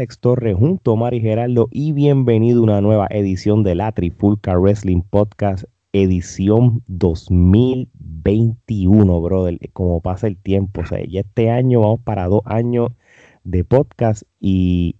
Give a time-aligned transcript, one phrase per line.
[0.00, 4.56] Alex Torres junto a Mari Geraldo y bienvenido a una nueva edición de la Trifulca
[4.56, 9.58] Wrestling Podcast, edición 2021, brother.
[9.74, 12.92] Como pasa el tiempo, o sea, ya este año vamos para dos años
[13.44, 14.96] de podcast y,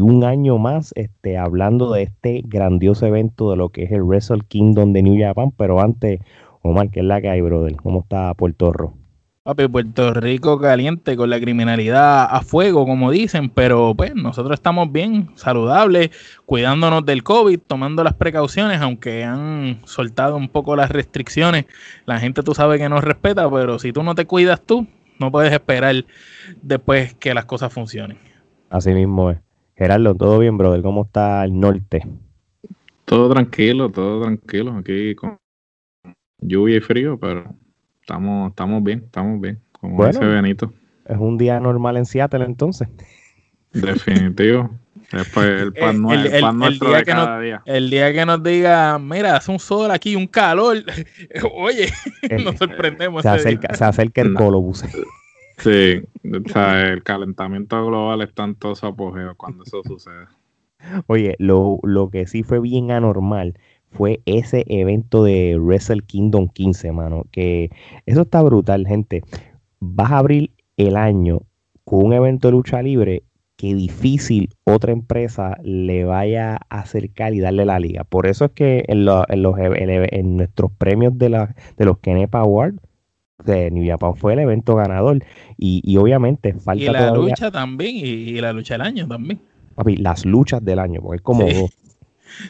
[0.00, 4.42] un año más este, hablando de este grandioso evento de lo que es el Wrestle
[4.46, 5.50] Kingdom de New Japan.
[5.50, 6.20] Pero antes,
[6.62, 7.74] Omar, ¿qué es la que hay, brother?
[7.74, 9.07] ¿Cómo está Puerto Rico?
[9.48, 14.92] Papi, Puerto Rico caliente con la criminalidad a fuego, como dicen, pero pues nosotros estamos
[14.92, 16.10] bien, saludables,
[16.44, 21.64] cuidándonos del COVID, tomando las precauciones, aunque han soltado un poco las restricciones.
[22.04, 24.86] La gente tú sabes que nos respeta, pero si tú no te cuidas tú,
[25.18, 26.04] no puedes esperar
[26.60, 28.18] después que las cosas funcionen.
[28.68, 29.38] Así mismo es.
[29.76, 30.82] Gerardo, ¿todo bien, brother?
[30.82, 32.06] ¿Cómo está el norte?
[33.06, 34.76] Todo tranquilo, todo tranquilo.
[34.76, 35.38] Aquí con
[36.38, 37.54] lluvia y frío, pero
[38.08, 39.60] estamos, estamos bien, estamos bien.
[39.72, 40.72] Como dice Benito.
[41.04, 42.88] Es un día normal en Seattle entonces.
[43.72, 44.70] Definitivo.
[45.12, 46.00] Es el pan,
[46.58, 47.62] nuestro de cada día.
[47.66, 50.78] El día que nos diga, mira, hace un sol aquí, un calor.
[51.52, 51.90] Oye,
[52.44, 53.22] nos sorprendemos.
[53.22, 54.84] Se acerca, se acerca el colobus.
[55.58, 60.26] Sí, o sea, el calentamiento global está en todo su apogeo cuando eso sucede.
[61.08, 63.58] Oye, lo, lo que sí fue bien anormal
[63.90, 67.24] fue ese evento de Wrestle Kingdom 15, mano.
[67.30, 67.70] Que
[68.06, 69.22] eso está brutal, gente.
[69.80, 71.42] Vas a abrir el año
[71.84, 73.22] con un evento de lucha libre
[73.56, 78.04] que difícil otra empresa le vaya a acercar y darle la liga.
[78.04, 82.78] Por eso es que en, los, en, nuestros premios de, la, de los Kenepa Awards,
[83.44, 85.24] de New Japan fue el evento ganador.
[85.56, 86.84] Y, obviamente falta.
[86.84, 89.40] Y la lucha también, y, la lucha del año también.
[89.74, 91.66] Papi, las luchas del año, porque es como Sí,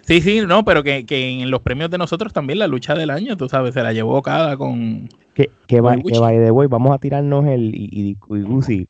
[0.03, 3.49] sí, no, pero que, en los premios de nosotros también la lucha del año, tú
[3.49, 5.09] sabes, se la llevó cada con.
[5.35, 7.75] Que, que, va, que de hoy, vamos a tirarnos el.
[7.75, 8.17] Y,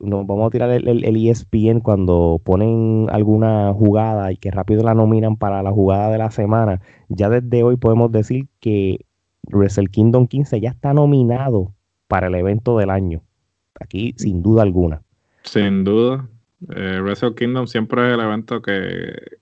[0.01, 4.95] nos vamos a tirar el, el, ESPN cuando ponen alguna jugada y que rápido la
[4.95, 6.81] nominan para la jugada de la semana.
[7.09, 9.05] Ya desde hoy podemos decir que
[9.51, 11.75] Wrestle Kingdom 15 ya está nominado
[12.07, 13.23] para el evento del año.
[13.81, 15.03] Aquí, sin duda alguna.
[15.43, 16.29] Sin duda.
[16.75, 19.38] Eh, Wrestle Kingdom siempre es el evento que,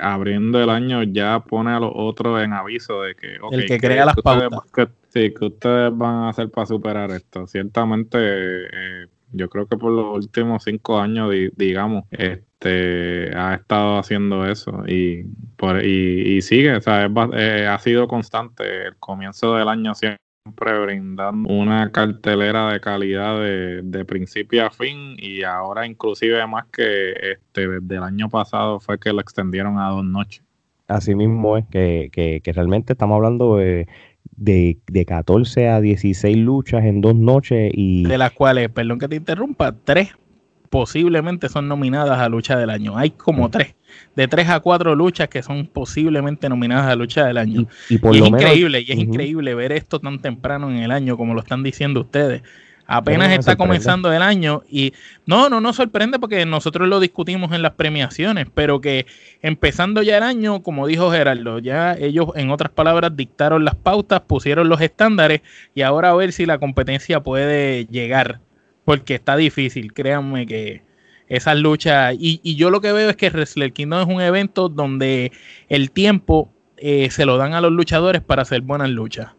[0.00, 4.06] abriendo el año ya pone a los otros en aviso de que, el que crea
[4.06, 4.60] las pautas.
[4.74, 7.46] Que, sí, que ustedes van a hacer para superar esto.
[7.46, 14.46] Ciertamente, eh, yo creo que por los últimos cinco años, digamos, este ha estado haciendo
[14.46, 15.24] eso y,
[15.56, 18.86] por, y, sigue, o sea, eh, ha sido constante.
[18.86, 25.44] El comienzo del año siempre brindando una cartelera de calidad de, principio a fin y
[25.44, 30.04] ahora inclusive más que este desde el año pasado fue que lo extendieron a dos
[30.04, 30.42] noches.
[30.88, 33.86] Así mismo es que, que, realmente estamos hablando de,
[34.36, 38.04] de, de, 14 a 16 luchas en dos noches y...
[38.04, 40.10] De las cuales, perdón que te interrumpa, tres
[40.72, 42.96] posiblemente son nominadas a lucha del año.
[42.96, 43.74] Hay como tres,
[44.16, 47.68] de tres a cuatro luchas que son posiblemente nominadas a lucha del año.
[47.90, 51.40] Y, es increíble, y es increíble ver esto tan temprano en el año, como lo
[51.40, 52.42] están diciendo ustedes.
[52.86, 54.94] Apenas está comenzando el año y
[55.26, 59.04] no, no nos sorprende porque nosotros lo discutimos en las premiaciones, pero que
[59.42, 64.22] empezando ya el año, como dijo Gerardo, ya ellos en otras palabras dictaron las pautas,
[64.22, 65.42] pusieron los estándares
[65.74, 68.40] y ahora a ver si la competencia puede llegar
[68.84, 70.82] porque está difícil, créanme que
[71.28, 74.68] esas luchas, y, y yo lo que veo es que Wrestle Kingdom es un evento
[74.68, 75.32] donde
[75.68, 79.30] el tiempo eh, se lo dan a los luchadores para hacer buenas luchas.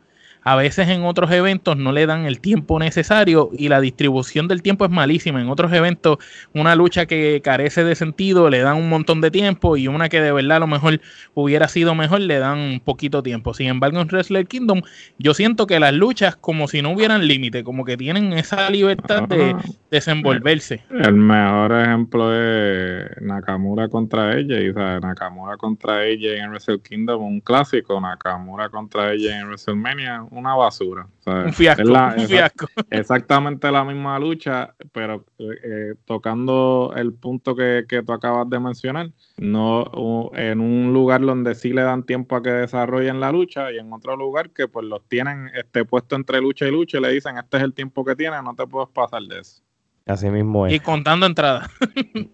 [0.43, 4.61] A veces en otros eventos no le dan el tiempo necesario y la distribución del
[4.61, 5.41] tiempo es malísima.
[5.41, 6.17] En otros eventos,
[6.53, 10.21] una lucha que carece de sentido le dan un montón de tiempo y una que
[10.21, 10.99] de verdad a lo mejor
[11.33, 13.53] hubiera sido mejor le dan un poquito tiempo.
[13.53, 14.81] Sin embargo, en Wrestler Kingdom
[15.17, 19.27] yo siento que las luchas como si no hubieran límite, como que tienen esa libertad
[19.27, 19.55] de
[19.91, 20.83] desenvolverse.
[20.89, 27.39] El mejor ejemplo es Nakamura contra ella y Nakamura contra ella en Wrestle Kingdom, un
[27.39, 31.07] clásico, Nakamura contra ella en WrestleMania, una basura.
[31.25, 38.49] un fiasco, Exactamente la misma lucha, pero eh, tocando el punto que, que, tú acabas
[38.49, 43.31] de mencionar, no en un lugar donde sí le dan tiempo a que desarrollen la
[43.31, 46.97] lucha y en otro lugar que pues los tienen este puesto entre lucha y lucha
[46.97, 49.63] y le dicen este es el tiempo que tiene, no te puedes pasar de eso.
[50.05, 50.73] Así mismo es.
[50.73, 51.69] Y contando entradas.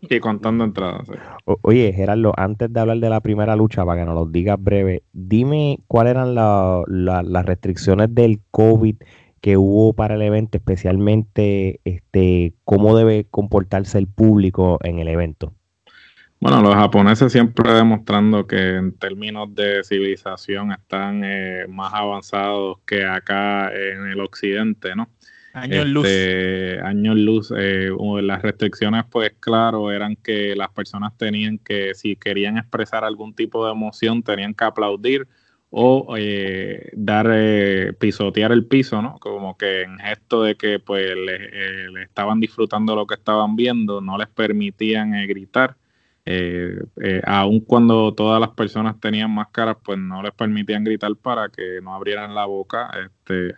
[0.02, 1.08] y contando entradas.
[1.62, 5.04] oye, Gerardo, antes de hablar de la primera lucha, para que nos lo digas breve,
[5.14, 8.96] dime cuáles eran las restricciones del COVID
[9.42, 15.54] que hubo para el evento, especialmente este, cómo debe comportarse el público en el evento.
[16.42, 23.06] Bueno, los japoneses siempre demostrando que en términos de civilización están eh, más avanzados que
[23.06, 25.10] acá en el occidente, ¿no?
[25.60, 26.08] Años luz.
[26.08, 27.54] Este, años luz.
[27.56, 27.90] Eh,
[28.22, 33.66] las restricciones, pues claro, eran que las personas tenían que, si querían expresar algún tipo
[33.66, 35.28] de emoción, tenían que aplaudir
[35.72, 39.18] o eh, dar, eh, pisotear el piso, ¿no?
[39.20, 44.18] Como que en gesto de que pues le, estaban disfrutando lo que estaban viendo, no
[44.18, 45.76] les permitían gritar.
[47.26, 51.94] aun cuando todas las personas tenían máscaras, pues no les permitían gritar para que no
[51.94, 52.90] abrieran la boca.
[53.06, 53.56] Este,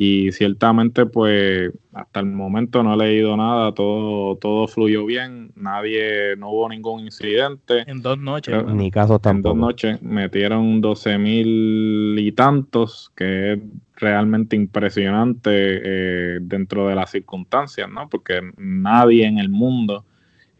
[0.00, 6.36] y ciertamente pues hasta el momento no he leído nada, todo, todo fluyó bien, nadie,
[6.36, 7.82] no hubo ningún incidente.
[7.84, 8.64] En dos noches.
[8.66, 9.54] Ni caso tampoco.
[9.54, 13.58] En dos noches metieron 12 mil y tantos, que es
[13.96, 18.08] realmente impresionante eh, dentro de las circunstancias, ¿no?
[18.08, 20.04] Porque nadie en el mundo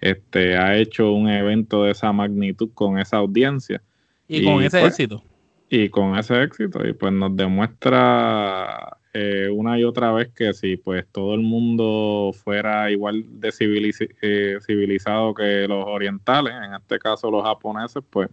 [0.01, 3.83] este, ha hecho un evento de esa magnitud con esa audiencia.
[4.27, 5.23] Y, con ese pues, éxito.
[5.71, 10.77] Y con ese éxito, y pues nos demuestra eh, una y otra vez que si
[10.77, 13.49] pues todo el mundo fuera igual de
[14.23, 18.29] eh, civilizado que los orientales, en este caso los japoneses, pues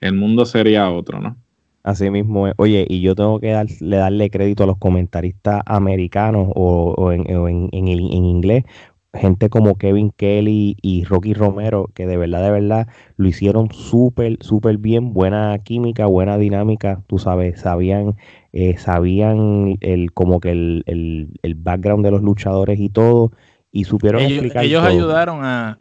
[0.00, 1.36] el mundo sería otro, ¿no?
[1.82, 7.10] Así mismo Oye, y yo tengo que darle, darle crédito a los comentaristas americanos o,
[7.10, 7.88] en, en,
[8.24, 8.64] inglés,
[9.18, 14.38] gente como Kevin Kelly y Rocky Romero, que de verdad, de verdad lo hicieron súper,
[14.40, 18.16] súper bien, buena química, buena dinámica, tú sabes, sabían
[18.52, 23.32] eh, sabían el, como que el, el, background de los luchadores y todo,
[23.70, 25.78] y supieron ellos, explicar Ellos ayudaron a,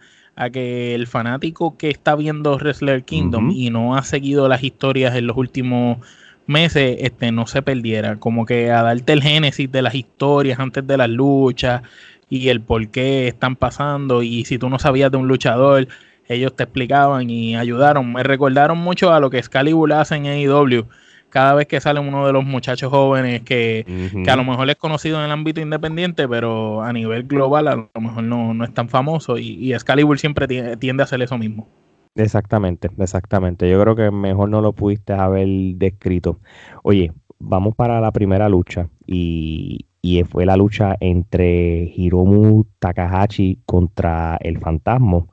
[0.52, 5.26] que el fanático que está viendo Wrestler Kingdom y no ha seguido las historias en
[5.26, 5.98] los últimos
[6.46, 10.86] meses, este, no se perdiera, como que a darte el génesis de las historias antes
[10.86, 11.82] de las luchas
[12.30, 15.88] y el por qué están pasando, y si tú no sabías de un luchador,
[16.28, 20.86] ellos te explicaban y ayudaron, me recordaron mucho a lo que Excalibur hace en AEW,
[21.30, 23.86] cada vez que sale uno de los muchachos jóvenes que,
[24.28, 28.02] a lo mejor es conocido en el ámbito independiente, pero a nivel global a lo
[28.02, 30.48] mejor no, es tan famoso y, y Excalibur siempre
[30.78, 31.68] tiende a hacer eso mismo.
[32.16, 33.70] Exactamente, exactamente.
[33.70, 36.40] Yo creo que mejor no lo pudiste haber descrito.
[36.82, 44.38] Oye, vamos para la primera lucha y, y fue la lucha entre Hiromu Takahashi contra
[44.40, 45.26] el Fantasma,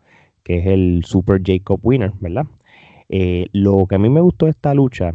[0.43, 2.47] que es el Super Jacob Winner, ¿verdad?
[3.09, 5.15] Eh, lo que a mí me gustó de esta lucha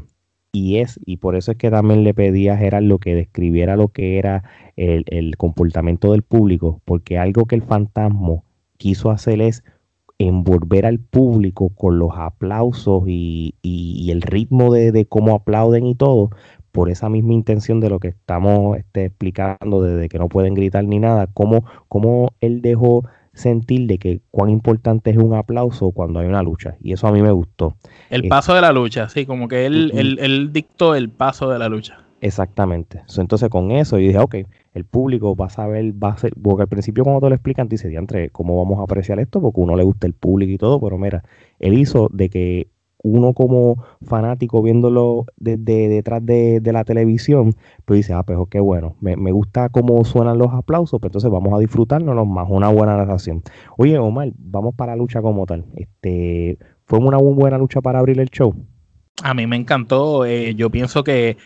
[0.53, 3.89] y es, y por eso es que también le pedí a Gerardo que describiera lo
[3.89, 4.43] que era
[4.77, 8.41] el, comportamiento del público, porque algo que el fantasma
[8.77, 9.63] quiso hacer es
[10.19, 13.55] envolver al público con los aplausos y,
[14.09, 16.29] el ritmo de, cómo aplauden y todo,
[16.71, 20.83] por esa misma intención de lo que estamos este, explicando, desde que no pueden gritar
[20.83, 26.19] ni nada, cómo, cómo él dejó sentir de que cuán importante es un aplauso cuando
[26.19, 26.75] hay una lucha.
[26.81, 27.75] Y eso a mí me gustó.
[28.09, 31.69] El paso de la lucha, sí, como que él, él, dictó el paso de la
[31.69, 31.99] lucha.
[32.21, 33.01] Exactamente.
[33.17, 34.35] Entonces con eso yo dije, ok,
[34.73, 37.69] el público va a saber, va a ser, porque al principio cuando te lo explican,
[37.69, 39.41] dice, entre ¿cómo vamos a apreciar esto?
[39.41, 41.23] Porque a uno le gusta el público y todo, pero mira,
[41.59, 42.67] él hizo de que
[43.03, 47.55] uno como fanático viéndolo desde detrás de, la televisión,
[47.85, 51.53] pues dice, ah, pues qué bueno, me, gusta cómo suenan los aplausos, pues entonces vamos
[51.53, 53.41] a disfrutarnos más, una buena narración.
[53.77, 55.65] Oye, Omar, vamos para la lucha como tal.
[55.75, 58.53] Este, ¿Fue una buena lucha para abrir el show?
[59.23, 61.37] A mí me encantó, eh, yo pienso que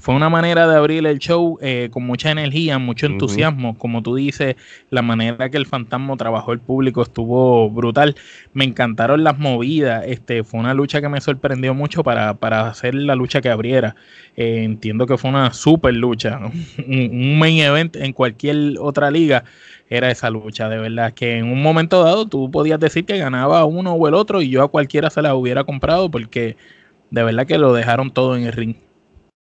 [0.00, 3.76] fue una manera de abrir el show eh, con mucha energía, mucho entusiasmo.
[3.76, 4.56] Como tú dices,
[4.88, 8.16] la manera que el fantasma trabajó el público estuvo brutal.
[8.54, 10.04] Me encantaron las movidas.
[10.06, 12.30] Este, fue una lucha que me sorprendió mucho para,
[12.66, 13.94] hacer la lucha que abriera.
[14.36, 16.40] Eh, entiendo que fue una super lucha.
[16.88, 19.44] un, main event en cualquier otra liga
[19.90, 20.70] era esa lucha.
[20.70, 24.14] De verdad que en un momento dado tú podías decir que ganaba uno o el
[24.14, 26.56] otro y yo a cualquiera se la hubiera comprado porque
[27.10, 28.76] de verdad que lo dejaron todo en el ring.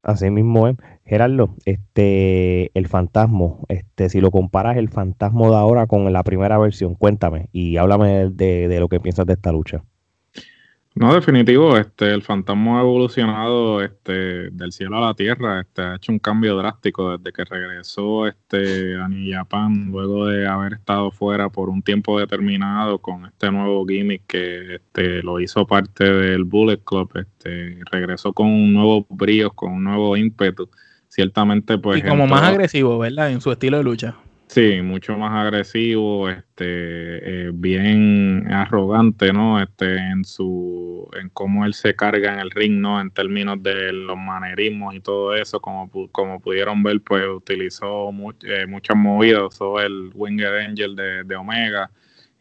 [0.02, 0.76] Así mismo es.
[1.04, 6.56] Gerardo, este, el fantasma, este, si lo comparas el fantasma de ahora con la primera
[6.56, 9.82] versión, cuéntame y háblame de, de lo que piensas de esta lucha.
[10.96, 15.94] No, definitivo, este, el fantasma ha evolucionado este, del cielo a la tierra, este, ha
[15.94, 21.12] hecho un cambio drástico desde que regresó este, a New Japan, luego de haber estado
[21.12, 26.42] fuera por un tiempo determinado con este nuevo gimmick que este, lo hizo parte del
[26.42, 30.68] Bullet Club, este, regresó con un nuevo brío, con un nuevo ímpetu,
[31.08, 32.00] ciertamente pues...
[32.00, 33.30] Y como más agresivo, ¿verdad?
[33.30, 34.16] En su estilo de lucha.
[34.50, 36.64] Sí, mucho más agresivo, este,
[37.46, 39.62] eh, bien arrogante, ¿no?
[39.62, 43.00] Este, en su, en cómo él se carga en el ring, ¿no?
[43.00, 48.10] En términos de los manerismos y todo eso, como, como pudieron ver, pues utilizó
[48.42, 51.88] eh, muchas movidas, usó el Winged Angel de, de Omega,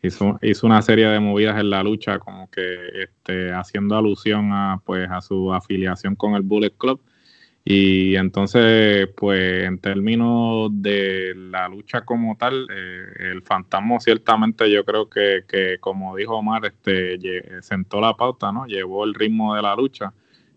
[0.02, 4.82] hizo, hizo, una serie de movidas en la lucha, como que, este, haciendo alusión a,
[4.84, 7.00] pues, a su afiliación con el Bullet Club
[7.72, 14.84] Y entonces, pues en términos de la lucha como tal, eh, el fantasma ciertamente yo
[14.84, 18.66] creo que, que, como dijo Omar, este, sentó la pauta, ¿no?
[18.66, 20.12] Llevó el ritmo de la lucha.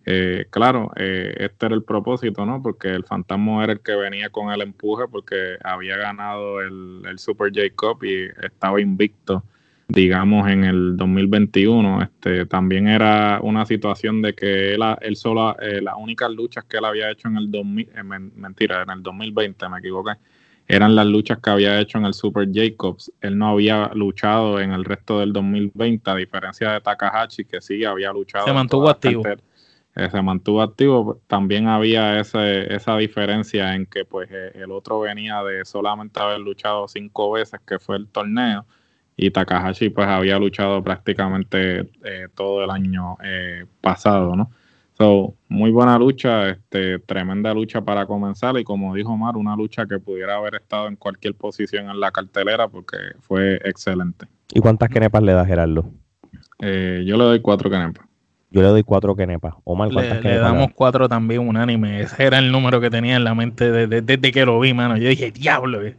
[0.07, 2.63] Eh, claro, eh, este era el propósito, ¿no?
[2.63, 7.19] Porque el fantasma era el que venía con el empuje porque había ganado el, el
[7.19, 9.45] Super J Cup y estaba invicto
[9.93, 12.03] digamos, en el 2021.
[12.03, 16.79] Este, también era una situación de que él, él solo, eh, las únicas luchas que
[16.79, 20.13] él había hecho en el 2000, eh, mentira, en el 2020, me equivoqué,
[20.67, 23.13] eran las luchas que había hecho en el Super Jacobs.
[23.21, 27.85] Él no había luchado en el resto del 2020, a diferencia de Takahashi, que sí
[27.85, 28.47] había luchado.
[28.47, 29.23] Se mantuvo activo.
[29.95, 31.21] Eh, se mantuvo activo.
[31.27, 36.89] También había ese, esa diferencia en que pues el otro venía de solamente haber luchado
[36.89, 38.65] cinco veces, que fue el torneo
[39.17, 44.51] y Takahashi pues había luchado prácticamente eh, todo el año eh, pasado, ¿no?
[44.99, 49.87] So, muy buena lucha, este, tremenda lucha para comenzar y como dijo Omar, una lucha
[49.87, 54.27] que pudiera haber estado en cualquier posición en la cartelera porque fue excelente.
[54.53, 55.91] ¿Y cuántas kenepas le da Gerardo?
[56.61, 58.07] Eh, yo le doy cuatro kenepas.
[58.51, 59.55] Yo le doy cuatro kenepas.
[59.65, 62.03] Omar, ¿cuántas le, le damos cuatro también unánime.
[62.03, 64.99] Ese era el número que tenía en la mente desde, que lo vi, mano.
[64.99, 65.87] Yo dije, diablo.
[65.87, 65.95] Y,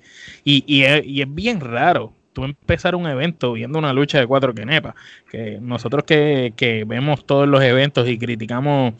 [0.67, 4.95] y, y es bien raro tú empezar un evento viendo una lucha de cuatro kenepas,
[5.29, 8.93] que nosotros que, que, vemos todos los eventos y criticamos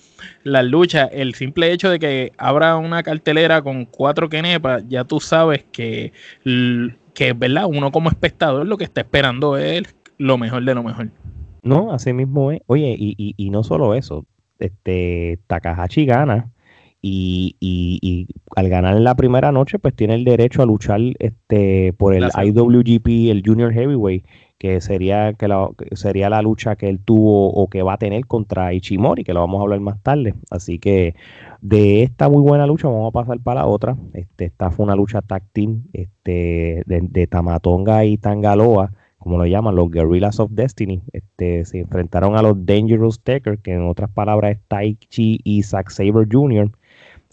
[0.44, 5.20] las luchas, el simple hecho de que abra una cartelera con cuatro kenepas, ya tú
[5.20, 6.14] sabes que,
[7.14, 7.66] que ¿verdad?
[7.68, 9.84] Uno como espectador lo que está esperando es
[10.18, 11.10] lo mejor de lo mejor.
[11.64, 12.62] No, así mismo es.
[12.68, 14.26] Oye, y, y, y no solo eso,
[14.60, 16.53] este Takahashi gana
[17.06, 21.92] y, y, al ganar en la primera noche, pues tiene el derecho a luchar este
[21.92, 24.26] por el IWGP, el Junior Heavyweight,
[24.58, 28.26] que sería que la, sería la lucha que él tuvo o que va a tener
[28.26, 30.36] contra Ichimori, que lo vamos a hablar más tarde.
[30.50, 31.16] Así que
[31.60, 33.98] de esta muy buena lucha vamos a pasar para la otra.
[34.14, 39.76] Este, esta fue una lucha tag team este, de, Tamatonga y Tangaloa como lo llaman,
[39.76, 44.52] los Guerrillas of Destiny, este, se enfrentaron a los Dangerous Taker, que en otras palabras
[44.52, 46.70] es Tai Chi y Zack Saber Jr.,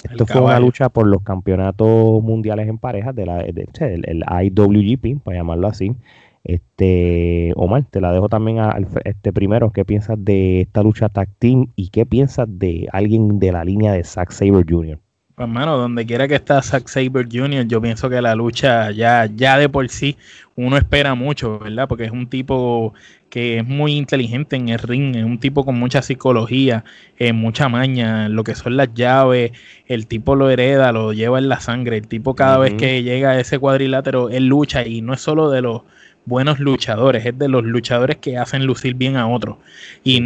[0.05, 5.39] esto fue una lucha por los campeonatos mundiales en parejas de la, el, IWGP, para
[5.39, 5.95] llamarlo así.
[6.43, 9.71] Este, Omar, te la dejo también a, este primero.
[9.73, 13.93] ¿Qué piensas de esta lucha tag team y qué piensas de alguien de la línea
[13.93, 14.99] de Zack Saber Jr.?
[15.41, 19.25] Pues, hermano, donde quiera que está Zack Saber Jr., yo pienso que la lucha ya,
[19.35, 20.19] ya de por sí
[20.55, 21.89] uno espera mucho, ¿verdad?
[21.89, 22.93] Porque es un tipo
[23.31, 26.85] que es muy inteligente en el ring, es un tipo con mucha psicología,
[27.19, 29.53] eh, mucha maña, lo que son las llaves,
[29.87, 33.31] el tipo lo hereda, lo lleva en la sangre, el tipo cada vez que llega
[33.31, 35.85] a ese cuadrilátero, él lucha y no es solo de los
[36.27, 39.57] buenos luchadores, es de los luchadores que hacen lucir bien a otros.
[40.05, 40.17] Y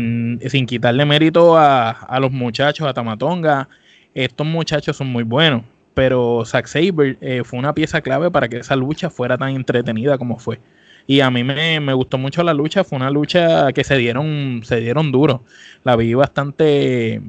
[0.49, 3.69] sin quitarle mérito a, a los muchachos, a Tamatonga,
[4.15, 8.59] estos muchachos son muy buenos, pero Zack Saber eh, fue una pieza clave para que
[8.59, 10.61] esa lucha fuera tan entretenida como fue.
[11.07, 14.81] Y a mí me, gustó mucho la lucha, fue una lucha que se dieron, se
[14.81, 15.43] dieron duro.
[15.83, 17.21] La vi bastante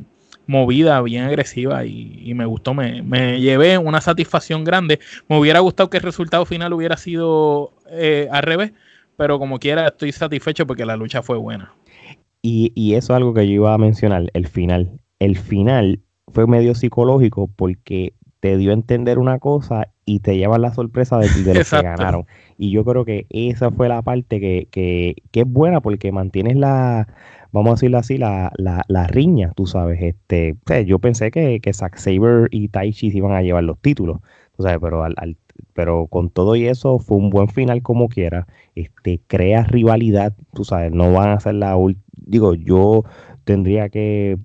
[0.48, 5.00] movida, bien agresiva y, me gustó, me, me, llevé una satisfacción grande.
[5.28, 8.72] Me hubiera gustado que el resultado final hubiera sido eh, al revés,
[9.18, 11.74] pero como quiera estoy satisfecho porque la lucha fue buena.
[12.42, 14.90] Y, y eso es algo que yo iba a mencionar, el final.
[15.20, 16.00] El final
[16.32, 21.18] fue medio psicológico porque te dio a entender una cosa y te lleva la sorpresa
[21.18, 22.26] de, de los que ganaron.
[22.58, 26.56] Y yo creo que esa fue la parte que, que, que es buena porque mantienes
[26.56, 27.08] la,
[27.52, 30.00] vamos a decirlo así, la, la, la riña, tú sabes.
[30.02, 30.56] Este,
[30.86, 34.20] yo pensé que, que Zack Saber y Taichi se iban a llevar los títulos,
[34.56, 35.38] tú sabes, pero al,
[35.74, 38.48] pero con todo y eso fue un buen final como quiera.
[38.76, 41.78] Este, crea rivalidad, tú sabes, no van a ser la
[42.12, 43.04] digo, yo
[43.44, 44.38] tendría que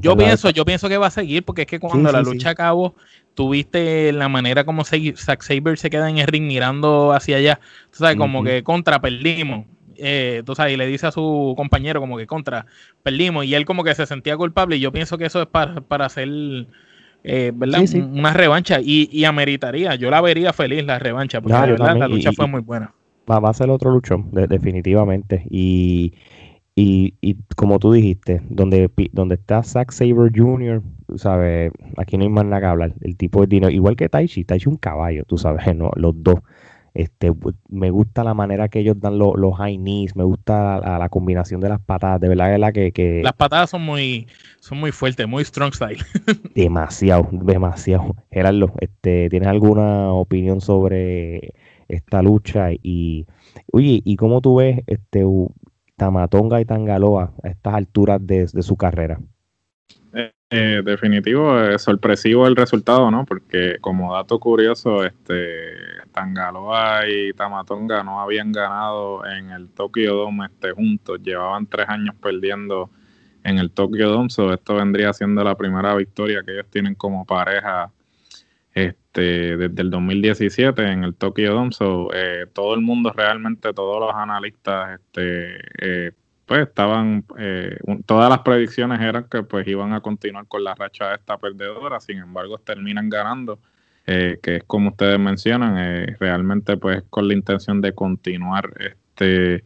[0.00, 2.94] yo pienso, yo pienso que va a seguir porque es que cuando la lucha acabó,
[3.34, 7.60] tuviste la manera como Zack Saber se queda en el ring mirando hacia allá.
[7.90, 9.66] Tú sabes, como que contra perdimos.
[9.96, 12.66] Eh, tú sabes, y le dice a su compañero como que contra
[13.02, 13.44] perdimos.
[13.44, 14.76] Y él como que se sentía culpable.
[14.76, 16.28] Y yo pienso que eso es para, para hacer
[17.22, 17.82] eh, ¿verdad?
[18.12, 18.80] una revancha.
[18.80, 19.94] Y, y, ameritaría.
[19.96, 21.40] Yo la vería feliz la revancha.
[21.40, 22.94] Porque la lucha fue muy buena.
[23.30, 25.46] Va, a ser otro luchón, definitivamente.
[25.50, 26.12] Y
[26.76, 30.82] y, y como tú dijiste, donde, donde está Zack Saber Jr.,
[31.16, 32.94] sabes, aquí no hay más nada que hablar.
[33.00, 35.90] El tipo de dinero, igual que Taichi, Taichi es un caballo, tú sabes, ¿no?
[35.94, 36.40] los dos.
[36.92, 37.32] Este,
[37.68, 41.60] me gusta la manera que ellos dan los, los high knees, me gusta la, combinación
[41.60, 44.28] de las patadas, de verdad, la que, que, Las patadas son muy,
[44.60, 45.98] son muy fuertes, muy strong style.
[46.54, 48.14] demasiado, demasiado.
[48.30, 51.54] Gerardo, este, ¿tienes alguna opinión sobre
[51.88, 52.68] esta lucha?
[52.80, 53.26] Y,
[53.72, 55.24] oye, ¿y cómo tú ves este
[55.96, 59.20] Tamatonga y Tangaloa a estas alturas de, su carrera?
[60.12, 63.24] Eh, eh, definitivo, es sorpresivo el resultado, ¿no?
[63.24, 65.74] Porque como dato curioso, este
[66.12, 72.14] Tangaloa y Tamatonga no habían ganado en el Tokyo Dome este, juntos, llevaban tres años
[72.20, 72.90] perdiendo
[73.44, 77.24] en el Tokyo Dome, so esto vendría siendo la primera victoria que ellos tienen como
[77.24, 77.90] pareja
[79.14, 81.70] este, desde el 2017 en el Tokyo Dome,
[82.14, 86.14] eh, todo el mundo realmente, todos los analistas este,
[86.46, 91.10] pues estaban, eh, todas las predicciones eran que pues iban a continuar con la racha
[91.10, 93.60] de esta perdedora, sin embargo terminan ganando,
[94.06, 99.62] eh, que es como ustedes mencionan, eh, realmente pues con la intención de continuar este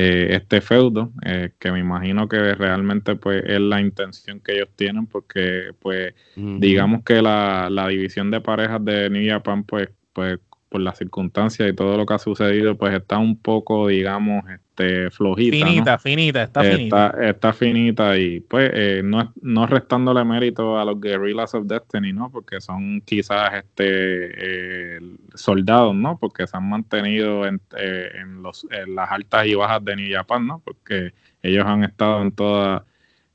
[0.00, 1.12] este feudo,
[1.58, 7.02] que me imagino que realmente pues es la intención que ellos tienen, porque pues digamos
[7.04, 11.74] que la, la división de parejas de New Japan pues, pues por las circunstancias y
[11.74, 15.56] todo lo que ha sucedido, pues está un poco, digamos, este, flojita.
[15.56, 17.14] Finita, finita, está finita.
[17.20, 22.30] Está, finita y pues eh, no, no restándole mérito a los Guerrillas of Destiny, ¿no?
[22.30, 25.00] Porque son quizás este eh,
[25.34, 26.18] soldados, ¿no?
[26.18, 30.14] Porque se han mantenido en, eh, en, los, en las altas y bajas de New
[30.14, 30.62] Japan, ¿no?
[30.64, 32.84] Porque ellos han estado en toda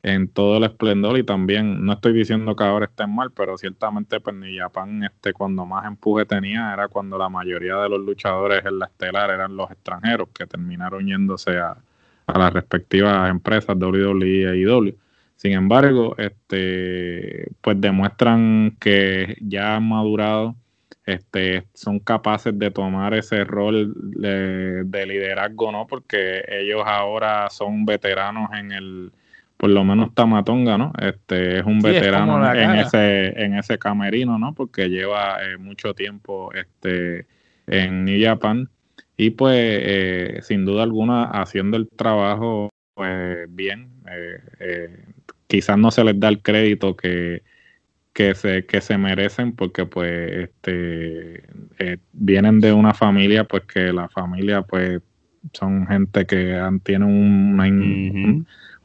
[0.04, 4.20] en todo el esplendor y también, no estoy diciendo que ahora estén mal, pero ciertamente
[4.20, 8.80] pues Japan este, cuando más empuje tenía era cuando la mayoría de los luchadores en
[8.80, 11.78] la estelar eran los extranjeros que terminaron yéndose a,
[12.28, 14.96] las respectivas empresas WWE e IW.
[15.36, 20.56] Sin embargo, este, pues demuestran que ya han madurado,
[21.06, 25.86] este, son capaces de tomar ese rol de, de liderazgo, ¿no?
[25.88, 29.12] Porque ellos ahora son veteranos en el,
[29.64, 30.92] por lo menos Tamatonga, ¿no?
[31.02, 34.54] Este es un veterano en ese en ese camerino, ¿no?
[34.54, 37.28] Porque lleva eh, mucho tiempo este
[37.68, 38.68] en New Japan
[39.16, 43.90] y pues eh, sin duda alguna haciendo el trabajo pues bien.
[44.60, 45.06] Eh,
[45.48, 47.44] quizás no se les da el crédito que
[48.12, 51.42] que se, que se merecen porque pues este
[52.12, 55.02] vienen de una familia pues que la familia pues
[55.54, 57.66] son gente que han, tienen una,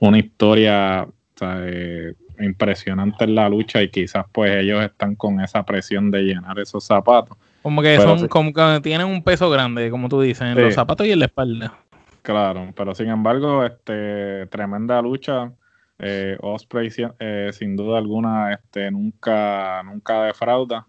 [0.01, 1.07] una historia
[1.41, 6.59] eh, impresionante en la lucha y quizás pues ellos están con esa presión de llenar
[6.59, 7.37] esos zapatos.
[7.63, 11.07] Como que son, como que tienen un peso grande, como tú dices, en los zapatos
[11.07, 11.75] y en la espalda.
[12.23, 15.53] Claro, pero sin embargo, este tremenda lucha.
[16.01, 20.87] Eh, Osprey eh, sin duda alguna este nunca nunca defrauda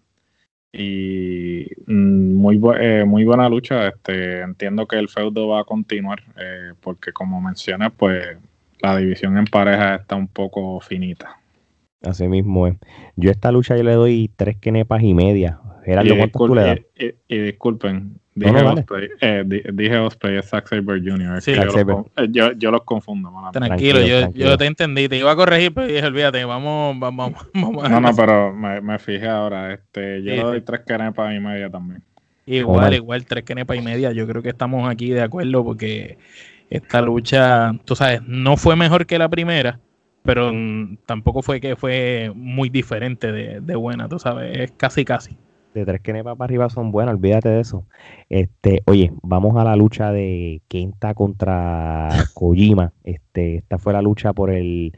[0.72, 6.22] y mm, muy eh, muy buena lucha este entiendo que el feudo va a continuar
[6.80, 8.38] porque como mencioné pues
[8.82, 11.40] la división en pareja está un poco finita.
[12.02, 12.76] Así mismo es.
[13.16, 15.58] Yo a esta lucha yo le doy tres kenepas y media.
[15.84, 16.80] Gerardo, ¿cuántas tú le das?
[17.28, 21.40] Y, disculpen, dije, Osprey, eh, dije Osprey, es Zack Saber Jr.
[21.40, 23.32] Sí, yo, los, eh, yo, yo, los confundo.
[23.52, 25.08] Tranquilo, yo, yo, te entendí.
[25.08, 27.88] Te iba a corregir, pero dije, olvídate, vamos, vamos, vamos.
[27.90, 29.72] No, no, pero me, me fijé ahora.
[29.72, 32.02] Este, yo le doy tres kenepas y media también.
[32.46, 34.12] Igual, igual, tres kenepas y media.
[34.12, 36.18] Yo creo que estamos aquí de acuerdo porque
[36.70, 39.80] esta lucha, tú sabes, no fue mejor que la primera,
[40.22, 40.52] pero
[41.04, 45.36] tampoco fue que fue muy diferente de, buena, tú sabes, es casi casi.
[45.74, 47.86] De tres que para arriba son buenas, olvídate de eso.
[48.28, 52.92] Este, oye, vamos a la lucha de Kenta contra Kojima.
[53.04, 54.96] Este, esta fue la lucha por el,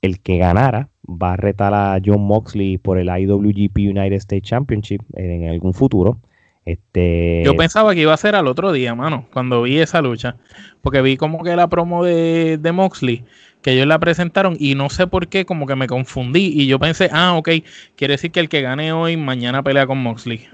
[0.00, 5.02] el que ganara va a retar a John Moxley por el IWGP United States Championship
[5.14, 6.18] en algún futuro.
[6.64, 7.42] Este...
[7.44, 10.36] Yo pensaba que iba a ser al otro día, mano, cuando vi esa lucha.
[10.82, 13.24] Porque vi como que la promo de, de Moxley,
[13.62, 16.52] que ellos la presentaron y no sé por qué, como que me confundí.
[16.54, 17.48] Y yo pensé, ah, ok,
[17.96, 20.48] quiere decir que el que gane hoy, mañana pelea con Moxley.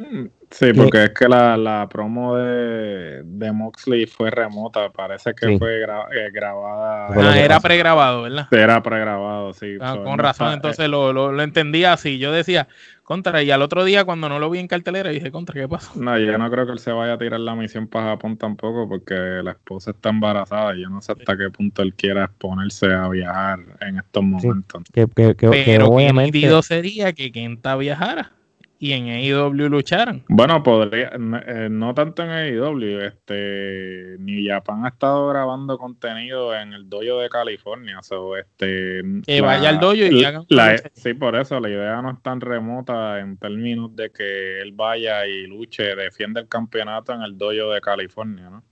[0.50, 6.30] Sí, porque es que la, promo de, de, Moxley fue remota, parece que fue eh,
[6.32, 7.08] grabada.
[7.10, 8.46] Ah, era pregrabado, ¿verdad?
[8.52, 9.76] Era pregrabado, sí.
[9.80, 12.18] Ah, con razón, entonces lo, lo, lo entendía así.
[12.18, 12.68] Yo decía,
[13.06, 15.92] contra, y al otro día cuando no lo vi en cartelera dije, contra, ¿qué pasó?
[15.94, 18.88] No, yo no creo que él se vaya a tirar la misión para Japón tampoco
[18.88, 22.92] porque la esposa está embarazada y yo no sé hasta qué punto él quiera exponerse
[22.92, 24.82] a viajar en estos momentos.
[24.92, 26.32] que, Pero obviamente...
[26.40, 28.36] qué sería que Kenta viajara
[28.78, 30.24] y en AEW lucharan.
[30.28, 31.10] Bueno, podría,
[31.46, 37.20] eh, no tanto en AEW, este, ni Japan ha estado grabando contenido en el dojo
[37.20, 40.46] de California, so, este, que vaya al dojo y hagan
[40.92, 45.26] Sí, por eso la idea no es tan remota en términos de que él vaya
[45.26, 48.62] y luche, defienda el campeonato en el dojo de California, ¿no?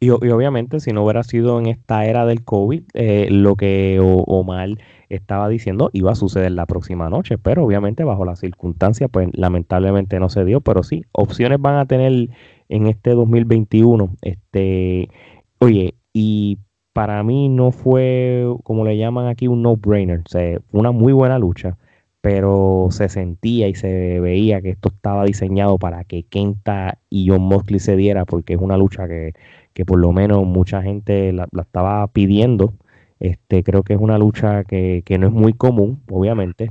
[0.00, 4.70] Y, obviamente, si no hubiera sido en esta era del COVID, eh, lo que Omar
[5.08, 10.18] estaba diciendo iba a suceder la próxima noche, pero obviamente bajo las circunstancias, pues lamentablemente
[10.18, 12.28] no se dio, pero sí, opciones van a tener
[12.68, 14.10] en este 2021.
[14.22, 15.08] Este,
[15.58, 16.58] oye, y
[16.92, 20.22] para mí no fue, como le llaman aquí, un no-brainer.
[20.72, 21.76] Una muy buena lucha,
[22.20, 27.42] pero se sentía y se veía que esto estaba diseñado para que Kenta y John
[27.42, 29.34] Moxley se diera, porque es una lucha que,
[29.74, 32.74] que por lo menos mucha gente la, estaba pidiendo.
[33.20, 36.70] Este, creo que es una lucha que, que no es muy común, obviamente,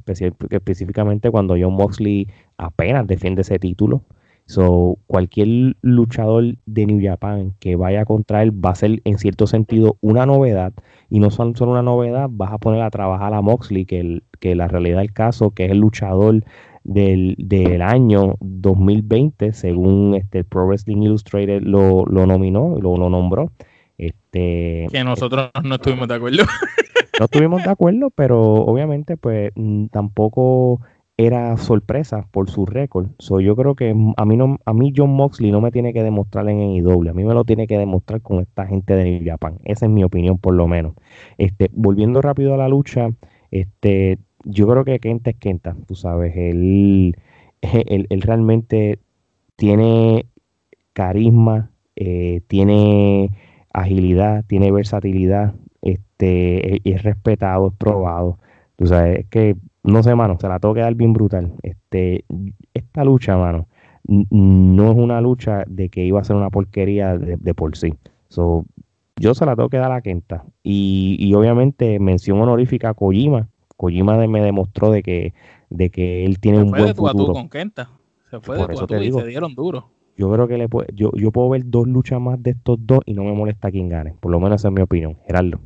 [0.50, 4.04] específicamente cuando John Moxley apenas defiende ese título.
[4.46, 9.48] So, cualquier luchador de New Japan que vaya contra él va a ser en cierto
[9.48, 10.74] sentido una novedad
[11.10, 14.68] y no solo una novedad, vas a poner a trabajar a Moxley, que, que la
[14.68, 16.44] realidad del caso, que es el luchador
[16.84, 23.52] del, del año 2020, según este Pro Wrestling Illustrated lo, lo nominó, lo, lo nombró.
[23.98, 26.44] Este, que nosotros no estuvimos de acuerdo.
[27.20, 30.82] no estuvimos de acuerdo, pero obviamente pues mm, tampoco
[31.18, 33.10] era sorpresa por su récord.
[33.20, 36.04] So, yo creo que a mí, no, a mí John Moxley no me tiene que
[36.04, 39.22] demostrar en AEW, a mí me lo tiene que demostrar con esta gente de New
[39.24, 39.60] Japan.
[39.64, 40.96] Esa es mi opinión por lo menos.
[41.38, 43.10] Este, volviendo rápido a la lucha,
[43.52, 47.16] este, yo creo que Kenta es Kenta, tú sabes, él,
[47.62, 49.00] él, realmente
[49.56, 50.28] tiene
[50.94, 53.32] carisma, eh, tiene
[53.74, 58.40] agilidad, tiene versatilidad, este, es respetado, es probado.
[58.76, 61.54] Tú sabes, es que no sé, mano, se la tengo que dar bien brutal.
[61.62, 62.26] Este,
[62.74, 63.68] esta lucha, mano,
[64.06, 67.94] no es una lucha de que iba a ser una porquería de, por sí.
[68.30, 68.66] So,
[69.18, 70.46] yo se la tengo que dar a Kenta.
[70.64, 73.50] Y, y obviamente mención honorífica a Kojima.
[73.78, 75.34] Kojima me demostró de que,
[75.70, 77.24] de que él tiene un buen de tu futuro.
[77.24, 77.90] A tú con Kenta.
[78.30, 79.90] Se fue de tu a tú y se dieron duro.
[80.16, 83.14] Yo creo que le yo, yo puedo ver dos luchas más de estos dos y
[83.14, 84.16] no me molesta quien gane.
[84.20, 85.18] Por lo menos esa es mi opinión.
[85.26, 85.60] Gerardo.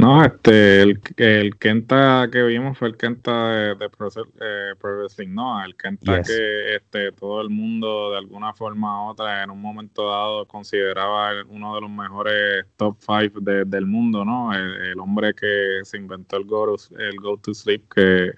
[0.00, 4.08] No, este, el, el Kenta que vimos fue el Kenta de, de Pro,
[4.40, 9.50] eh, no, el Kenta que este, todo el mundo de alguna forma u otra en
[9.50, 14.54] un momento dado consideraba uno de los mejores top five del mundo, ¿no?
[14.54, 18.32] El, hombre que se inventó el go, to, el go to sleep que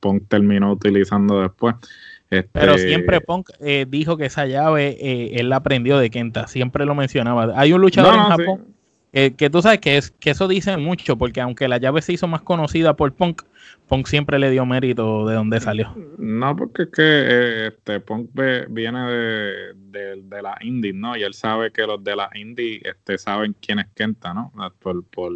[0.00, 1.76] Punk terminó utilizando después.
[2.30, 6.48] Este, Pero siempre Punk eh, dijo que esa llave eh, él la aprendió de Kenta,
[6.48, 7.52] siempre lo mencionaba.
[7.54, 8.73] Hay un luchador en Japón
[9.14, 12.26] que tú sabes que, es, que eso dice mucho, porque aunque la llave se hizo
[12.26, 13.42] más conocida por Punk,
[13.86, 15.94] Punk siempre le dio mérito de donde salió.
[16.18, 18.30] No, porque es que eh, este, Punk
[18.68, 21.16] viene de, de, la indie, ¿no?
[21.16, 24.52] Y él sabe que los de la indie este, saben quién es Kenta, ¿no?
[24.80, 25.32] Por, por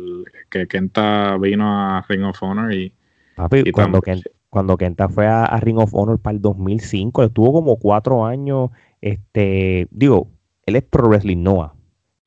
[0.51, 2.93] que Kenta vino a Ring of Honor y...
[3.37, 7.77] Papi, cuando, Kenta, cuando Kenta fue a, Ring of Honor para el 2005, estuvo como
[7.77, 10.33] cuatro años, este, digo,
[10.67, 11.75] él es Pro Wrestling Noah,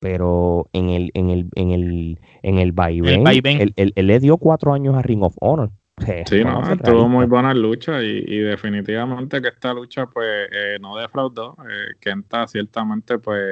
[0.02, 4.96] pero en el, en el, en el, en el vaivén, él, le dio cuatro años
[4.96, 5.70] a Ring of Honor.
[6.26, 10.98] Sí, no, tuvo muy buena lucha y, y, definitivamente que esta lucha pues eh, no
[10.98, 11.56] defraudó.
[11.70, 13.44] Eh, Kenta ciertamente pues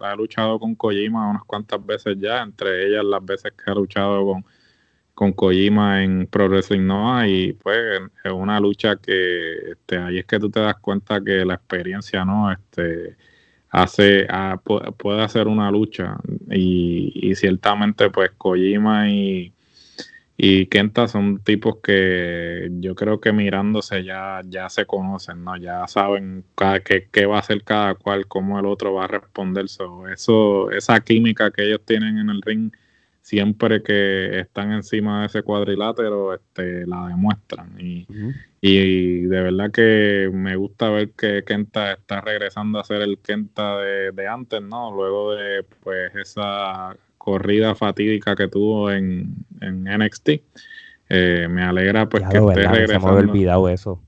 [0.00, 4.26] ha, luchado con Kojima unas cuantas veces ya, entre ellas las veces que ha luchado
[4.26, 4.44] con,
[5.14, 7.78] con Kojima en Pro Wrestling Noah y pues
[8.24, 12.24] es una lucha que este, ahí es que tú te das cuenta que la experiencia
[12.24, 13.16] no este
[13.72, 14.26] hace
[14.98, 16.18] puede hacer una lucha
[16.50, 19.54] y, ciertamente pues Kojima y,
[20.36, 25.56] y Kenta son tipos que yo creo que mirándose ya, ya se conocen, ¿no?
[25.56, 26.44] Ya saben
[26.84, 29.64] qué, qué va a hacer cada cual, cómo el otro va a responder.
[29.64, 32.72] eso, esa química que ellos tienen en el ring
[33.22, 37.80] siempre que están encima de ese cuadrilátero, este, la demuestran.
[37.80, 38.06] Y,
[38.60, 43.78] y de verdad que me gusta ver que Kenta está regresando a ser el Kenta
[43.78, 44.92] de, antes, ¿no?
[44.92, 50.30] Luego de pues esa corrida fatídica que tuvo en, en NXT.
[51.08, 53.08] Eh, me alegra pues que esté regresando.
[53.08, 54.02] Se me olvidado eso.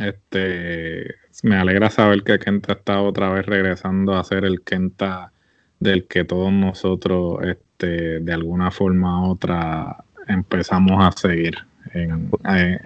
[0.00, 5.32] Este, me alegra saber que Kenta está otra vez regresando a ser el Kenta
[5.80, 11.56] del que todos nosotros este, de alguna forma u otra empezamos a seguir
[11.94, 12.78] en, eh,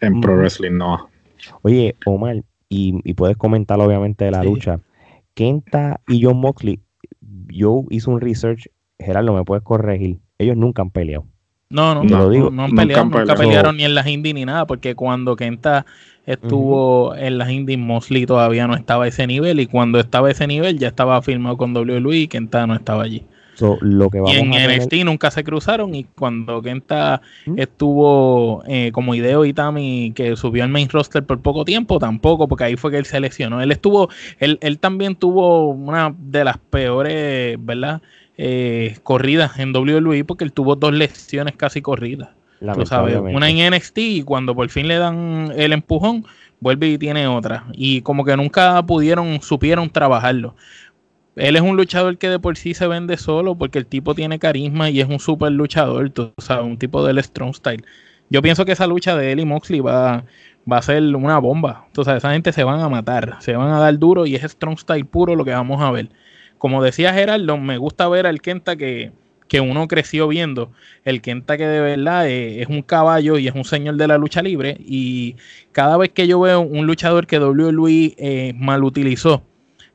[0.00, 1.06] en, Pro Wrestling Noah.
[1.62, 4.80] Oye, Omar, y, puedes comentar obviamente de la lucha.
[5.34, 6.80] Kenta y John Moxley,
[7.48, 11.26] yo hice un research, Gerardo, me puedes corregir, ellos nunca han peleado.
[11.72, 14.66] No, no, no, digo, no, han peleado, nunca, pelearon ni en las indies ni nada,
[14.66, 15.86] porque cuando Kenta
[16.26, 20.32] estuvo en las indies, Mosley todavía no estaba a ese nivel, y cuando estaba a
[20.32, 23.24] ese nivel ya estaba firmado con WWE y Kenta no estaba allí.
[23.80, 27.22] lo que y en NXT nunca se cruzaron y cuando Kenta
[27.56, 32.64] estuvo eh, como Ideo Itami que subió al main roster por poco tiempo, tampoco, porque
[32.64, 33.62] ahí fue que él seleccionó.
[33.62, 38.02] Él estuvo, él, él también tuvo una de las peores, ¿verdad?
[38.44, 42.30] Eh, corridas en WWE porque él tuvo dos lesiones casi corridas.
[42.86, 46.24] sabes, una en NXT y cuando por fin le dan el empujón,
[46.58, 47.66] vuelve y tiene otra.
[47.72, 50.56] Y como que nunca pudieron, supieron trabajarlo.
[51.36, 54.40] él es un luchador que de por sí se vende solo porque el tipo tiene
[54.40, 57.84] carisma y es un super luchador, tú sabes, un tipo del strong style.
[58.28, 60.24] Yo pienso que esa lucha de él y Moxley va,
[60.70, 61.84] va a ser una bomba.
[61.86, 64.80] Entonces, esa gente se van a matar, se van a dar duro y es strong
[64.80, 66.08] style puro lo que vamos a ver.
[66.62, 69.10] Como decía Gerardo, me gusta ver al Kenta que,
[69.48, 70.70] que uno creció viendo.
[71.04, 74.42] El Kenta que de verdad es, un caballo y es un señor de la lucha
[74.42, 74.76] libre.
[74.78, 75.34] Y
[75.72, 79.42] cada vez que yo veo un luchador que WWE eh, mal utilizó,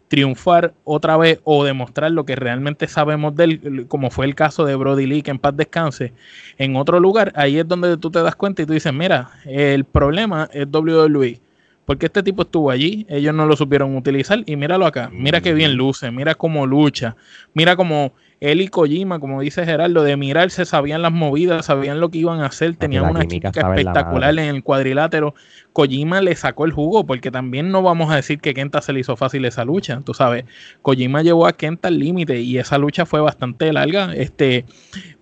[0.09, 4.65] triunfar otra vez o demostrar lo que realmente sabemos de él, como fue el caso
[4.65, 6.11] de Brody Lee, que en paz descanse,
[6.57, 9.85] en otro lugar, ahí es donde tú te das cuenta y tú dices, mira, el
[9.85, 11.39] problema es WWE.
[11.87, 15.53] Porque este tipo estuvo allí, ellos no lo supieron utilizar y míralo acá, mira qué
[15.53, 17.15] bien luce, mira cómo lucha,
[17.53, 22.09] mira cómo él y Kojima, como dice Gerardo, de mirarse sabían las movidas, sabían lo
[22.09, 25.33] que iban a hacer, tenían una química espectacular en, el cuadrilátero.
[25.71, 28.99] Kojima le sacó el jugo, porque también no vamos a decir que Kenta se le
[28.99, 30.43] hizo fácil esa lucha, tú sabes.
[30.81, 34.13] Kojima llevó a Kenta al límite y esa lucha fue bastante larga.
[34.13, 34.65] Este,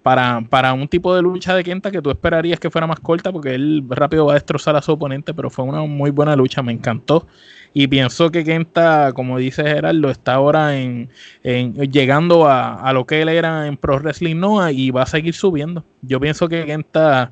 [0.05, 3.31] para, para un tipo de lucha de Kenta que tú esperarías que fuera más corta,
[3.31, 6.61] porque él rápido va a destrozar a su oponente, pero fue una muy buena lucha,
[6.61, 7.25] me encantó.
[7.73, 11.09] Y pienso que Kenta, como dice Gerardo, está ahora en,
[11.43, 15.83] llegando a, lo que él era en Pro Wrestling Noah y va a seguir subiendo.
[16.03, 17.31] Yo pienso que Kenta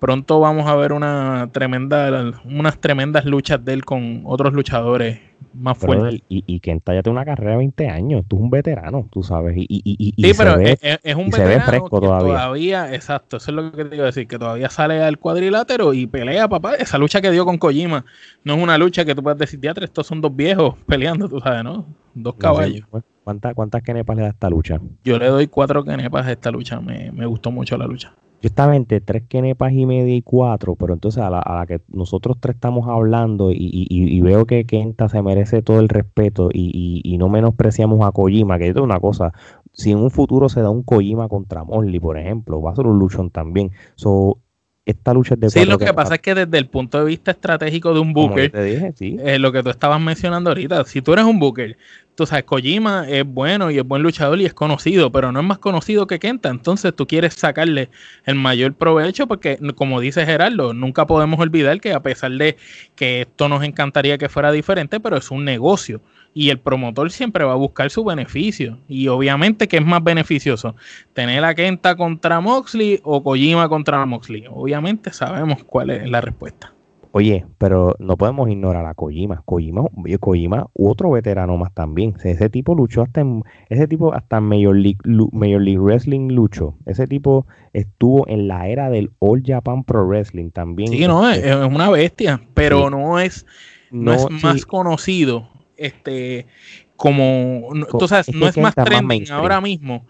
[0.00, 5.20] pronto vamos a ver una tremenda, unas tremendas luchas de él con otros luchadores
[5.54, 6.22] más fuerte.
[6.28, 9.22] Y, y Kenta ya tiene una carrera de 20 años, tú eres un veterano, tú
[9.22, 9.54] sabes.
[9.56, 12.94] Y, y, sí, pero es, un veterano se ve fresco todavía.
[12.94, 16.06] Exacto, eso es lo que te iba a decir, que todavía sale al cuadrilátero y
[16.06, 16.74] pelea, papá.
[16.74, 18.04] Esa lucha que dio con Kojima
[18.42, 21.40] no es una lucha que tú puedas decir, teatro, estos son dos viejos peleando, tú
[21.40, 21.86] sabes, ¿no?
[22.14, 22.86] Dos caballos.
[23.22, 24.80] ¿Cuántas, ¿Cuántas kenepas le da esta lucha?
[25.04, 28.14] Yo le doy cuatro kenepas a esta lucha, me, me gustó mucho la lucha.
[28.42, 32.38] Yo estaba entre tres kenepas y media y cuatro, pero entonces a la, que nosotros
[32.40, 38.06] tres estamos hablando y, veo que Kenta se merece todo el respeto y, no menospreciamos
[38.06, 39.32] a Kojima, que es una cosa,
[39.74, 42.86] si en un futuro se da un Kojima contra Morley, por ejemplo, va a ser
[42.86, 43.72] un luchón también.
[43.94, 44.38] So,
[44.86, 47.30] esta lucha es de Sí, lo que, pasa es que desde el punto de vista
[47.30, 51.38] estratégico de un Booker, eh, lo que tú estabas mencionando ahorita, si tú eres un
[51.38, 51.76] Booker
[52.20, 55.46] tú sabes, Kojima es bueno y es buen luchador y es conocido, pero no es
[55.46, 56.50] más conocido que Kenta.
[56.50, 57.88] Entonces tú quieres sacarle
[58.26, 62.58] el mayor provecho porque, como dice Gerardo, nunca podemos olvidar que a pesar de
[62.94, 66.02] que esto nos encantaría que fuera diferente, pero es un negocio
[66.34, 68.76] y el promotor siempre va a buscar su beneficio.
[68.86, 70.76] Y obviamente, ¿qué es más beneficioso?
[71.14, 74.44] ¿Tener a Kenta contra Moxley o Kojima contra Moxley?
[74.50, 76.74] Obviamente sabemos cuál es la respuesta.
[77.12, 79.42] Oye, pero no podemos ignorar a Kojima.
[79.44, 79.82] Kojima,
[80.20, 82.14] Kojima otro veterano más también.
[82.22, 84.98] Ese tipo luchó hasta en, ese tipo hasta en Major League,
[85.32, 86.76] Major League Wrestling luchó.
[86.86, 90.92] Ese tipo estuvo en la era del All Japan Pro Wrestling también.
[90.92, 93.44] Sí, no, es, una bestia, pero no es,
[93.90, 96.46] no, es más conocido este
[96.94, 100.06] como, tú sabes, no es más trending ahora mismo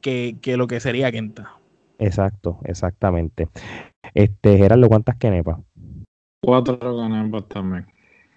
[0.00, 1.52] que, que lo que sería Kenta.
[1.98, 3.48] Exacto, exactamente.
[4.14, 5.58] Este, Gerardo, ¿cuántas kenepas?
[6.44, 7.86] Cuatro ganamos también.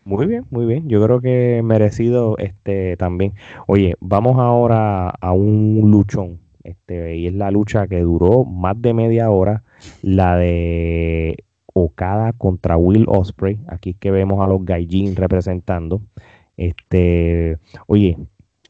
[0.03, 0.87] Muy bien, muy bien.
[0.87, 3.33] Yo creo que merecido este también.
[3.65, 6.39] Oye, vamos ahora a un luchón.
[6.63, 9.63] Este, y es la lucha que duró más de media hora,
[10.03, 13.59] la de Okada contra Will Osprey.
[13.67, 16.03] Aquí que vemos a los Gaijin representando.
[16.57, 18.17] Este, oye,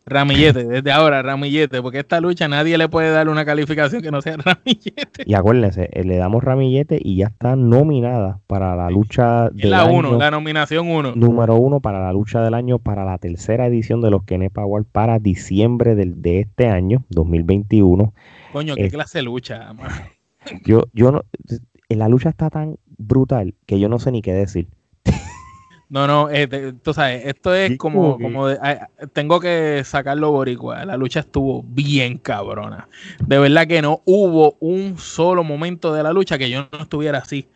[0.07, 4.21] Ramillete, desde ahora, Ramillete, porque esta lucha nadie le puede dar una calificación que no
[4.21, 5.23] sea Ramillete.
[5.25, 9.85] Y acuérdense, eh, le damos Ramillete y ya está nominada para la lucha de la
[9.85, 11.13] 1, la nominación 1.
[11.15, 14.83] Número 1 para la lucha del año para la tercera edición de los Kenepa Power
[14.83, 18.13] para diciembre del, de este año, 2021.
[18.53, 19.73] Coño, qué clase de lucha,
[20.63, 21.23] Yo, yo no,
[21.89, 24.67] la lucha está tan brutal que yo no sé ni qué decir.
[25.87, 28.47] No, no, eh, tú sabes, esto es como, como
[29.13, 30.83] tengo que sacarlo boricua.
[30.83, 32.87] La lucha estuvo bien cabrona.
[33.19, 37.19] De verdad que no hubo un solo momento de la lucha que yo no estuviera
[37.19, 37.47] así.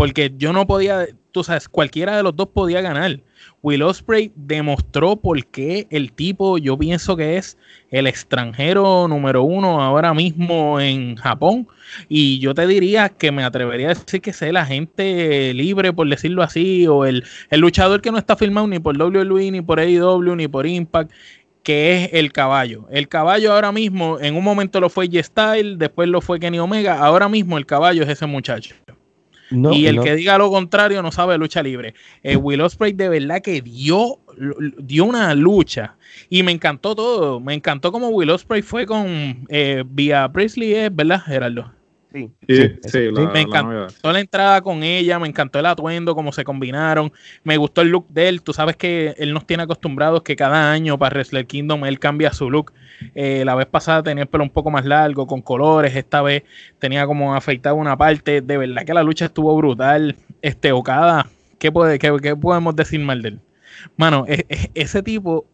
[0.00, 3.20] Porque yo no podía, tú sabes, cualquiera de los dos podía ganar.
[3.60, 7.58] Will Osprey demostró por qué el tipo, yo pienso que es
[7.90, 11.68] el extranjero número uno ahora mismo en Japón.
[12.08, 16.08] Y yo te diría que me atrevería a decir que es el agente libre, por
[16.08, 20.34] decirlo así, o el, luchador que no está firmado ni por WWE, ni por AEW,
[20.34, 21.12] ni por Impact,
[21.62, 22.88] que es el caballo.
[22.90, 26.98] El caballo ahora mismo, en un momento lo fue G-Style, después lo fue Kenny Omega,
[27.00, 28.74] ahora mismo el caballo es ese muchacho
[29.50, 31.94] y el que diga lo contrario no sabe lucha libre.
[32.22, 34.18] Eh, Will Ospreay de verdad que dio,
[34.78, 35.96] dio una lucha
[36.28, 37.40] y me encantó todo.
[37.40, 41.79] Me encantó como Will Ospreay fue con eh, vía Priestley, ¿verdad, Gerardo?
[42.12, 42.30] Sí,
[42.86, 42.98] sí,
[43.32, 47.12] me encantó la entrada con ella, me encantó el atuendo, cómo se combinaron,
[47.44, 50.72] me gustó el look de él, tú sabes que él nos tiene acostumbrados que cada
[50.72, 52.72] año para Wrestle Kingdom él cambia su look,
[53.14, 56.42] eh, la vez pasada tenía el pelo un poco más largo, con colores, esta vez
[56.80, 61.70] tenía como afeitado una parte, de verdad que la lucha estuvo brutal, este Okada, ¿qué,
[61.70, 63.40] puede, qué, qué podemos decir mal de él?
[63.96, 65.46] Mano, e, e, ese tipo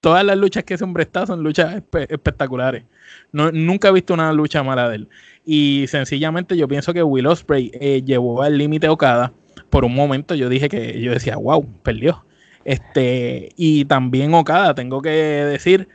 [0.00, 2.84] todas las luchas que ese hombre está son luchas espectaculares.
[3.32, 5.08] No, nunca he visto una lucha mala de él.
[5.50, 9.32] Y sencillamente yo pienso que Will Ospreay eh, llevó al límite Okada.
[9.70, 12.22] Por un momento yo dije que yo decía, wow, perdió.
[12.66, 15.88] Este, y también Okada, tengo que decir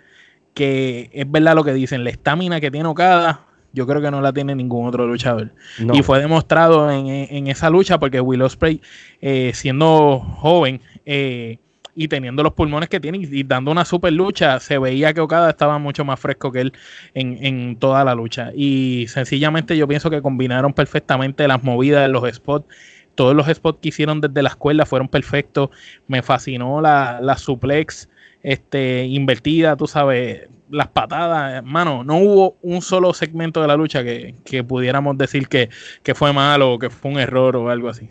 [0.56, 3.42] que es verdad lo que dicen, la estamina que tiene Okada,
[3.74, 5.52] yo creo que no la tiene ningún otro luchador.
[5.94, 8.82] Y fue demostrado en, esa lucha porque Will Ospreay,
[9.22, 11.60] eh, siendo joven, eh,
[11.95, 15.49] y teniendo los pulmones que tiene y, dando una super lucha, se veía que Okada
[15.49, 16.73] estaba mucho más fresco que él
[17.13, 18.51] en, toda la lucha.
[18.56, 22.67] Y sencillamente yo pienso que combinaron perfectamente las movidas, los spots.
[23.15, 25.69] Todos los spots que hicieron desde la escuela fueron perfectos.
[26.08, 28.10] Me fascinó la, la suplex
[28.41, 31.53] este, invertida, tú sabes, las patadas.
[31.53, 35.69] Hermano, no hubo un solo segmento de la lucha que, pudiéramos decir que,
[36.03, 38.10] que fue malo o que fue un error o algo así.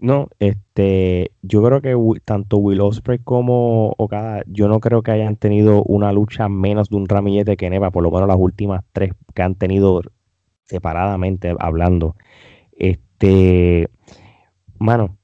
[0.00, 5.36] No, este, yo creo que tanto Will Ospreay como Okada, yo no creo que hayan
[5.36, 9.12] tenido una lucha menos de un ramillete que Neva, por lo menos las últimas tres
[9.34, 10.00] que han tenido
[10.64, 12.16] separadamente hablando.
[12.72, 13.90] Este,
[14.78, 15.18] mano,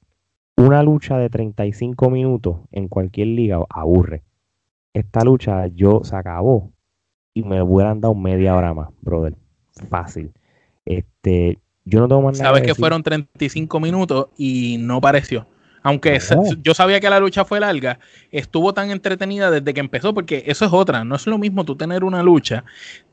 [0.57, 4.25] una lucha de 35 minutos en cualquier liga aburre.
[4.93, 6.73] Esta lucha yo se acabó
[7.33, 9.37] y me hubieran dado media hora más, brother.
[9.89, 10.33] Fácil.
[10.85, 12.51] Este, yo no tengo más nada.
[12.51, 15.47] Sabes que, fueron 35 minutos y no pareció.
[15.85, 16.19] Aunque
[16.63, 18.01] yo sabía que la lucha fue larga,
[18.33, 21.05] estuvo tan entretenida desde que empezó, porque eso es otra.
[21.05, 22.65] No es lo mismo tú tener una lucha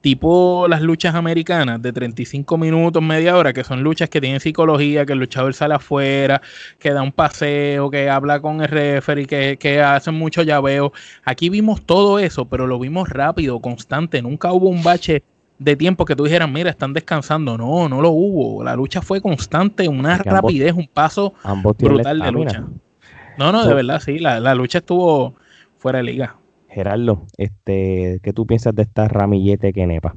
[0.01, 5.05] tipo las luchas americanas de 35 minutos, media hora, que son luchas que tienen psicología,
[5.05, 6.41] que el luchador sale afuera,
[6.79, 10.93] que da un paseo, que habla con el referee, que, que hacen mucho llaveo.
[11.25, 14.23] Aquí vimos todo eso, pero lo vimos rápido, constante.
[14.23, 15.21] Nunca hubo un bache
[15.63, 17.57] de tiempo que tú dijeras, mira, están descansando.
[17.57, 18.63] No, no lo hubo.
[18.63, 21.33] La lucha fue constante, una rapidez, un paso
[21.79, 22.65] brutal de lucha.
[23.37, 25.35] No, no, de verdad, sí, la, lucha estuvo
[25.77, 26.35] fuera de liga.
[26.69, 30.15] Gerardo, este, ¿qué tú piensas de esta ramillete que nepa?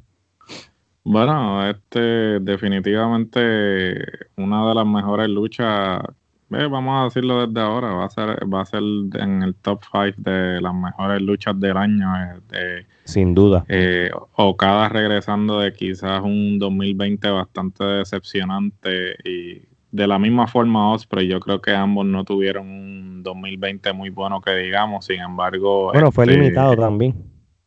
[1.05, 3.95] Bueno, este definitivamente
[4.37, 6.01] una de las mejores luchas
[6.49, 10.15] vamos a decirlo desde ahora, va a ser, va a ser en el top 5
[10.19, 12.07] de las mejores luchas del año.
[12.53, 13.65] Eh, Sin duda.
[13.69, 21.27] Eh, Okada regresando de quizás un 2020 bastante decepcionante y de la misma forma Osprey,
[21.27, 25.91] yo creo que ambos no tuvieron un 2020 muy bueno que digamos, sin embargo...
[25.93, 27.15] Bueno, fue este, limitado también.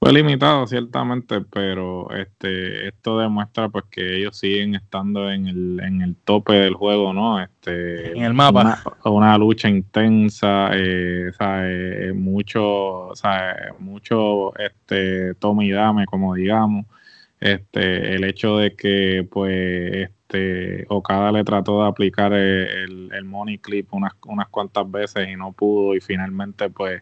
[0.01, 6.01] Fue limitado, ciertamente, pero este, esto demuestra pues que ellos siguen estando en el, en
[6.01, 7.41] el tope del juego, ¿no?
[7.41, 8.81] Este, en el mapa.
[9.03, 12.13] Una, lucha intensa, eh, ¿sabe?
[12.13, 13.73] mucho, ¿sabe?
[13.79, 16.85] mucho este, tome y dame, como digamos.
[17.41, 23.57] Este, el hecho de que pues este Okada le trató de aplicar el, el money
[23.57, 27.01] clip unas, unas cuantas veces y no pudo y finalmente pues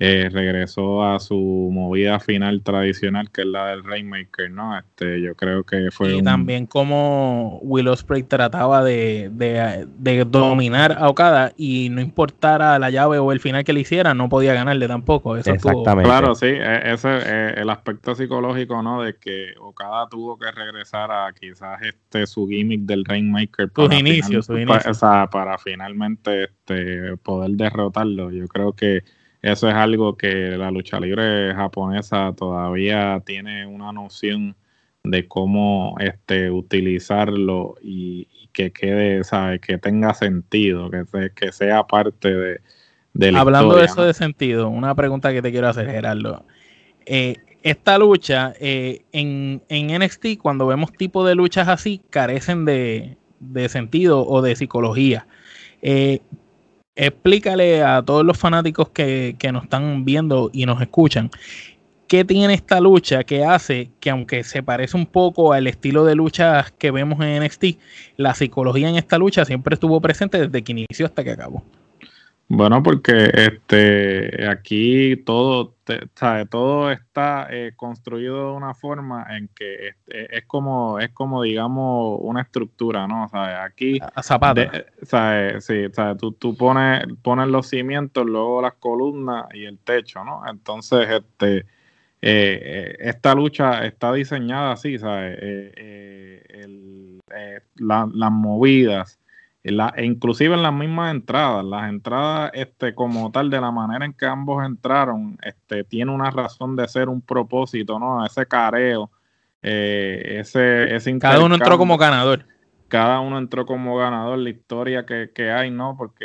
[0.00, 1.34] eh, regresó a su
[1.72, 4.78] movida final tradicional, que es la del Rainmaker, ¿no?
[4.78, 6.14] Este, yo creo que fue.
[6.14, 12.90] Y también como Will Ospreay trataba de, de, dominar a Okada y no importara la
[12.90, 15.36] llave o el final que le hiciera, no podía ganarle tampoco.
[15.36, 16.08] Eso Exactamente.
[16.08, 19.02] Claro, sí, e, ese es eh, el aspecto psicológico, ¿no?
[19.02, 23.72] De que Okada tuvo que regresar a quizás este su gimmick del Rainmaker.
[23.74, 24.92] Sus inicios, su inicio.
[25.00, 28.30] Para, para finalmente este, poder derrotarlo.
[28.30, 29.02] Yo creo que
[29.42, 34.56] eso es algo que la lucha libre japonesa todavía tiene una noción
[35.04, 39.60] de cómo este utilizarlo y, que quede, ¿sabes?
[39.60, 44.94] que tenga sentido, que, que sea parte de, la Hablando de eso de sentido, una
[44.94, 46.44] pregunta que te quiero hacer, Gerardo.
[47.06, 53.16] Eh, esta lucha eh, en, en, NXT, cuando vemos tipo de luchas así, carecen de,
[53.40, 55.26] de sentido o de psicología.
[55.82, 56.20] Eh,
[56.98, 61.30] explícale a todos los fanáticos que, nos están viendo y nos escuchan,
[62.08, 66.16] ¿qué tiene esta lucha que hace que aunque se parece un poco al estilo de
[66.16, 67.64] lucha que vemos en NXT,
[68.16, 71.62] la psicología en esta lucha siempre estuvo presente desde que inició hasta que acabó?
[72.50, 75.74] Bueno, porque este aquí todo,
[76.14, 82.18] sabe, todo está eh, construido de una forma en que es, como, es como digamos
[82.22, 83.28] una estructura, ¿no?
[83.32, 84.62] Aquí a zapato.
[85.60, 85.74] sí,
[86.18, 90.42] tú, tú pones, pones los cimientos, luego las columnas y el techo, ¿no?
[90.48, 91.66] Entonces, este
[92.20, 95.38] esta lucha está diseñada así, ¿sabes?
[97.76, 99.17] las movidas,
[99.70, 104.04] la, e inclusive en las mismas entradas, las entradas este, como tal, de la manera
[104.04, 108.24] en que ambos entraron, este, tiene una razón de ser, un propósito, ¿no?
[108.24, 109.10] Ese careo,
[109.62, 112.44] ese, ese Cada uno entró como ganador
[112.88, 115.94] cada uno entró como ganador, la historia que, que hay, ¿no?
[115.96, 116.24] Porque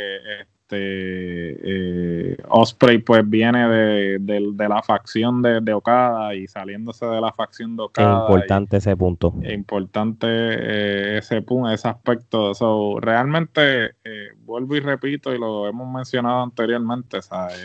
[0.64, 7.22] este eh, Osprey pues viene de, de, la facción de, de, Okada y saliéndose de
[7.22, 8.16] la facción de Okada.
[8.16, 9.34] Es importante ese punto.
[9.42, 12.54] Es importante eh, ese punto, ese aspecto.
[12.54, 17.58] So, realmente, eh, vuelvo y repito, y lo hemos mencionado anteriormente, ¿sabes?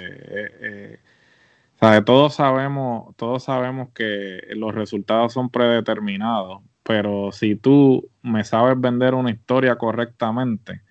[1.77, 2.03] ¿sabe?
[2.03, 9.15] Todos sabemos, todos sabemos que los resultados son predeterminados, pero si tú me sabes vender
[9.15, 10.83] una historia correctamente,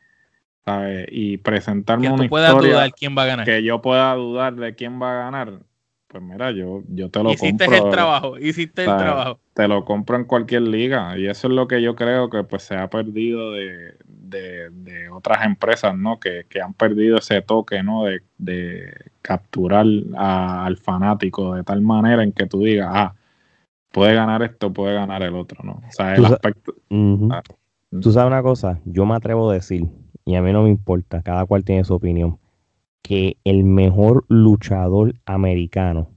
[0.68, 1.08] ¿sabes?
[1.12, 3.46] Y presentarme una historia dudar quién va a ganar.
[3.46, 5.60] que yo pueda dudar de quién va a ganar,
[6.08, 7.74] pues mira, yo, yo te lo hiciste compro.
[7.74, 9.40] Hiciste el trabajo, hiciste el trabajo.
[9.54, 12.64] Te lo compro en cualquier liga y eso es lo que yo creo que pues
[12.64, 16.20] se ha perdido de, de, otras empresas, ¿no?
[16.20, 18.04] Que, que, han perdido ese toque, ¿no?
[18.04, 19.86] De, de capturar
[20.18, 23.16] al fanático de tal manera en que tú digas, ah,
[23.94, 25.82] puede ganar esto, puede ganar el otro, ¿no?
[25.88, 26.76] O sea, el aspecto...
[27.32, 27.42] Ah,
[27.90, 29.88] Tú sabes una cosa, yo me atrevo a decir,
[30.28, 32.38] y a mí no me importa, cada cual tiene su opinión,
[33.02, 36.10] que el mejor luchador americano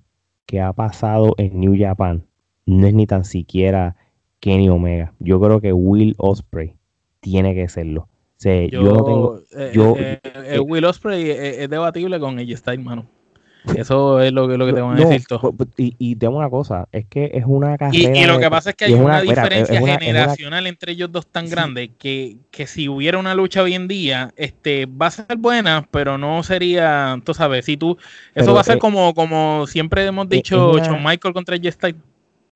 [0.46, 2.24] que ha pasado en New Japan
[2.66, 3.94] no es ni tan siquiera
[4.40, 5.14] Kenny Omega.
[5.20, 6.74] Yo creo que Will Osprey
[7.20, 8.08] tiene que serlo.
[8.42, 9.40] yo, yo, no tengo.
[9.56, 13.06] Eh, yo, eh, eh, Will Osprey es, debatible con ella Style, mano.
[13.76, 15.54] Eso es lo que, lo que te van a decir todo.
[15.76, 18.16] Y, y tengo una cosa, es que es una carrera.
[18.16, 21.90] Y, lo que pasa es que hay una, diferencia generacional entre ellos dos tan grande
[21.98, 26.18] que, que, si hubiera una lucha hoy en día, este va a ser buena, pero
[26.18, 27.98] no sería, tú sabes, si tú,
[28.34, 31.94] eso va a ser eh, como, como siempre hemos eh, dicho, John Michael contra J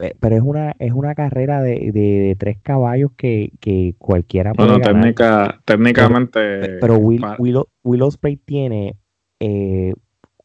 [0.01, 4.71] eh, pero es una es una carrera de, de, tres caballos que, que cualquiera puede
[4.71, 8.97] bueno, técnica, técnicamente pero, Will, Will, Will Ospreay tiene
[9.39, 9.95] eh,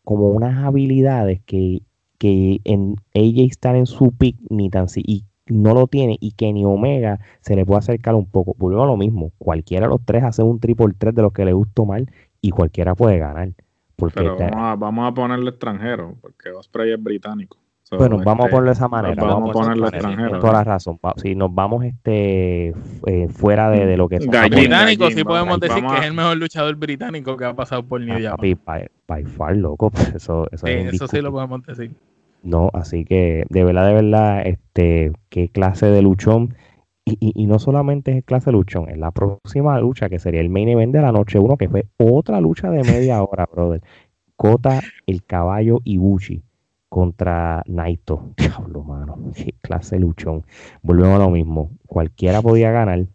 [0.03, 1.81] como unas habilidades que,
[2.17, 6.33] que en AJ está en su pick ni tan si y no lo tiene y
[6.33, 8.55] que ni Omega se le puede acercar un poco.
[8.57, 9.31] Volvemos a lo mismo.
[9.37, 12.51] Cualquiera de los tres hace un triple tres de los que le gustó mal y
[12.51, 13.53] cualquiera puede ganar.
[13.95, 17.57] Porque Pero vamos, a, vamos a ponerle extranjero, porque Osprey es británico
[17.97, 19.23] bueno, vamos a este, ponerlo de esa manera.
[19.23, 20.39] Vamos, a ponerlo extranjero.
[20.39, 20.99] toda la razón.
[21.17, 22.73] Si nos vamos este
[23.07, 26.75] eh, fuera de, lo que es británico, sí podemos decir que es el mejor luchador
[26.75, 28.39] británico que ha pasado por New York.
[29.07, 29.89] By, far, loco.
[29.99, 31.91] Pues eso, eso, eso sí lo podemos decir.
[32.43, 36.55] No, así que de verdad, de verdad, este, qué clase de luchón.
[37.05, 40.49] Y, y, no solamente es clase de luchón, es la próxima lucha que sería el
[40.49, 43.81] main event de la noche uno, que fue otra lucha de media hora, brother.
[44.35, 46.43] Kota, el caballo y Bushi
[46.89, 48.33] contra Naito.
[48.37, 49.17] Diablo, mano.
[49.35, 50.43] Qué clase luchón.
[50.81, 51.71] Volvemos a lo mismo.
[51.85, 53.05] Cualquiera podía ganar.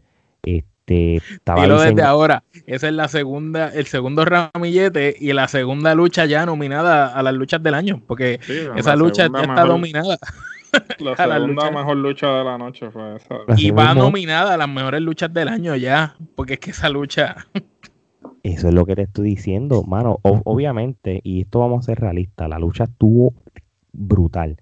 [0.42, 2.44] Este, estaba desde ahora.
[2.66, 7.34] Esa es la segunda, el segundo ramillete y la segunda lucha ya nominada a las
[7.34, 8.02] luchas del año.
[8.06, 8.40] Porque
[8.76, 10.18] esa lucha ya está dominada.
[10.98, 13.36] La segunda mejor lucha de la noche fue esa.
[13.56, 16.16] Y va nominada a las mejores luchas del año ya.
[16.34, 17.46] Porque es que esa lucha.
[18.42, 20.18] Eso es lo que te estoy diciendo, mano.
[20.22, 23.34] obviamente, y esto vamos a ser realistas, la lucha estuvo
[23.94, 24.58] brutal.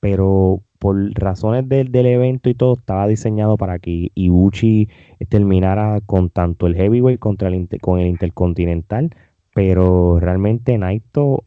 [0.00, 4.88] Pero por razones del, evento y todo, estaba diseñado para que Ibuchi
[5.28, 9.10] terminara con tanto el heavyweight contra el con el intercontinental.
[9.54, 11.44] Pero realmente Naito, o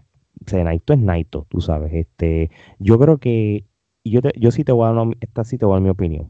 [0.51, 1.93] Naito es Naito, tú sabes.
[1.93, 3.65] Este, yo creo que
[4.03, 6.29] yo, yo sí te voy a dar esta sí te voy a dar mi opinión.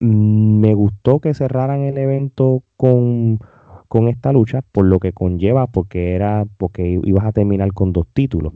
[0.00, 3.40] Me gustó que cerraran el evento con,
[3.88, 8.06] con esta lucha, por lo que conlleva, porque era, porque ibas a terminar con dos
[8.12, 8.52] títulos.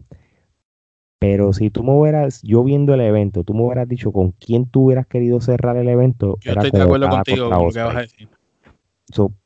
[1.22, 4.68] Pero si tú me hubieras, yo viendo el evento, tú me hubieras dicho con quién
[4.68, 6.36] tú hubieras querido cerrar el evento.
[6.40, 8.28] Yo estoy de acuerdo contigo con lo que vas a decir.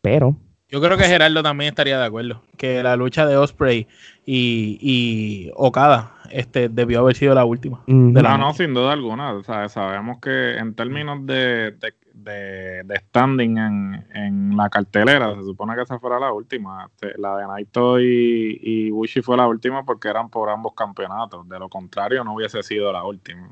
[0.01, 0.39] pero.
[0.71, 2.41] Yo creo que Gerardo también estaría de acuerdo.
[2.57, 3.87] Que la lucha de Osprey
[4.25, 7.83] y, y Okada este, debió haber sido la última.
[7.87, 9.35] no, no, sin duda alguna.
[9.35, 15.35] O sea, sabemos que en términos de, de, de standing en, en, la cartelera.
[15.35, 16.87] Se supone que esa fuera la última.
[16.91, 21.49] Este, la de Naito y, y Bushi fue la última porque eran por ambos campeonatos.
[21.49, 23.49] De lo contrario, no hubiese sido la última.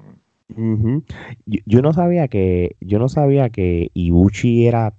[1.46, 4.94] yo, no sabía que yo no sabía que Ibushi era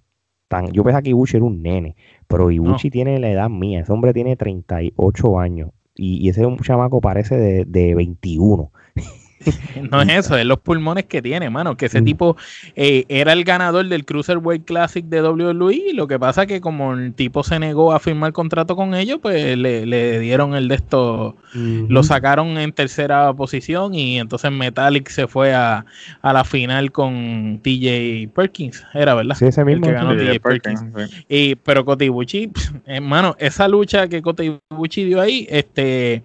[0.48, 1.96] tan yo pensaba que Ibushi era un nene
[2.28, 7.00] pero Ibushi tiene la edad mía ese hombre tiene 38 años y, y ese chamaco
[7.00, 8.72] parece de, de 21
[9.92, 11.76] no es eso, es los pulmones que tiene, mano.
[11.76, 12.06] Que ese mm.
[12.06, 12.38] tipo
[12.76, 15.94] eh, era el ganador del Cruiserweight Classic de WWE.
[15.94, 19.58] Lo que pasa que como el tipo se negó a firmar contrato con ellos, pues
[19.58, 25.54] le, dieron el de esto, lo sacaron en tercera posición y entonces Metallic se fue
[25.54, 25.86] a,
[26.24, 29.36] la final con TJ Perkins, era verdad.
[29.36, 29.86] Sí, ese mismo.
[29.86, 30.84] que ganó TJ Perkins.
[31.30, 32.52] Y, pero Kotibuchi,
[32.86, 36.24] hermano, esa lucha que Kotibuchi dio ahí, este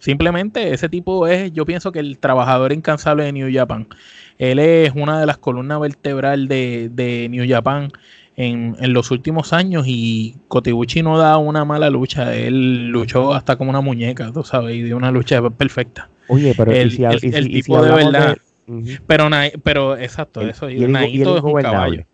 [0.00, 3.86] Simplemente ese tipo es, yo pienso que el trabajador incansable de New Japan.
[4.38, 7.92] Él es una de las columnas vertebral de, New Japan
[8.34, 12.34] en, los últimos años y Kotibuchi no da una mala lucha.
[12.34, 16.08] Él luchó hasta como una muñeca, tú sabes, y dio una lucha perfecta.
[16.28, 18.38] Oye, pero el, tipo de verdad.
[19.06, 19.28] Pero,
[19.62, 20.70] pero exacto, eso.
[20.70, 22.04] Y, Naito es un caballo.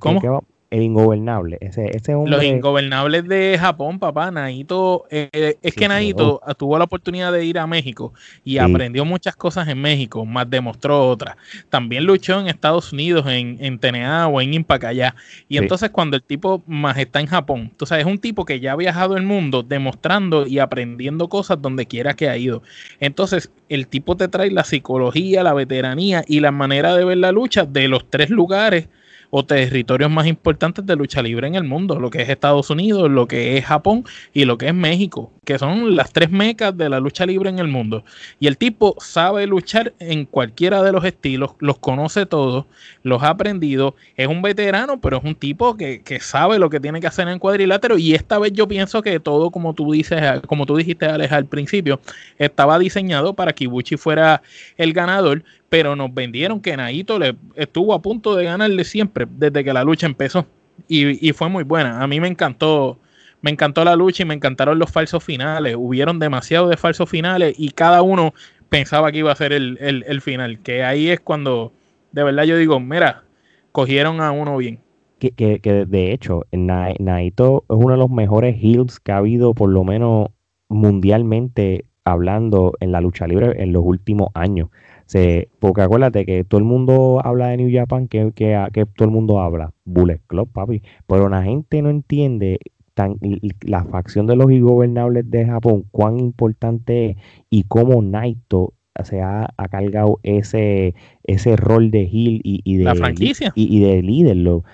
[0.00, 0.44] ¿Cómo?
[0.70, 1.56] El ingobernable.
[1.60, 4.30] Ese, ese Los ingobernables de Japón, papá.
[4.30, 8.12] Naito, eh, es que Naito tuvo la oportunidad de ir a México
[8.44, 11.36] y aprendió muchas cosas en México, más demostró otras.
[11.70, 15.14] También luchó en Estados Unidos, en, en TNA o en Impact allá.
[15.48, 18.60] Y entonces cuando el tipo más está en Japón, tú sabes, es un tipo que
[18.60, 22.62] ya ha viajado el mundo demostrando y aprendiendo cosas donde quiera que ha ido.
[23.00, 27.32] Entonces, el tipo te trae la psicología, la veteranía y la manera de ver la
[27.32, 28.88] lucha de los tres lugares
[29.30, 33.10] o territorios más importantes de lucha libre en el mundo, lo que es Estados Unidos,
[33.10, 36.88] lo que es Japón y lo que es México, que son las tres mecas de
[36.88, 38.04] la lucha libre en el mundo.
[38.40, 42.66] Y el tipo sabe luchar en cualquiera de los estilos, los conoce todos,
[43.02, 47.00] los ha aprendido, es un veterano, pero es un tipo que, sabe lo que tiene
[47.00, 47.98] que hacer en cuadrilátero.
[47.98, 51.46] Y esta vez yo pienso que todo, como tú dices, como tú dijiste Alex al
[51.46, 52.00] principio,
[52.38, 54.42] estaba diseñado para que Ibuchi fuera
[54.76, 59.64] el ganador, pero nos vendieron que Naito le estuvo a punto de ganarle siempre desde
[59.64, 60.46] que la lucha empezó
[60.86, 62.02] y, fue muy buena.
[62.02, 62.98] A mí me encantó,
[63.42, 65.74] me encantó la lucha y me encantaron los falsos finales.
[65.76, 68.32] Hubieron demasiado de falsos finales y cada uno
[68.68, 70.60] pensaba que iba a ser el, final.
[70.60, 71.72] Que ahí es cuando
[72.12, 73.24] de verdad yo digo, mira,
[73.72, 74.80] cogieron a uno bien.
[75.18, 79.68] Que, que, de hecho, Naito es uno de los mejores heels que ha habido, por
[79.68, 80.28] lo menos
[80.68, 84.68] mundialmente hablando en la lucha libre en los últimos años.
[85.08, 89.08] Se, porque acuérdate que todo el mundo habla de New Japan, que, que, que todo
[89.08, 90.82] el mundo habla, Bullet Club, papi.
[91.06, 92.58] Pero la gente no entiende
[92.92, 93.16] tan,
[93.62, 97.16] la facción de los ingobernables de Japón, cuán importante es
[97.48, 100.94] y cómo Naito se ha, cargado ese,
[101.24, 103.52] ese rol de heel y, de, la franquicia.
[103.54, 104.36] Y, de líder.
[104.36, 104.64] Lo,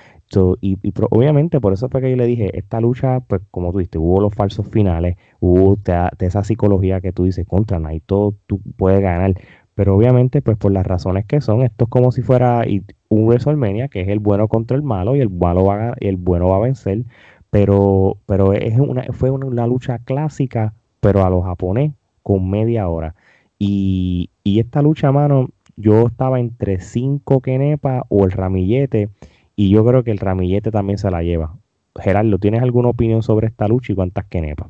[0.60, 0.78] y,
[1.10, 4.20] obviamente por eso fue que yo le dije, esta lucha, pues como tú dijiste, hubo
[4.20, 5.78] los falsos finales, hubo
[6.18, 9.34] esa psicología que tú dices, contra Naito tú puedes ganar,
[9.74, 12.64] pero obviamente, pues por las razones que son, esto es como si fuera
[13.08, 16.16] un WrestleMania, que es el bueno contra el malo y el malo va y el
[16.16, 17.04] bueno va a vencer.
[17.50, 23.14] Pero, pero es una, fue una, lucha clásica, pero a los japonés, con media hora.
[23.58, 29.08] Y, y esta lucha, mano, yo estaba entre cinco Kenepa o el ramillete,
[29.56, 31.56] y yo creo que el ramillete también se la lleva.
[31.96, 34.68] Gerardo, ¿tienes alguna opinión sobre esta lucha y cuántas Kenepa?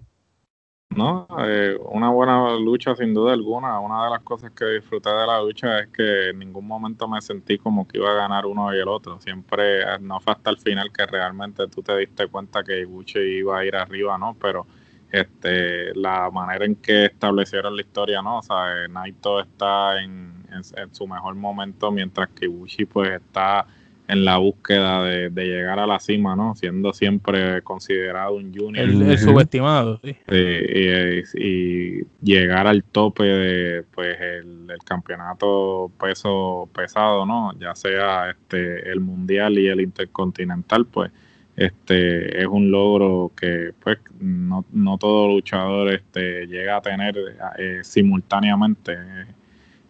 [0.90, 3.80] No, eh, una buena lucha sin duda alguna.
[3.80, 7.20] Una de las cosas que disfruté de la lucha es que en ningún momento me
[7.20, 9.20] sentí como que iba a ganar uno y el otro.
[9.20, 13.18] Siempre, eh, no fue hasta el final que realmente tú te diste cuenta que Ibuchi
[13.18, 14.36] iba a ir arriba, ¿no?
[14.40, 14.68] Pero
[15.10, 18.38] este, la manera en que establecieron la historia, ¿no?
[18.38, 23.66] O sea, Naito está en, en su mejor momento mientras que Ibuchi pues está
[24.06, 26.54] en la búsqueda de, llegar a la cima, ¿no?
[26.54, 28.84] Siendo siempre considerado un junior.
[28.84, 30.16] El, subestimado, sí.
[31.34, 34.52] y, llegar al tope de, pues, el,
[34.84, 37.52] campeonato peso pesado, ¿no?
[37.58, 41.10] Ya sea este el mundial y el intercontinental, pues,
[41.56, 47.16] este es un logro que, pues, no, no todo luchador este, llega a tener
[47.58, 48.96] eh, simultáneamente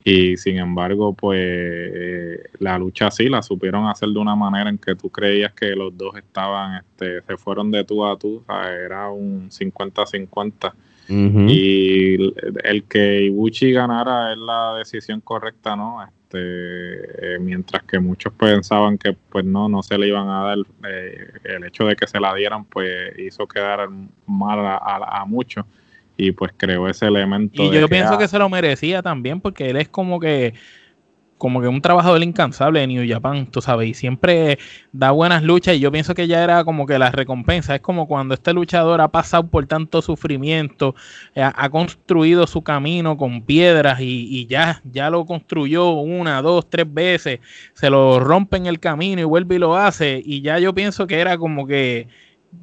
[0.07, 4.77] y sin embargo, pues eh, la lucha sí la supieron hacer de una manera en
[4.77, 9.09] que tú creías que los dos estaban, este, se fueron de tú a tú, era
[9.09, 10.75] un 50-50.
[11.09, 12.35] Y
[12.65, 16.03] el que Ibuchi ganara es la decisión correcta, ¿no?
[16.03, 20.59] Este, eh, mientras que muchos pensaban que pues no, no se le iban a dar,
[20.87, 23.89] eh, el hecho de que se la dieran pues hizo quedar
[24.27, 25.65] mal a muchos
[26.17, 27.63] y pues creó ese elemento.
[27.63, 30.55] Y yo pienso que se lo merecía también porque él es como que
[31.45, 34.59] como que un trabajador incansable de New Japan, tú sabes, y siempre
[34.93, 38.07] da buenas luchas y yo pienso que ya era como que la recompensa, es como
[38.07, 40.95] cuando este luchador ha pasado por tanto sufrimiento,
[41.35, 46.71] eh, ha, construido su camino con piedras y, y, ya, ya lo construyó una, dos,
[46.71, 47.41] tres veces,
[47.75, 51.07] se lo rompe en el camino y vuelve y lo hace y ya yo pienso
[51.07, 52.09] que era como que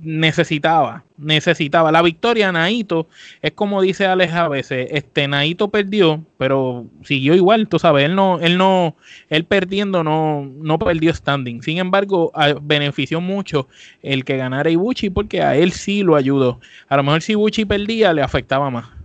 [0.01, 1.91] necesitaba, necesitaba.
[1.91, 3.07] La victoria, Naito,
[3.41, 8.15] es como dice Alex a veces, este Naito perdió, pero siguió igual, tú sabes, él
[8.15, 8.95] no, él no,
[9.29, 11.61] él perdiendo no, no perdió standing.
[11.61, 12.31] Sin embargo,
[12.61, 13.67] benefició mucho
[14.01, 16.59] el que ganara Ibuchi porque a él sí lo ayudó.
[16.87, 19.00] A lo mejor si Ibuchi perdía, le afectaba más.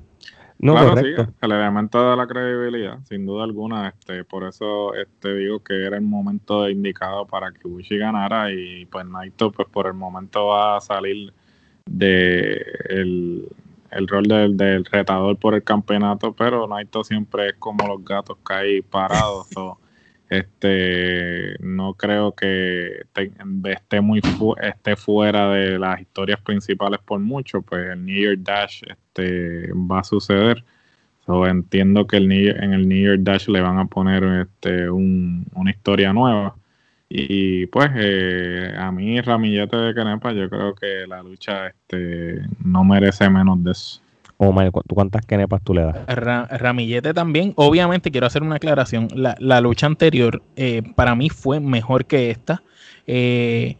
[0.59, 1.09] No, claro, sí,
[1.43, 5.97] el elemento de la credibilidad, sin duda alguna, este, por eso este, digo que era
[5.97, 10.79] el momento indicado para que Bushi ganara y pues Naito pues por el momento va
[10.79, 11.33] a salir
[11.85, 12.55] de
[12.89, 18.55] el, rol del, retador por el campeonato, pero Naito siempre es como los gatos que
[18.55, 19.49] hay parados.
[20.29, 23.05] este no creo que
[23.65, 24.21] esté muy
[24.61, 30.01] esté fuera de las historias principales por mucho pues el New Year Dash este va
[30.01, 30.65] a suceder.
[31.29, 36.13] Entiendo que el en el New Year Dash le van a poner este una historia
[36.13, 36.57] nueva.
[37.09, 42.85] Y pues eh, a mí Ramillete de Canepa yo creo que la lucha este no
[42.85, 44.06] merece menos de eso
[44.39, 45.97] Omar, cuántas kenepas tú le das?
[46.07, 47.53] Ramillete también.
[47.57, 49.09] Obviamente quiero hacer una aclaración.
[49.15, 52.63] La, lucha anterior eh, para mí fue mejor que esta.
[53.07, 53.77] Eh,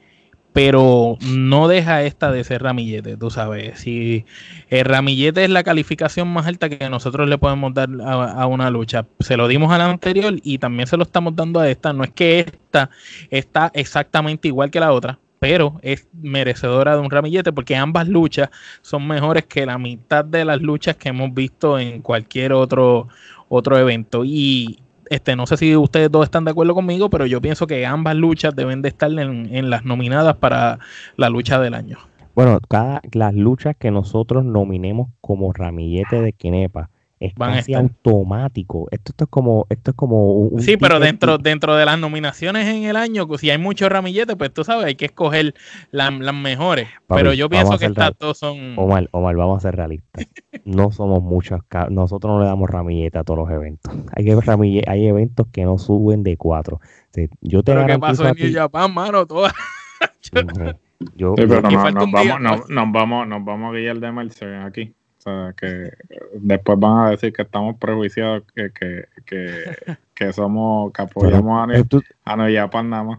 [0.57, 3.79] pero no deja esta de ser ramillete, tú sabes.
[3.79, 4.25] Si
[4.71, 9.05] el ramillete es la calificación más alta que nosotros le podemos dar a, una lucha,
[9.21, 11.93] se lo dimos a la anterior y también se lo estamos dando a esta.
[11.93, 12.89] No es que esta
[13.29, 18.51] está exactamente igual que la otra, pero es merecedora de un ramillete porque ambas luchas
[18.83, 23.09] son mejores que la mitad de las luchas que hemos visto en cualquier otro,
[23.49, 24.25] otro evento.
[24.25, 24.79] Y
[25.11, 28.17] este, no sé si ustedes dos están de acuerdo conmigo, pero yo pienso que ambas
[28.17, 30.79] luchas deben de estar en, las nominadas para
[31.17, 31.99] la lucha del año.
[32.35, 38.89] Bueno, cada las luchas que nosotros nominemos como ramillete de Kenepa es casi automático.
[38.91, 42.85] Esto, es como, esto es como un, Sí, pero dentro, dentro de las nominaciones en
[42.85, 45.55] el año, si hay muchos ramilletes, pues tú sabes, hay que escoger
[45.91, 46.89] las mejores.
[47.09, 48.79] pero yo pienso que estas dos son.
[48.79, 50.27] Omar, Omar, vamos a ser realistas.
[50.65, 51.61] no somos muchos,
[51.91, 53.93] nosotros no le damos ramillete a todos los eventos.
[54.13, 56.81] Hay que hay eventos que no suben de cuatro.
[57.41, 59.27] yo te pero ¿qué pasó en New Japan, mano?
[59.27, 59.55] Todas.
[61.15, 61.73] yo, pero nos,
[62.13, 64.95] vamos, nos, vamos, nos vamos a guiar de Mercedes aquí
[65.57, 65.93] que
[66.35, 71.69] después van a decir que estamos prejuiciados, que, que, que, que somos, que apoyamos
[72.25, 73.19] a, a Japan nada más.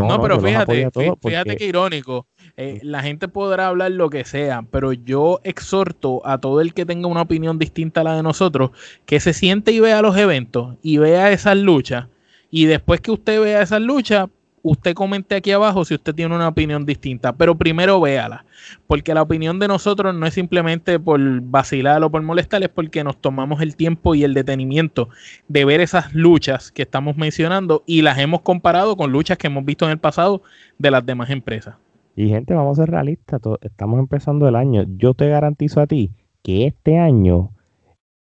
[0.00, 0.88] No, pero fíjate,
[1.20, 2.26] fíjate que irónico.
[2.56, 6.86] Eh, la gente podrá hablar lo que sea, pero yo exhorto a todo el que
[6.86, 8.70] tenga una opinión distinta a la de nosotros
[9.04, 12.06] que se siente y vea los eventos y vea esas luchas.
[12.50, 14.28] Y después que usted vea esas luchas,
[14.62, 18.44] usted comente aquí abajo si usted tiene una opinión distinta, pero primero véala,
[18.86, 23.04] porque la opinión de nosotros no es simplemente por vacilar o por molestar, es porque
[23.04, 25.08] nos tomamos el tiempo y el detenimiento
[25.48, 29.64] de ver esas luchas que estamos mencionando y las hemos comparado con luchas que hemos
[29.64, 30.42] visto en el pasado
[30.78, 31.76] de las demás empresas.
[32.14, 34.84] Y gente, vamos a ser realistas, estamos empezando el año.
[34.96, 36.10] Yo te garantizo a ti
[36.42, 37.50] que este año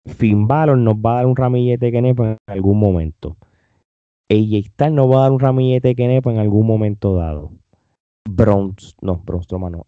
[0.05, 3.37] Finn nos va a dar un ramillete que en algún momento.
[4.29, 7.51] AJ Styles no va a dar un ramillete de Kenepa en algún momento dado.
[8.29, 9.85] Bronx, no, Bronx Strowman no.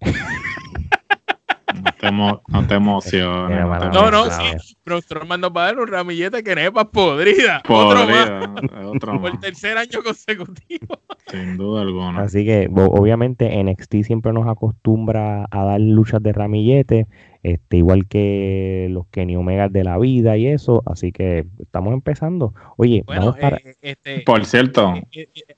[2.02, 3.94] No te, emociones.
[3.94, 4.76] No, no, sí.
[4.84, 7.62] Bronx Strowman nos va a dar un ramillete de Kenepa podrida.
[7.64, 8.52] Podrida.
[8.86, 9.22] Otro más.
[9.22, 11.00] Por el tercer año consecutivo.
[11.28, 12.24] Sin duda alguna.
[12.24, 17.08] Así que, obviamente, NXT siempre nos acostumbra a dar luchas de ramillete
[17.44, 22.54] este, igual que los Kenny Omega de la vida y eso, así que estamos empezando.
[22.78, 23.58] Oye, vamos para...
[23.58, 25.56] Eh, este, por cierto, eh, eh,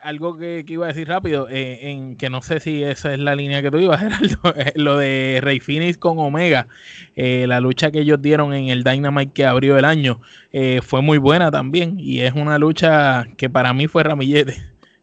[0.00, 3.62] algo que, iba a decir rápido, en que no sé si esa es la línea
[3.62, 6.68] que tú ibas, Geraldo, lo de Rey Phoenix con Omega,
[7.16, 10.20] la lucha que ellos dieron en el Dynamite que abrió el año,
[10.82, 14.56] fue muy buena también y es una lucha que para mí fue ramillete,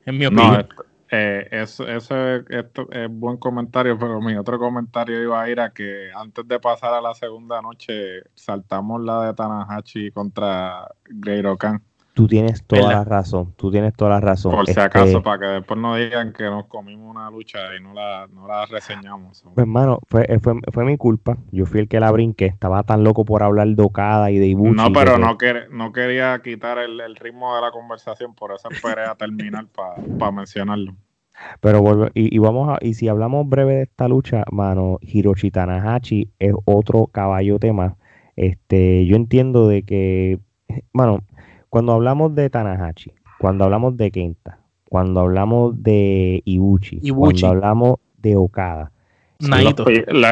[0.06, 0.68] en mi opinión.
[1.14, 5.60] Eh, eso, eso es, esto es buen comentario, pero mi otro comentario iba a ir
[5.60, 11.46] a que antes de pasar a la segunda noche saltamos la de Tanahashi contra Great
[11.46, 11.84] Okan.
[12.14, 14.52] Tú tienes toda la razón, tú tienes toda la razón.
[14.52, 17.82] Por si este acaso, para que después no digan que nos comimos una lucha y
[17.82, 19.44] no la, no la reseñamos.
[19.44, 21.38] Pues hermano, fue, eh, fue, fue, mi culpa.
[21.52, 22.48] Yo fui el que la brinqué.
[22.48, 24.76] Estaba tan loco por hablar de Okada y de Ibushi.
[24.76, 25.38] No, pero no,
[25.72, 30.32] no quería quitar el, el, ritmo de la conversación, por eso esperé a terminar para
[30.32, 30.94] mencionarlo.
[31.60, 36.30] Pero y, y, vamos a, y si hablamos breve de esta lucha, mano, Hiroshi Tanahashi
[36.40, 37.94] es otro caballote más.
[38.36, 40.40] Este, yo entiendo de que,
[40.94, 41.20] mano,
[41.72, 44.60] cuando hablamos de Tanahashi, cuando hablamos de Kenta,
[44.90, 48.92] cuando hablamos de Ibuchi, cuando hablamos de Okada.
[49.40, 49.86] Naito.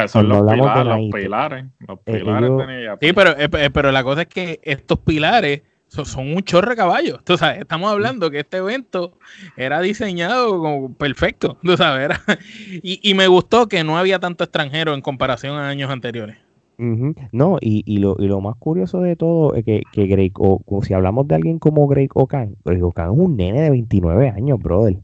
[0.08, 5.62] son los, pilares, los, pilares, sí, pero, eh, pero la cosa es que estos pilares
[5.88, 7.24] son, un chorre caballos.
[7.24, 9.18] Tú sabes, estamos hablando que este evento
[9.56, 11.56] era diseñado como perfecto.
[11.62, 12.10] Tú sabes,
[12.82, 16.36] y, me gustó que no había tanto extranjero en comparación a años anteriores.
[17.32, 20.62] No, y, y, lo, y lo más curioso de todo es que, que Greg, o,
[20.82, 24.58] si hablamos de alguien como Greg Okan, Greg Okan es un nene de 29 años,
[24.58, 24.98] brother.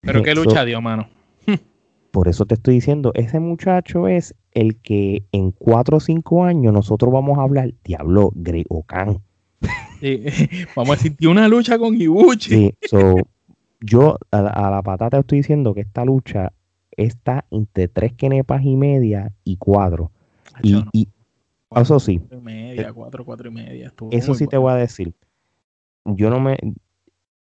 [0.00, 1.08] Pero qué lucha dio, mano.
[2.12, 6.72] Por eso te estoy diciendo, ese muchacho es el que en 4 o 5 años
[6.72, 9.18] nosotros vamos a hablar, diablo, Greg Okan.
[10.76, 12.50] vamos a decir, tiene una lucha con Ibuchi.
[12.50, 12.74] Sí,
[13.80, 16.52] yo a la, a la patata estoy diciendo que esta lucha
[16.96, 20.10] está entre 3 kenepas y media y 4.
[20.62, 21.08] Y,
[21.76, 22.20] eso sí.
[22.30, 23.92] y media, cuatro, cuatro y media.
[24.10, 25.14] Eso sí te voy a decir.
[26.04, 26.56] Yo no me.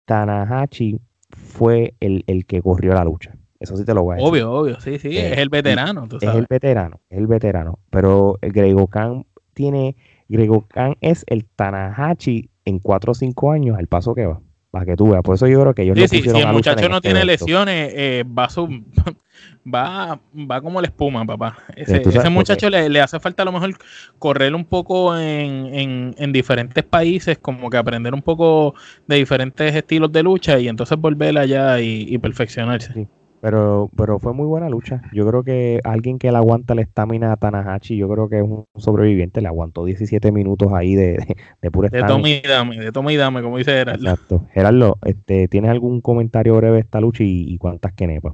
[0.07, 1.01] Tanahashi
[1.31, 3.37] fue el, el, que corrió la lucha.
[3.59, 4.31] Eso sí te lo voy a decir.
[4.31, 6.07] Obvio, obvio, sí, sí, es el veterano.
[6.21, 7.79] es el veterano, es el veterano.
[7.91, 9.97] Pero Grego Khan tiene.
[10.29, 14.41] Grego Khan es el Tanahashi en 4 o 5 años, al paso que va.
[14.75, 15.23] Para que tú veas.
[15.23, 17.93] Por eso yo creo que ellos sí, sí, si el muchacho no este tiene lesiones,
[17.95, 18.67] eh, va, su,
[19.73, 21.59] va, va como la espuma, papá.
[21.77, 23.77] Ese, ese muchacho le, le, hace falta a lo mejor
[24.19, 28.75] correr un poco en, en, diferentes países, como que aprender un poco
[29.07, 33.07] de diferentes estilos de lucha y entonces volver allá y, perfeccionarse.
[33.45, 35.03] Pero, pero fue muy buena lucha.
[35.13, 38.43] Yo creo que alguien que le aguanta la estamina a Tanahashi, yo creo que es
[38.43, 42.79] un sobreviviente, le aguantó 17 minutos ahí de, de, de pura De toma y dame,
[42.79, 44.03] de toma y dame, como dice Gerardo.
[44.03, 44.47] Exacto.
[44.55, 48.33] Gerardo, este, ¿tienes algún comentario breve de esta lucha y, y cuántas quenepas?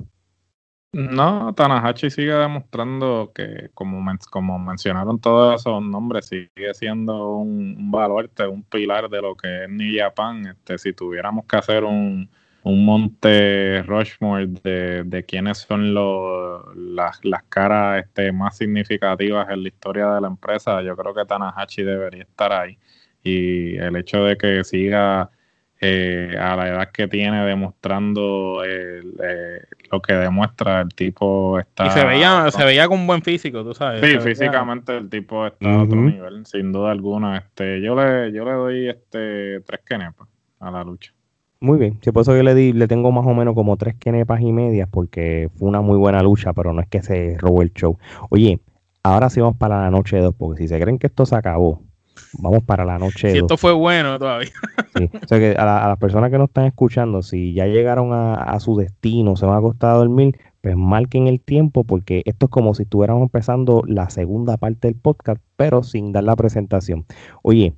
[0.92, 4.00] No, Tanahashi sigue demostrando que, como,
[4.30, 9.70] como mencionaron todos esos nombres, sigue siendo un, baluarte, un pilar de lo que es
[9.70, 10.46] New Japan.
[10.46, 12.30] Este, si tuviéramos que hacer un,
[12.62, 19.62] un monte Rushmore de, de quiénes son los, las, las caras este, más significativas en
[19.62, 22.78] la historia de la empresa, yo creo que Tanahashi debería estar ahí.
[23.22, 25.30] Y el hecho de que siga
[25.82, 29.02] eh, a la edad que tiene demostrando eh,
[29.90, 33.72] lo que demuestra el tipo está y se veía se veía con buen físico tú
[33.72, 38.30] sabes sí físicamente el tipo está a otro nivel sin duda alguna este yo le
[38.30, 41.14] yo le doy este tres kenepas a la lucha
[41.60, 43.94] muy bien, si por eso yo le di, le tengo más o menos como tres
[43.96, 47.60] kenepas y medias porque fue una muy buena lucha, pero no es que se robó
[47.60, 47.98] el show.
[48.30, 48.60] Oye,
[49.02, 51.82] ahora sí vamos para la noche 2, porque si se creen que esto se acabó,
[52.38, 53.32] vamos para la noche.
[53.32, 54.50] Si esto fue bueno todavía.
[54.96, 55.10] Sí.
[55.22, 58.76] O sea que a, las personas que nos están escuchando, si ya llegaron a, su
[58.76, 62.74] destino, se van a acostar a dormir, pues marquen el tiempo porque esto es como
[62.74, 67.04] si estuviéramos empezando la segunda parte del podcast, pero sin dar la presentación.
[67.42, 67.74] Oye,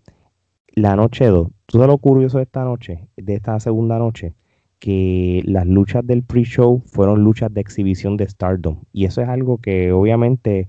[0.74, 4.34] la noche 2, tú lo curioso de esta noche, de esta segunda noche,
[4.78, 8.82] que las luchas del pre-show fueron luchas de exhibición de Stardom.
[8.92, 10.68] Y eso es algo que obviamente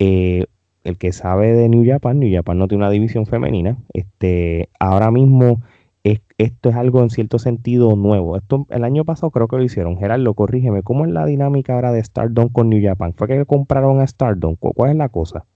[0.00, 0.46] eh,
[0.82, 3.78] el que sabe de New Japan, New Japan no tiene una división femenina.
[3.92, 5.62] Este, ahora mismo
[6.02, 8.36] es, esto es algo en cierto sentido nuevo.
[8.36, 9.98] Esto el año pasado creo que lo hicieron.
[9.98, 13.14] Gerardo, corrígeme, ¿cómo es la dinámica ahora de Stardom con New Japan?
[13.14, 14.56] ¿Fue que compraron a Stardom?
[14.56, 15.46] ¿Cuál es la cosa?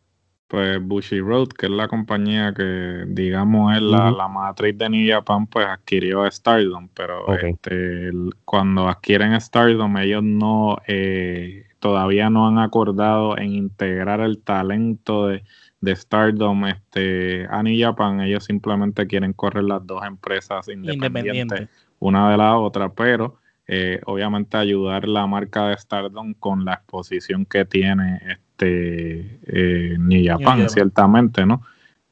[0.46, 5.46] Pues Bushy Road, que es la compañía que digamos es la, matriz de New Japan,
[5.46, 8.10] pues adquirió Stardom, pero este,
[8.44, 15.42] cuando adquieren Stardom ellos no eh, todavía no han acordado en integrar el talento de,
[15.86, 18.22] Stardom este, a New Japan.
[18.22, 21.68] Ellos simplemente quieren correr las dos empresas independientes,
[21.98, 23.36] una de la otra, pero
[23.66, 31.46] eh, obviamente ayudar la marca de Stardom con la exposición que tiene este eh, ciertamente,
[31.46, 31.62] ¿no?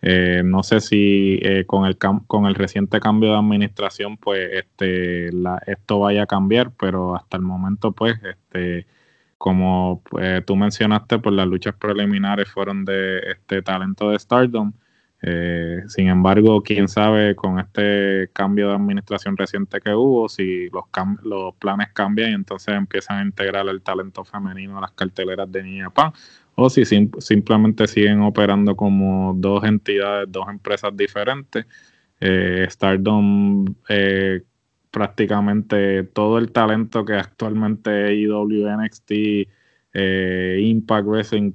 [0.04, 5.30] Eh, no sé si con el con el reciente cambio de administración, pues este
[5.66, 8.86] esto vaya a cambiar, pero hasta el momento, pues, este
[9.42, 14.72] como eh, tú mencionaste, pues las luchas preliminares fueron de este talento de Stardom.
[15.22, 20.84] Eh, sin embargo, quién sabe con este cambio de administración reciente que hubo, si los,
[21.22, 25.62] los planes cambian y entonces empiezan a integrar el talento femenino a las carteleras de
[25.62, 26.12] New Japan,
[26.56, 31.66] o si simplemente siguen operando como dos entidades, dos empresas diferentes.
[32.20, 33.64] Eh, Stardom
[34.92, 39.12] prácticamente todo el talento que actualmente IW, NXT,
[39.94, 41.52] eh, Impact Wrestling,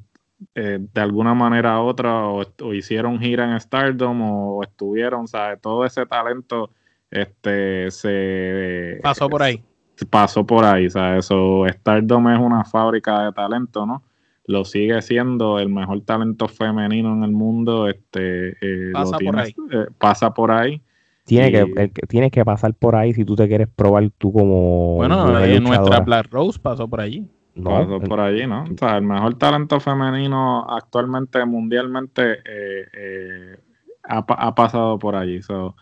[0.56, 5.62] eh, de alguna manera u otra, o, hicieron gira en Stardom o, estuvieron, ¿sabes?
[5.62, 6.72] Todo ese talento
[7.10, 9.00] este, se...
[9.02, 9.64] Pasó por ahí.
[10.10, 11.26] pasó por ahí, ¿sabes?
[11.26, 14.04] Eso, Stardom es una fábrica de talento, ¿no?
[14.46, 17.90] Lo sigue siendo el mejor talento femenino en el mundo.
[17.90, 19.56] Este, eh, pasa, por ahí.
[19.98, 20.82] pasa por ahí.
[21.26, 24.96] Tiene que, tienes que pasar por ahí si tú te quieres probar tú como.
[24.96, 27.28] Bueno, eh, nuestra Black Rose pasó por allí.
[27.58, 28.64] No, pasó por allí, ¿no?
[28.64, 33.58] O sea, el mejor talento femenino actualmente, mundialmente, eh, eh,
[34.04, 35.42] ha, pasado por allí.
[35.42, 35.76] So,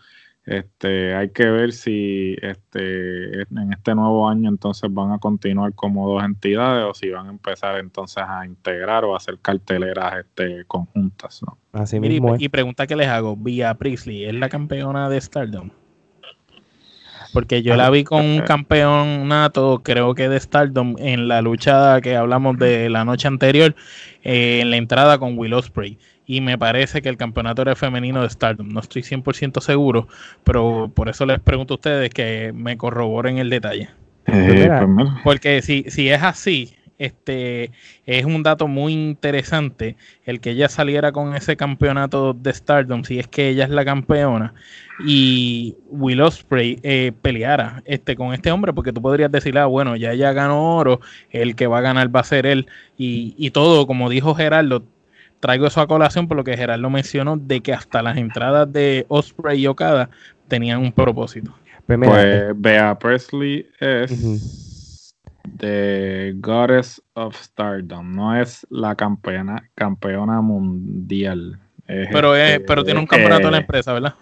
[0.44, 6.08] Este, hay que ver si este, en este nuevo año entonces van a continuar como
[6.08, 10.64] dos entidades o si van a empezar entonces a integrar o a hacer carteleras este,
[10.66, 11.42] conjuntas.
[11.42, 11.58] ¿no?
[11.72, 15.70] Así mismo y, pregunta que les hago, Vía Priestley, ¿es la campeona de Stardom?
[17.32, 22.00] Porque yo la vi con un campeón nato, creo que de Stardom, en la lucha
[22.00, 23.74] que hablamos de la noche anterior,
[24.22, 28.22] eh, en la entrada con Will Ospreay y me parece que el campeonato era femenino
[28.22, 28.68] de Stardom.
[28.68, 30.08] No estoy 100% seguro,
[30.42, 33.88] pero por eso les pregunto a ustedes que me corroboren el detalle.
[34.26, 37.70] Eh, pues Porque si, si es así, este
[38.06, 43.18] es un dato muy interesante el que ella saliera con ese campeonato de Stardom, si
[43.18, 44.54] es que ella es la campeona,
[45.04, 49.96] y Will Ospreay eh, peleara este, con este hombre, porque tú podrías decirle, ah, bueno,
[49.96, 52.66] ya ella ganó oro, el que va a ganar va a ser él,
[52.96, 54.84] y, y todo, como dijo Gerardo,
[55.40, 59.04] traigo eso a colación por lo que Gerardo mencionó de que hasta las entradas de
[59.08, 60.10] Osprey y Okada
[60.48, 61.54] tenían un propósito.
[61.86, 64.65] Pues, pues Bea Presley es
[65.58, 71.58] The Goddess of Stardom, no es la campeona, campeona mundial.
[71.86, 74.14] pero, es, pero tiene un campeonato en la empresa, ¿verdad?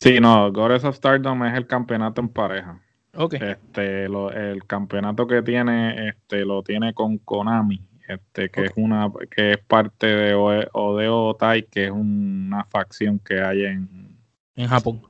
[0.00, 2.80] Sí, no, Goddess of Stardom es el campeonato en pareja.
[3.14, 3.40] Okay.
[3.42, 9.52] Este, el campeonato que tiene, este, lo tiene con Konami este, que es una que
[9.52, 14.16] es parte de Odeo Tai, que es una facción que hay en,
[14.56, 15.02] en Japón.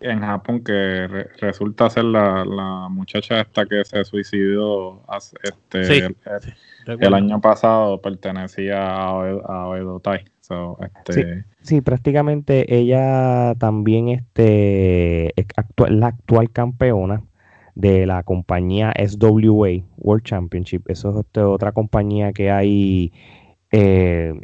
[0.00, 1.06] En Japón, que
[1.40, 5.02] resulta ser la, la, muchacha esta que se suicidó
[5.42, 6.14] este,
[6.86, 10.24] el, año pasado, pertenecía a, a Tai.
[11.08, 11.44] este...
[11.62, 15.46] sí, prácticamente ella también este, es
[15.88, 17.22] la actual campeona
[17.74, 20.90] de la compañía SWA World Championship.
[20.90, 23.12] Eso es este, otra compañía que hay
[23.70, 24.34] eh,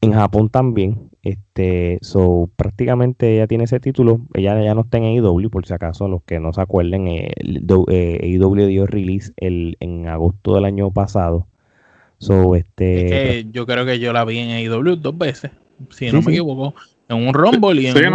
[0.00, 1.10] en Japón también.
[1.22, 4.20] Este, so, prácticamente ella tiene ese título.
[4.34, 7.08] Ella ya no está en AEW, por si acaso, los que no se acuerden.
[7.08, 7.32] Eh,
[7.88, 11.46] eh AEW dio release el, en agosto del año pasado.
[12.18, 15.52] So, este, yo creo que yo la vi en AEW dos veces,
[15.90, 16.74] si no me equivoco.
[17.08, 18.14] En un Rumble y en un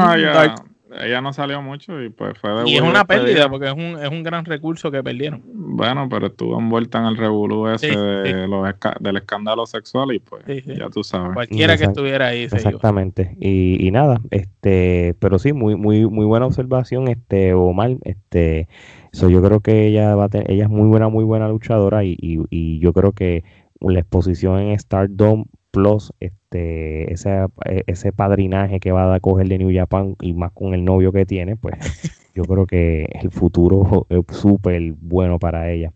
[1.02, 4.02] ella no salió mucho y pues fue de Y es una pérdida porque es un,
[4.02, 5.42] es un gran recurso que perdieron.
[5.46, 11.04] Bueno, pero estuvo envuelta en el revolú ese del escándalo sexual y pues ya tú
[11.04, 11.34] sabes.
[11.34, 12.44] Cualquiera que estuviera ahí.
[12.44, 13.36] Exactamente.
[13.40, 18.68] Y, y, nada, este, pero sí, muy, muy, muy buena observación, este, Omar, este,
[19.12, 22.04] so yo creo que ella va a tener, ella es muy buena, muy buena luchadora
[22.04, 23.44] y, y, y yo creo que
[23.80, 27.48] la exposición en Stardom Plus, este, ese,
[27.88, 31.26] ese padrinaje que va a coger de New Japan y más con el novio que
[31.26, 31.74] tiene, pues
[32.36, 35.92] yo creo que el futuro es súper bueno para ella.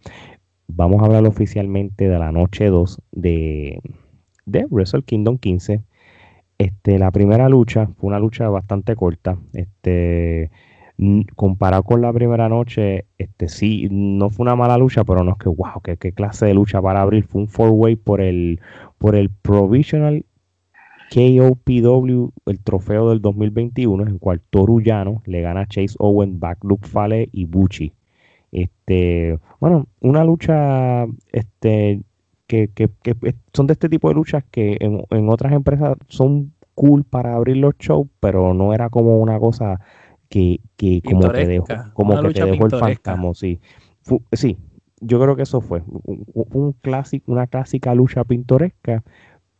[0.67, 3.79] Vamos a hablar oficialmente de la noche 2 de,
[4.47, 5.83] de Wrestle Kingdom 15.
[6.57, 9.37] Este, la primera lucha fue una lucha bastante corta.
[9.53, 10.49] Este,
[11.35, 15.37] comparado con la primera noche, este sí, no fue una mala lucha, pero no es
[15.37, 17.25] que, wow, qué, qué clase de lucha para abrir.
[17.25, 18.59] Fue un four-way por el,
[18.97, 20.25] por el Provisional
[21.09, 26.85] KOPW, el trofeo del 2021, en el cual Torullano le gana a Chase Owen, Backloop
[26.85, 27.93] Fale y Bucci.
[28.51, 32.01] Este, bueno, una lucha este,
[32.47, 33.15] que, que, que,
[33.53, 37.57] son de este tipo de luchas que en, en, otras empresas son cool para abrir
[37.57, 39.79] los shows, pero no era como una cosa
[40.29, 43.59] que, que como te dejó, como que te dejó el fantasma, sí.
[44.31, 44.57] sí,
[44.99, 49.03] yo creo que eso fue un, clásico, una clásica lucha pintoresca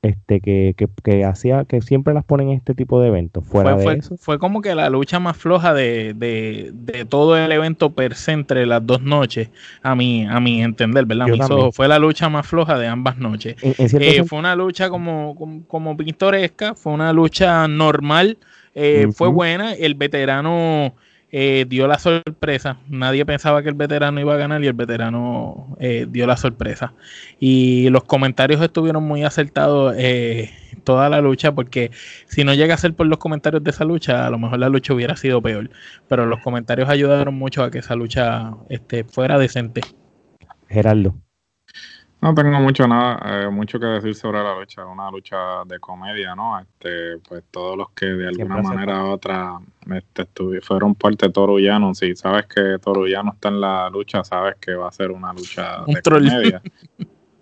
[0.04, 3.46] este que, que, hacía que siempre las ponen en este tipo de eventos.
[3.46, 4.16] Fuera fue, de eso.
[4.18, 8.32] fue como que la lucha más floja de, de, de, todo el evento per se
[8.32, 9.50] entre las dos noches
[9.82, 13.56] a mi a mi entender verdad fue la lucha más floja de ambas noches.
[13.62, 18.38] Eh, fue una lucha como, como, pintoresca fue una lucha normal
[18.80, 19.74] eh, fue buena.
[19.74, 20.94] El veterano
[21.32, 22.80] eh, dio la sorpresa.
[22.88, 26.93] Nadie pensaba que el veterano iba a ganar y el veterano eh, dio la sorpresa.
[27.39, 30.51] Y los comentarios estuvieron muy acertados eh,
[30.84, 31.91] toda la lucha, porque
[32.28, 34.69] si no llega a ser por los comentarios de esa lucha, a lo mejor la
[34.69, 35.69] lucha hubiera sido peor.
[36.07, 39.82] Pero los comentarios ayudaron mucho a que esa lucha este, fuera decente.
[40.69, 41.15] Gerardo.
[42.28, 46.36] No tengo mucho nada, eh, mucho que decir sobre la lucha, una lucha de comedia,
[46.36, 46.59] ¿no?
[46.59, 49.57] Este, pues todos los que de alguna manera u otra
[49.95, 50.28] este,
[50.59, 54.89] fueron parte de Torullano, si sabes que Torullano está en la lucha, sabes que va
[54.89, 56.61] a ser una lucha de comedia.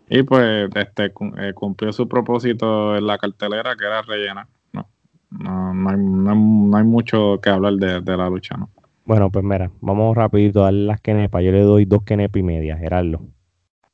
[0.07, 4.47] y pues este eh, cumplió su propósito en la cartelera que era rellena.
[4.71, 4.88] No,
[5.31, 8.69] no, no, hay, no, hay, mucho que hablar de, de, la lucha, ¿no?
[9.03, 11.43] Bueno, pues mira, vamos rapidito a darle las quenepas.
[11.43, 13.21] Yo le doy dos quenepas y media, Gerardo.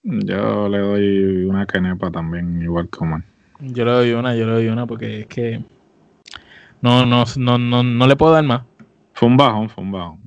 [0.03, 3.23] Yo le doy una canepa también, igual que Omar.
[3.59, 5.61] Yo le doy una, yo le doy una porque es que
[6.81, 8.63] no, no, no, no, no le puedo dar más.
[9.13, 10.19] Fue un bajón, fue un bajón.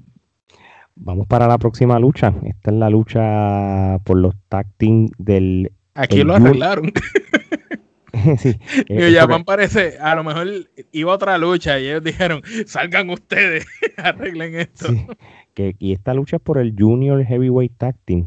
[0.95, 2.33] Vamos para la próxima lucha.
[2.45, 5.73] Esta es la lucha por los tag team del.
[5.95, 6.93] Aquí lo arreglaron.
[8.39, 8.57] sí,
[8.89, 10.49] eh, parece, a lo mejor
[10.93, 14.89] iba otra lucha y ellos dijeron, salgan ustedes, arreglen esto.
[15.55, 18.27] que, y esta lucha es por el Junior Heavyweight Tag Team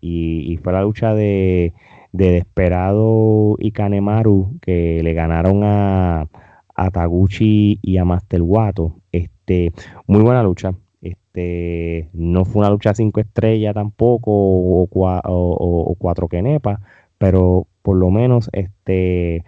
[0.00, 1.72] y, fue la lucha de,
[2.12, 6.28] de Desperado y Kanemaru que le ganaron a,
[6.74, 8.96] a Taguchi y a Master Wato.
[9.12, 9.72] Este,
[10.06, 10.74] muy buena lucha.
[11.00, 16.78] Este, no fue una lucha cinco estrellas tampoco o, o, cuatro quenepas,
[17.22, 19.44] pero por lo menos este,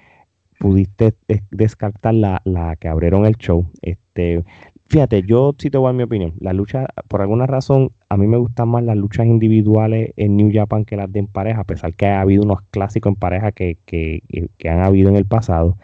[0.61, 1.15] pudiste
[1.51, 3.67] descartar la, la, que abrieron el show.
[3.83, 4.45] Este,
[4.87, 6.35] fíjate, yo sí te voy a dar mi opinión.
[6.39, 10.53] La lucha, por alguna razón, a mí me gustan más las luchas individuales en New
[10.55, 13.51] Japan que las de en pareja, a pesar que ha habido unos clásicos en pareja
[13.51, 14.23] que, que,
[14.57, 15.77] que han habido en el pasado.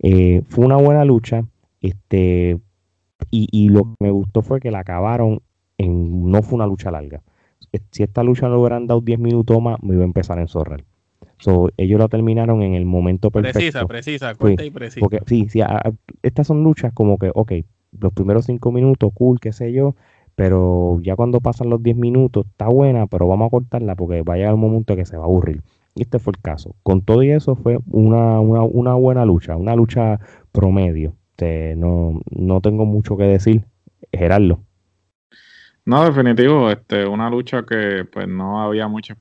[0.00, 1.46] Eh, fue una buena lucha.
[1.80, 2.58] Este,
[3.30, 5.40] y, y, lo que me gustó fue que la acabaron
[5.78, 6.30] en.
[6.30, 7.22] No fue una lucha larga.
[7.90, 10.84] Si esta lucha no hubieran dado 10 minutos más, me iba a empezar a enzorrar.
[11.38, 13.58] So, ellos la terminaron en el momento perfecto.
[13.58, 15.00] Precisa, precisa, cuenta y precisa.
[15.00, 15.60] Porque, sí, sí,
[16.22, 17.52] estas son luchas como que, ok,
[17.98, 19.94] los primeros 5 minutos, cool, qué sé yo,
[20.34, 24.34] pero ya cuando pasan los 10 minutos, está buena, pero vamos a cortarla porque va
[24.34, 25.62] a llegar un momento que se va a aburrir.
[25.94, 26.76] Y este fue el caso.
[26.82, 30.20] Con todo y eso fue una, una, una buena lucha, una lucha
[30.52, 31.14] promedio.
[31.30, 33.64] Este, no, no tengo mucho que decir.
[34.12, 34.60] Gerardo.
[35.88, 39.16] No, definitivo, este, una lucha que pues no había mucha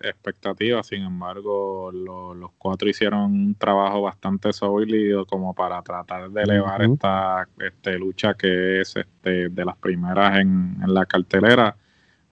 [0.00, 6.80] expectativa, sin embargo los cuatro hicieron un trabajo bastante sólido como para tratar de elevar
[6.80, 11.76] esta este, lucha que es este, de las primeras en, en la cartelera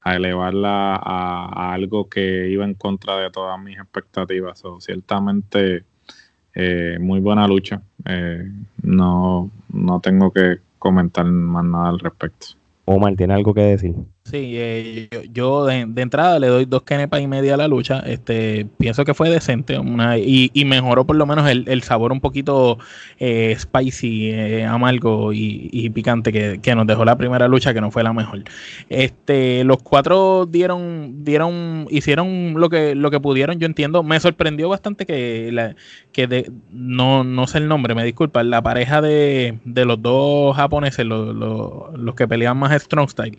[0.01, 4.65] a elevarla a, algo que iba en contra de todas mis expectativas.
[4.65, 5.85] O ciertamente,
[6.55, 7.83] eh, muy buena lucha.
[8.07, 8.51] Eh,
[8.83, 12.64] no, no tengo que comentar más nada al respecto.
[12.87, 13.95] Omar, ¿tiene algo que decir?
[14.31, 18.01] Sí, eh, yo, de, entrada le doy dos kenepas y media a la lucha.
[18.07, 22.79] Este, pienso que fue decente una, y, mejoró por lo menos el, sabor un poquito
[23.19, 28.03] eh, spicy, eh, amargo y, picante que, nos dejó la primera lucha, que no fue
[28.03, 28.45] la mejor.
[28.89, 33.61] Este, los cuatro dieron, dieron, hicieron lo que, lo que pudieron.
[33.61, 34.03] Yo entiendo.
[34.03, 35.77] Me sorprendió bastante que, la,
[36.13, 40.57] que de, no, no sé el nombre, me disculpa, la pareja de, de los dos
[40.57, 43.37] japoneses, los, los, que peleaban más strong style.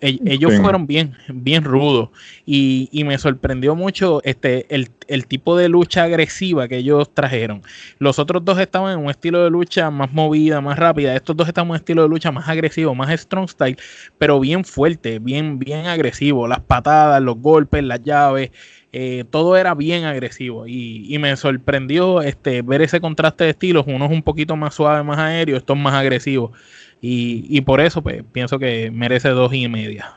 [0.00, 2.10] Ellos fueron bien, bien rudos
[2.46, 7.62] y, me sorprendió mucho este, el, tipo de lucha agresiva que ellos trajeron.
[7.98, 11.14] Los otros dos estaban en un estilo de lucha más movida, más rápida.
[11.14, 13.76] Estos dos estaban en un estilo de lucha más agresivo, más strong style,
[14.18, 16.46] pero bien fuerte, bien, bien agresivo.
[16.46, 18.50] Las patadas, los golpes, las llaves.
[18.94, 24.04] Eh, todo era bien agresivo y, me sorprendió este, ver ese contraste de estilos, uno
[24.04, 26.50] es un poquito más suave, más aéreo, estos más agresivos.
[27.04, 30.14] Y, por eso pues, pienso que merece dos y media.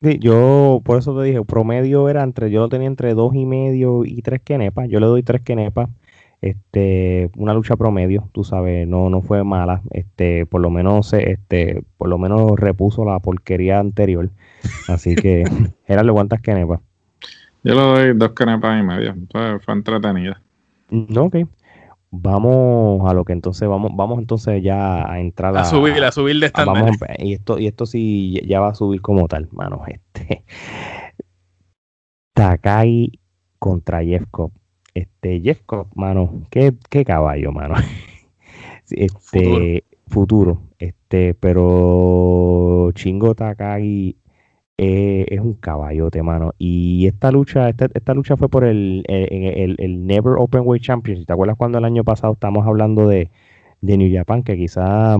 [0.00, 3.44] Sí, yo por eso te dije, promedio era entre, yo lo tenía entre dos y
[3.44, 5.90] medio y tres quenepas, yo le doy tres quenepas,
[6.40, 11.82] este, una lucha promedio, tú sabes, no, no fue mala, este, por lo menos, este,
[11.98, 14.30] por lo menos repuso la porquería anterior,
[14.88, 15.44] así que,
[15.86, 16.80] era ¿cuántas quenepas?
[17.62, 20.40] Yo le doy dos quenepas y media, fue, fue entretenida.
[20.90, 21.36] Mm, ok,
[22.16, 26.12] Vamos a lo que entonces vamos, vamos entonces ya a entrar a, a subir, a
[26.12, 26.92] subir de estándar.
[27.18, 29.82] y esto, y esto sí ya va a subir como tal, mano.
[29.88, 30.44] Este
[32.34, 33.18] Takai
[33.58, 34.24] contra Jeff
[34.94, 35.60] Este, Jeff
[35.94, 37.74] mano, qué, qué caballo, mano.
[38.90, 40.62] Este, futuro.
[40.78, 44.16] Este, pero Chingo Takai
[44.76, 46.52] eh, es un caballote, mano.
[46.58, 51.26] Y esta lucha, esta, lucha fue por el, el, el, Never Open Weight Championship.
[51.26, 53.30] ¿Te acuerdas cuando el año pasado estamos hablando de,
[53.80, 54.42] de New Japan?
[54.42, 55.16] Que quizá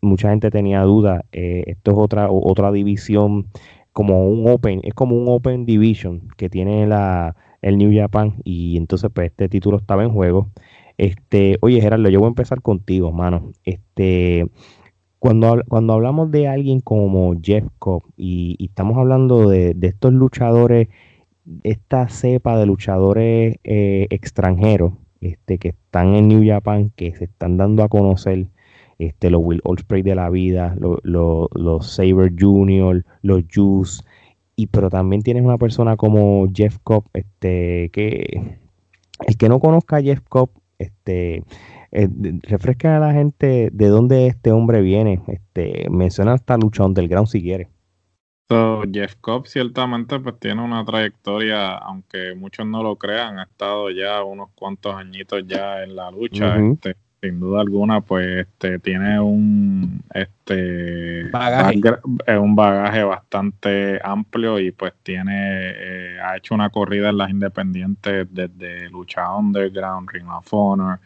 [0.00, 1.24] mucha gente tenía duda.
[1.32, 3.48] Eh, esto es otra, otra división,
[3.92, 8.36] como un Open, es como un Open Division que tiene la, el New Japan.
[8.44, 10.50] Y entonces, pues, este título estaba en juego.
[10.98, 13.52] Este, oye, Gerardo, yo voy a empezar contigo, mano.
[13.64, 14.48] Este,
[15.18, 20.88] cuando, cuando hablamos de alguien como Jeff Cobb y, estamos hablando de, estos luchadores,
[21.62, 27.56] esta cepa de luchadores eh, extranjeros este, que están en New Japan, que se están
[27.56, 28.46] dando a conocer,
[28.98, 34.02] este, los Will Ospreay de la vida, los Saber Jr., los Juice,
[34.56, 38.58] y pero también tienes una persona como Jeff Cobb, este, que
[39.26, 41.42] el que no conozca a Jeff Cobb, este,
[41.96, 42.08] eh,
[42.42, 45.22] refresca a la gente de dónde este hombre viene.
[45.26, 47.70] Este, menciona esta lucha underground si quiere.
[48.48, 53.90] So, Jeff Cobb ciertamente pues tiene una trayectoria, aunque muchos no lo crean, ha estado
[53.90, 56.56] ya unos cuantos añitos ya en la lucha.
[56.58, 61.80] este, sin duda alguna, pues este, tiene un este bagaje.
[62.38, 68.28] un bagaje bastante amplio y pues tiene eh, ha hecho una corrida en las independientes
[68.30, 71.00] desde lucha underground, Ring of Honor,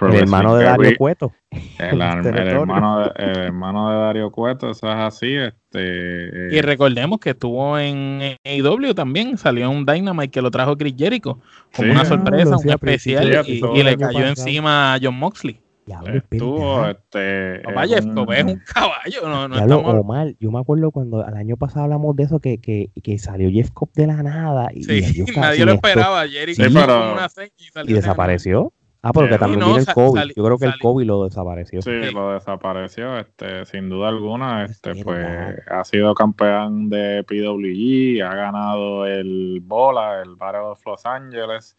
[0.00, 1.32] el hermano de Dario Cueto.
[1.78, 2.22] El, hermano
[3.00, 5.34] de, hermano de Dario Cueto, eso es así.
[5.34, 10.94] Este, y recordemos que estuvo en AEW también, salió un Dynamite que lo trajo Chris
[10.96, 11.40] Jericho,
[11.74, 15.60] como una sorpresa, un especial, y, le cayó encima a John Moxley.
[16.12, 17.62] Estuvo, este.
[17.74, 19.22] Vaya, esto es un caballo.
[19.22, 20.34] No, no estamos...
[20.38, 23.70] yo me acuerdo cuando el año pasado hablamos de eso, que, que, que salió Jeff
[23.70, 24.68] Cobb de la nada.
[24.72, 26.28] Y, sí, nadie lo esperaba.
[26.28, 27.16] Jericho sí, pero...
[27.86, 28.72] y, y desapareció.
[29.08, 30.32] Ah, porque eh, también el COVID.
[30.36, 31.80] Yo creo que el COVID lo desapareció.
[31.80, 35.26] Sí, lo desapareció, este, sin duda alguna, este, pues
[35.66, 41.78] ha sido campeón de PWG, ha ganado el Bola, el Battle of Los Angeles,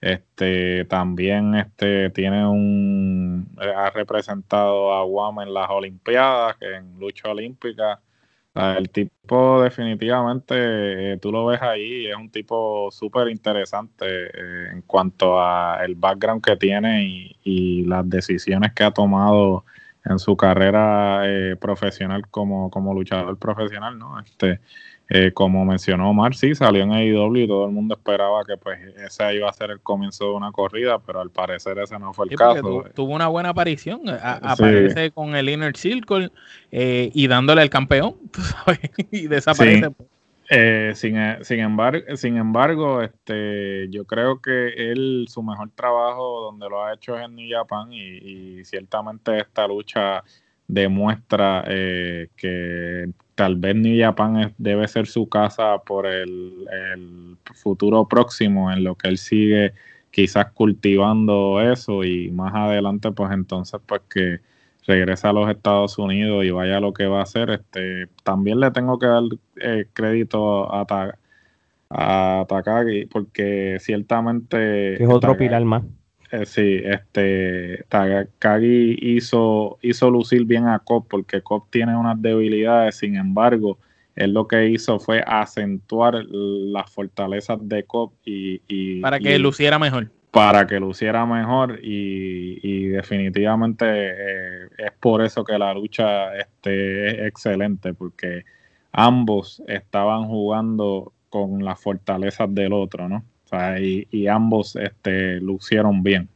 [0.00, 8.00] este, también este, tiene un, ha representado a Guam en las Olimpiadas, en lucha olímpica,
[8.54, 14.82] el tipo definitivamente, eh, tú lo ves ahí, es un tipo súper interesante eh, en
[14.82, 17.04] cuanto a el background que tiene
[17.44, 19.64] y, las decisiones que ha tomado
[20.04, 24.20] en su carrera eh, profesional como, como luchador profesional, ¿no?
[24.20, 24.60] Este,
[25.10, 28.78] eh, como mencionó Omar, sí, salió en AEW y todo el mundo esperaba que pues
[28.98, 32.26] ese iba a ser el comienzo de una corrida, pero al parecer ese no fue
[32.28, 32.84] el caso.
[32.94, 36.30] tuvo una buena aparición, aparece con el Inner Circle
[36.70, 38.80] eh, y dándole el campeón, tú sabes,
[39.10, 39.90] y desaparece.
[40.50, 46.68] Eh, sin, sin, embargo, sin embargo, este, yo creo que él, su mejor trabajo donde
[46.68, 50.22] lo ha hecho es en New Japan y, y ciertamente esta lucha
[50.66, 56.66] demuestra que tal vez New Japan debe ser su casa por el,
[57.54, 59.74] futuro próximo en lo que él sigue
[60.10, 64.40] quizás cultivando eso y más adelante pues entonces pues que
[64.88, 67.50] regrese a los Estados Unidos y vaya lo que va a hacer.
[67.50, 69.22] Este, también le tengo que dar
[69.60, 70.84] eh, crédito a,
[71.90, 75.00] a Takagi porque ciertamente...
[75.00, 75.84] Es otro pilar más.
[76.30, 82.96] Eh, sí, este Takagi hizo, hizo lucir bien a Cobb porque Cobb tiene unas debilidades,
[82.96, 83.78] sin embargo,
[84.14, 90.10] él lo que hizo fue acentuar las fortalezas de Cobb y, para que luciera mejor.
[90.30, 97.28] Para que luciera mejor y, definitivamente eh, es por eso que la lucha este, es
[97.28, 98.44] excelente porque
[98.92, 103.24] ambos estaban jugando con las fortalezas del otro, ¿no?
[103.80, 106.28] Y, ambos este, lucieron bien.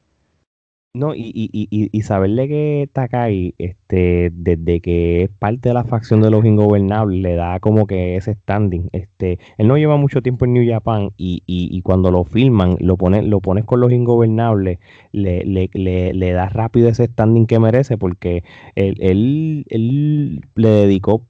[0.95, 6.21] No, y, y, y, saberle que Takai, este, desde que es parte de la facción
[6.21, 8.91] de los ingobernables, le da como que ese standing.
[8.93, 12.99] Este, él no lleva mucho tiempo en New Japan y, y, cuando lo filman, lo
[12.99, 14.81] pones, lo pones con los ingobernables,
[15.13, 18.45] le, le, le, le da rápido ese standing que merece, porque
[18.75, 21.27] él, él, él le dedicó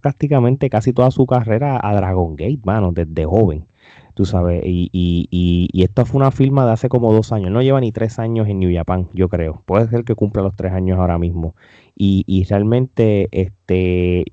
[0.00, 3.66] prácticamente casi toda su carrera a Dragon Gate, mano, desde joven
[4.14, 7.50] tú sabes, y, y, y, y, esto fue una firma de hace como dos años,
[7.50, 10.56] no lleva ni tres años en New Japan, yo creo, puede ser que cumpla los
[10.56, 11.54] tres años ahora mismo,
[11.96, 14.24] y, y realmente, este,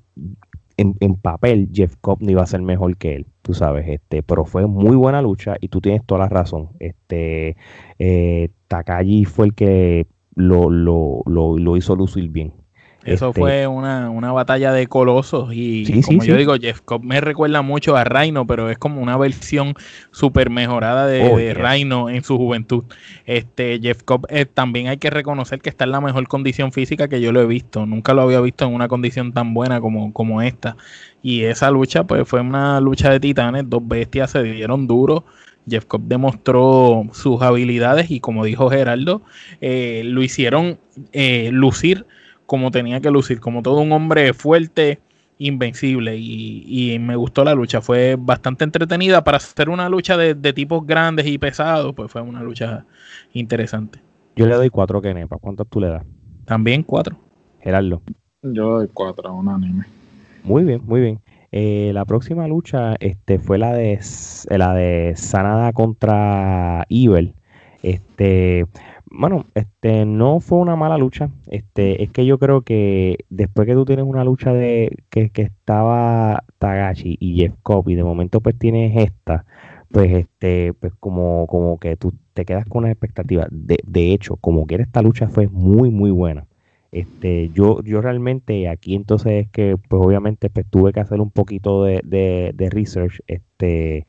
[0.76, 4.22] en, en, papel, Jeff Cobb no iba a ser mejor que él, tú sabes, este,
[4.22, 7.56] pero fue muy buena lucha, y tú tienes toda la razón, este,
[7.98, 12.54] eh, Takagi fue el que lo, lo, lo, lo hizo lucir bien,
[13.04, 17.60] eso este fue una, batalla de colosos y como yo digo, Jeff Cobb me recuerda
[17.62, 19.74] mucho a Rhino, pero es como una versión
[20.10, 22.84] súper mejorada de, oh, Rhino en su juventud.
[23.26, 27.08] Este Jeff Cobb eh, también hay que reconocer que está en la mejor condición física
[27.08, 27.84] que yo lo he visto.
[27.86, 30.76] Nunca lo había visto en una condición tan buena como, como esta.
[31.22, 35.24] Y esa lucha pues fue una lucha de titanes, dos bestias se dieron duro.
[35.68, 39.22] Jeff Cobb demostró sus habilidades y como dijo Geraldo,
[39.60, 40.78] eh, lo hicieron
[41.12, 42.06] eh, lucir
[42.52, 44.98] como tenía que lucir, como todo un hombre fuerte,
[45.38, 46.18] invencible.
[46.18, 51.26] Y, me gustó la lucha, fue bastante entretenida para hacer una lucha de, tipos grandes
[51.26, 52.84] y pesados, pues fue una lucha
[53.32, 54.00] interesante.
[54.36, 56.04] Yo le doy cuatro Kenepa, ¿cuántas tú le das?
[56.44, 57.16] También cuatro.
[57.62, 58.02] Gerardo.
[58.42, 59.86] Yo doy cuatro, un anime.
[60.44, 61.20] Muy bien, muy bien.
[61.52, 63.98] Eh, la próxima lucha este, fue la de
[64.50, 67.34] la de Sanada contra Evil.
[67.82, 68.66] Este,
[69.14, 71.30] bueno, este no fue una mala lucha.
[71.48, 75.42] Este, es que yo creo que después que tú tienes una lucha de que, que
[75.42, 79.44] estaba Tagashi y Jeff Cobb y de momento pues tienes esta,
[79.90, 83.46] pues este, pues como, como que tú te quedas con una expectativa.
[83.50, 86.46] De, de hecho, como que esta lucha fue muy, muy buena.
[86.92, 91.30] Este, yo, yo realmente aquí entonces es que pues obviamente pues tuve que hacer un
[91.30, 93.20] poquito de, de, de research.
[93.26, 94.06] Este,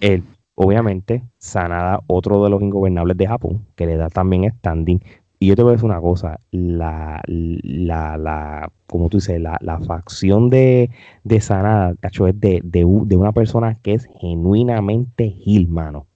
[0.00, 0.22] el
[0.56, 5.00] obviamente, Sanada, otro de los ingobernables de Japón, que le da también standing,
[5.38, 9.58] y yo te voy a decir una cosa, la, la, la como tú dices, la,
[9.60, 10.90] la facción de,
[11.24, 16.06] de Sanada, cacho, es de, de, de, una persona que es genuinamente Gil, mano.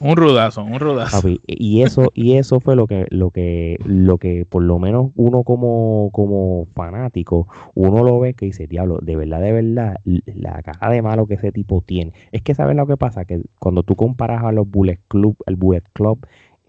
[0.00, 1.28] Un rudazo, un rudazo.
[1.46, 5.42] y eso, y eso fue lo que, lo que, lo que por lo menos uno
[5.42, 10.90] como, como fanático, uno lo ve que dice, diablo, de verdad, de verdad, la caja
[10.90, 12.14] de malo que ese tipo tiene.
[12.32, 15.56] Es que sabes lo que pasa, que cuando tú comparas a los Bullet Club, el
[15.56, 16.26] Bullet Club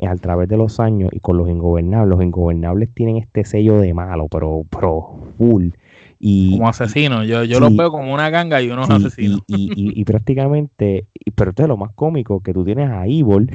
[0.07, 3.93] a través de los años y con los ingobernables, los ingobernables tienen este sello de
[3.93, 5.69] malo, pero, pero full.
[6.23, 9.41] Y, como asesinos, yo, yo los veo como una ganga y unos asesinos.
[9.48, 13.52] Y, prácticamente, pero esto es lo más cómico, que tú tienes a Evil.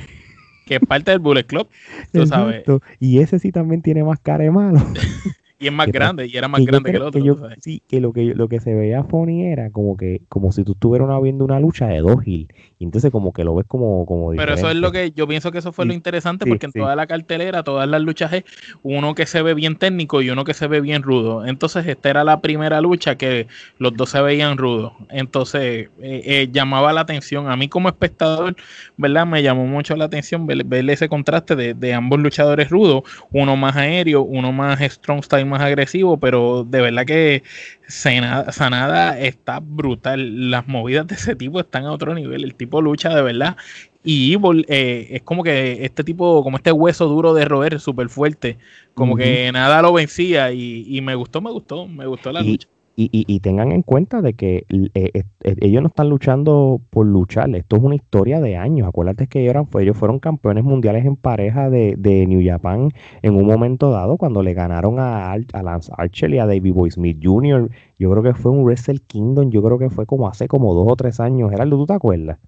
[0.64, 1.68] Que es parte del Bullet Club,
[2.12, 2.64] tú sabes.
[2.98, 4.80] Y ese sí también tiene más cara de malo.
[5.58, 7.48] Y es más grande, y era más grande que el otro.
[7.60, 10.72] sí, que lo que lo que se veía funny era como que como si tú
[10.72, 12.48] estuvieras viendo una lucha de dos Hill.
[12.78, 15.50] Y entonces como que lo ves como, como Pero eso es lo que yo pienso
[15.50, 18.44] que eso fue lo interesante, porque en toda la cartelera, todas las luchas es
[18.82, 21.46] uno que se ve bien técnico y uno que se ve bien rudo.
[21.46, 23.46] Entonces esta era la primera lucha que
[23.78, 24.92] los dos se veían rudos.
[25.08, 27.50] Entonces eh, eh, llamaba la atención.
[27.50, 28.56] A mí como espectador,
[28.98, 29.26] ¿verdad?
[29.26, 33.04] Me llamó mucho la atención ver, ese contraste de, de ambos luchadores rudos.
[33.32, 37.42] Uno más aéreo, uno más strong style más agresivo, pero de verdad que
[37.88, 40.50] Sanada, está brutal.
[40.50, 42.44] Las movidas de ese tipo están a otro nivel.
[42.44, 43.56] El tipo lucha de verdad.
[44.04, 48.08] Y Evil eh, es como que este tipo, como este hueso duro de roer, súper
[48.08, 48.58] fuerte.
[48.94, 50.52] Como que nada lo vencía.
[50.52, 52.68] Y, y, me gustó, me gustó, me gustó la lucha.
[52.98, 55.24] Y, y, tengan en cuenta de que eh, eh,
[55.60, 58.88] ellos no están luchando por luchar, esto es una historia de años.
[58.88, 62.88] Acuérdate que ellos, eran, ellos fueron campeones mundiales en pareja de, de, New Japan
[63.20, 66.90] en un momento dado cuando le ganaron a, a Lance Archer y a David Boy
[66.90, 67.70] Smith Jr.
[67.98, 70.90] Yo creo que fue un Wrestle Kingdom, yo creo que fue como hace como dos
[70.90, 71.50] o tres años.
[71.50, 72.38] Gerardo, ¿tú te acuerdas?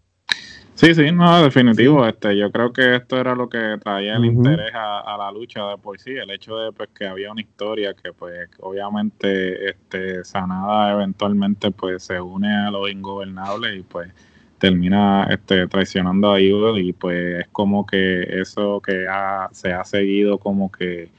[0.78, 2.06] Sí, sí, no, definitivo.
[2.06, 5.76] Este, yo creo que esto era lo que traía el interés a, la lucha de
[5.76, 10.92] por sí, el hecho de pues, que había una historia que, pues, obviamente, este, Sanada
[10.92, 14.12] eventualmente, pues, se une a los ingobernables y, pues,
[14.60, 19.04] termina, este, traicionando a Evil y, pues, es como que eso que
[19.50, 21.10] se ha seguido como que,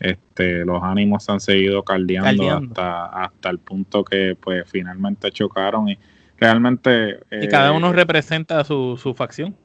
[0.00, 5.88] este, los ánimos se han seguido caldeando, hasta hasta el punto que, pues, finalmente chocaron
[5.88, 5.98] y
[6.38, 7.20] realmente...
[7.30, 9.56] y cada uno eh, representa su, su facción.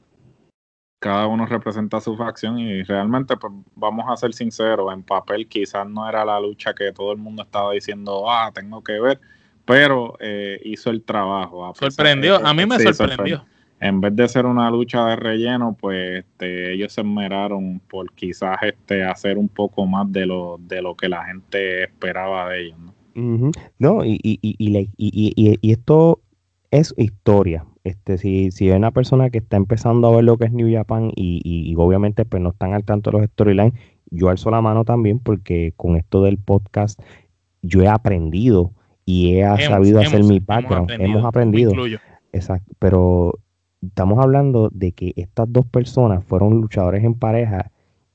[1.00, 5.88] Cada uno representa su facción y realmente, pues vamos a ser sinceros, en papel quizás
[5.88, 9.18] no era la lucha que todo el mundo estaba diciendo, ah, tengo que ver,
[9.64, 11.72] pero eh, hizo el trabajo.
[11.74, 13.46] Sorprendió, a mí me sorprendió.
[13.80, 18.58] En vez de ser una lucha de relleno, pues este, ellos se esmeraron por quizás
[18.60, 22.78] este, hacer un poco más de lo, de lo que la gente esperaba de ellos.
[23.14, 26.20] No, no y, y, y, y, y esto
[26.70, 27.64] es historia.
[27.84, 30.72] Este, si, si hay una persona que está empezando a ver lo que es New
[30.72, 33.72] Japan y, y, obviamente pues no están al tanto de los storylines,
[34.10, 37.00] yo alzo la mano también porque con esto del podcast
[37.62, 38.72] yo he aprendido
[39.04, 40.90] y he sabido hacer mi background.
[40.92, 41.72] Hemos aprendido.
[42.32, 42.72] Exacto.
[42.78, 43.38] Pero
[43.82, 47.70] estamos hablando de que estas dos personas fueron luchadores en pareja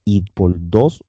[0.06, 1.04] y por dos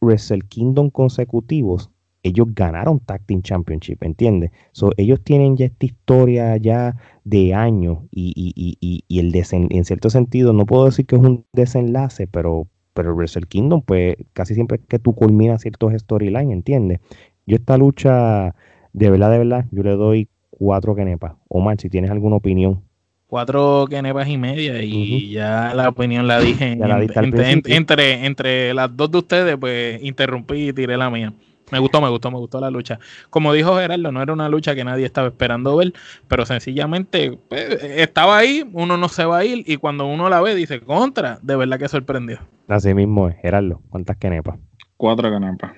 [0.00, 1.90] Wrestle Kingdom consecutivos
[2.22, 4.50] ellos ganaron Tag Team Championship, ¿entiendes?
[4.72, 9.84] So, ellos tienen ya esta historia ya de años y, y, y, y el en
[9.84, 14.54] cierto sentido, no puedo decir que es un desenlace, pero, pero Wrestle Kingdom, pues casi
[14.54, 17.00] siempre que tú culminas ciertos storylines, ¿entiendes?
[17.46, 18.54] Yo esta lucha,
[18.92, 21.34] de verdad, de verdad, yo le doy cuatro kenepas.
[21.48, 22.82] Omar, si tienes alguna opinión
[23.28, 29.10] cuatro kenepas y media y ya la opinión la dije entre, entre, entre, las dos
[29.10, 31.34] de ustedes pues interrumpí y tiré la mía
[31.70, 32.98] me gustó, me gustó, me gustó la lucha.
[33.30, 35.92] Como dijo Gerardo, no era una lucha que nadie estaba esperando ver,
[36.26, 40.40] pero sencillamente pues, estaba ahí, uno no se va a ir y cuando uno la
[40.40, 42.38] ve dice, contra, de verdad que sorprendió.
[42.68, 44.58] Así mismo es, Gerardo, ¿cuántas kenepas?
[44.96, 45.72] Cuatro kenepas.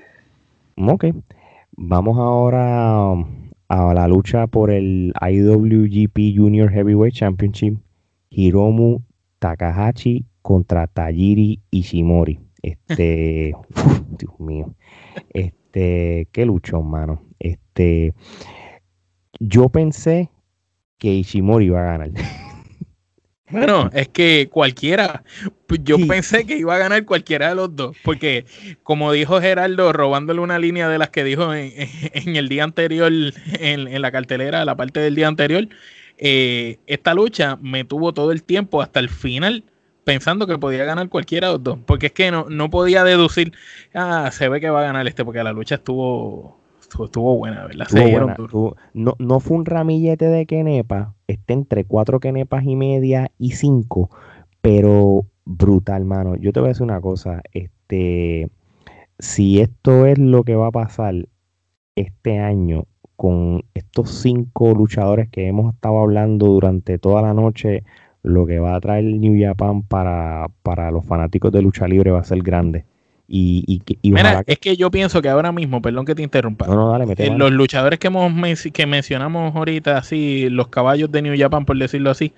[0.77, 1.07] Ok,
[1.73, 3.13] vamos ahora
[3.69, 7.79] a la lucha por el IWGP Junior Heavyweight Championship.
[8.31, 9.03] Hiromu
[9.39, 12.41] Takahashi contra Tajiri Ishimori.
[12.63, 13.53] Este,
[14.19, 14.75] Dios mío.
[15.35, 17.23] Este, este, qué luchón, mano.
[17.39, 18.13] Este,
[19.39, 20.29] yo pensé
[20.99, 22.11] que Ishimori iba a ganar.
[23.53, 25.25] Bueno, es que cualquiera,
[25.83, 28.45] yo pensé que iba a ganar cualquiera de los dos, porque
[28.85, 31.73] como dijo Gerardo, robándole una línea de las que dijo en,
[32.37, 33.11] el día anterior,
[33.59, 35.67] en, la cartelera, la parte del día anterior,
[36.17, 39.65] eh, esta lucha me tuvo todo el tiempo hasta el final
[40.11, 43.53] pensando que podía ganar cualquiera de los dos, porque es que no, no podía deducir,
[43.95, 47.87] ah, se ve que va a ganar este, porque la lucha estuvo estuvo, buena, ¿verdad?
[48.93, 54.11] no, no fue un ramillete de quenepa, está entre cuatro quenepas y media y cinco,
[54.61, 56.35] pero brutal, mano.
[56.35, 58.51] Yo te voy a decir una cosa, este
[59.21, 61.15] si esto es lo que va a pasar
[61.95, 67.85] este año con estos cinco luchadores que hemos estado hablando durante toda la noche,
[68.23, 72.21] lo que va a traer New Japan para, para los fanáticos de lucha libre va
[72.21, 72.85] a ser grande.
[73.33, 76.67] Y, Mira, es que yo pienso que ahora mismo, perdón que te interrumpa,
[77.17, 78.33] eh, los luchadores que, hemos
[78.73, 82.33] que mencionamos ahorita, así, los caballos de New Japan, por decirlo así,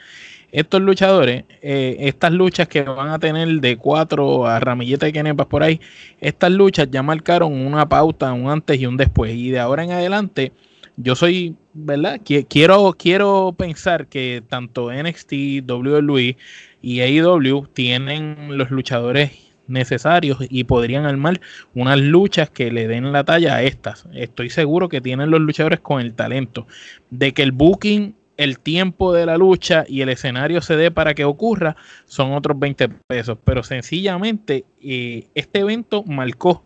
[0.51, 5.47] estos luchadores, eh, estas luchas que van a tener de cuatro a ramilleta y quenepas
[5.47, 5.81] por ahí,
[6.21, 9.33] estas luchas ya marcaron una pauta, un antes y un después.
[9.35, 10.53] Y de ahora en adelante,
[10.97, 12.21] yo soy, ¿verdad?
[12.49, 15.33] Quiero, quiero pensar que tanto NXT,
[15.69, 16.37] WWE
[16.81, 19.33] y AEW tienen los luchadores
[19.69, 21.41] necesarios y podrían armar
[21.75, 24.07] unas luchas que le den la talla a estas.
[24.13, 26.67] Estoy seguro que tienen los luchadores con el talento
[27.11, 31.15] de que el booking el tiempo de la lucha y el escenario se dé para
[31.15, 33.39] que ocurra, son otros 20 pesos.
[33.45, 36.65] Pero sencillamente eh, este evento marcó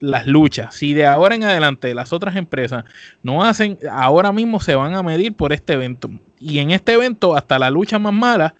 [0.00, 0.74] las luchas.
[0.74, 2.84] Si de ahora en adelante las otras empresas
[3.22, 6.10] no hacen, ahora mismo se van a medir por este evento.
[6.40, 8.54] Y en este evento, hasta la lucha más mala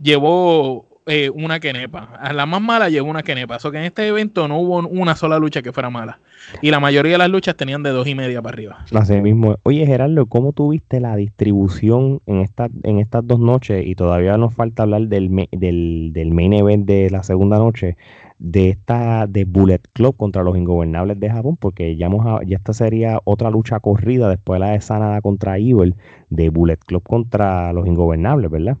[0.00, 2.18] llevó eh, una quenepa.
[2.18, 3.58] A la más mala llegó una quenepa.
[3.62, 6.18] O que en este evento no hubo una sola lucha que fuera mala.
[6.62, 8.84] Y la mayoría de las luchas tenían de dos y media para arriba.
[8.92, 9.56] Así mismo.
[9.62, 13.86] Oye, Gerardo, ¿cómo tuviste la distribución en, esta, en estas dos noches?
[13.86, 17.96] Y todavía nos falta hablar del, del, del main event de la segunda noche
[18.38, 22.08] de esta de Bullet Club contra los ingobernables de Japón, porque ya,
[22.46, 25.94] ya esta sería otra lucha corrida después de la de Sanada contra Evil,
[26.28, 28.76] de Bullet Club contra los ingobernables, ¿verdad?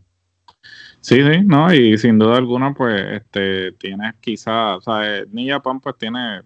[1.00, 5.60] Sí, sí, no, y sin duda alguna, pues, este, tienes quizás, o sea, eh, Ninja
[5.60, 6.40] Pan pues tiene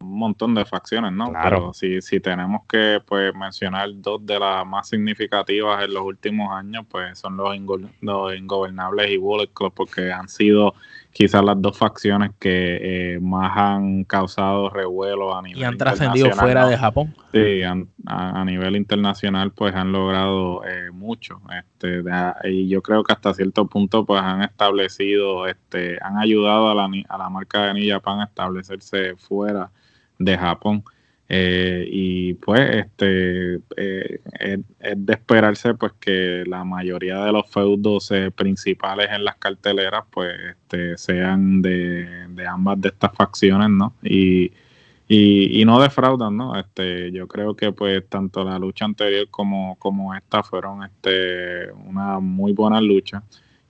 [0.00, 1.30] un montón de facciones, ¿no?
[1.30, 1.48] Claro.
[1.48, 6.50] Pero si, si tenemos que, pues, mencionar dos de las más significativas en los últimos
[6.52, 7.56] años, pues, son los,
[8.00, 10.74] los Ingobernables y Bullet Club, porque han sido
[11.12, 16.30] quizás las dos facciones que eh, más han causado revuelo a nivel y han trascendido
[16.32, 17.14] fuera de Japón.
[17.32, 17.62] Sí
[18.06, 22.02] a, nivel internacional pues han logrado eh, mucho este
[22.44, 26.88] y yo creo que hasta cierto punto pues han establecido este han ayudado a la,
[27.08, 29.70] a la marca de New Japan a establecerse fuera
[30.18, 30.84] de Japón
[31.34, 34.60] eh, y pues este eh, es,
[34.96, 40.30] de esperarse pues que la mayoría de los feudos eh, principales en las carteleras pues
[40.50, 44.52] este, sean de, ambas de estas facciones no y,
[45.08, 50.14] y, no defraudan no este yo creo que pues tanto la lucha anterior como como
[50.14, 53.22] esta fueron este una muy buena lucha.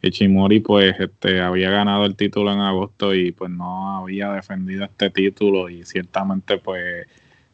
[0.02, 5.10] Ichimori pues este había ganado el título en agosto y pues no había defendido este
[5.10, 7.06] título y ciertamente pues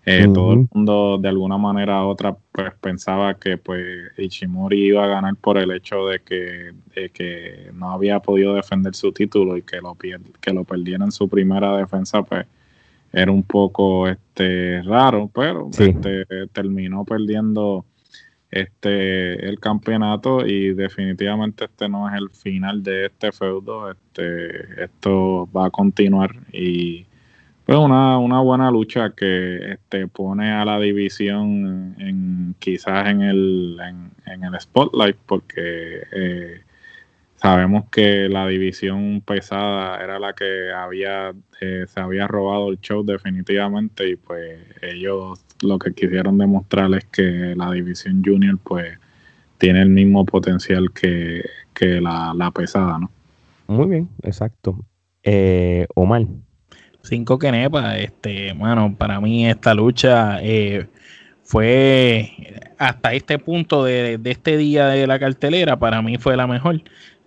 [0.09, 5.05] eh, todo el mundo de alguna manera u otra pues pensaba que pues Ichimori iba
[5.05, 6.73] a ganar por el hecho de que,
[7.13, 9.97] que no había podido defender su título y que lo,
[10.41, 12.47] que lo perdiera en su primera defensa pues
[13.13, 17.85] era un poco este raro pero este, terminó perdiendo
[18.51, 25.49] este el campeonato y definitivamente este no es el final de este feudo este esto
[25.55, 27.08] va a continuar y
[27.69, 33.79] pues una, una buena lucha que este, pone a la división en, quizás en el,
[34.25, 36.63] en, el spotlight porque eh,
[37.37, 43.05] sabemos que la división pesada era la que había eh, se había robado el show
[43.05, 48.99] definitivamente y pues ellos lo que quisieron demostrar es que la división junior pues
[49.59, 51.45] tiene el mismo potencial que,
[52.01, 53.11] la, la pesada, ¿no?
[53.67, 54.87] Muy bien, exacto.
[55.23, 56.25] Eh, Omar,
[57.09, 60.87] Cinco Kenepa, este, mano, para mí esta lucha eh,
[61.43, 62.31] fue
[62.79, 66.83] hasta este punto de, de, este día de la cartelera, para mí fue la mejor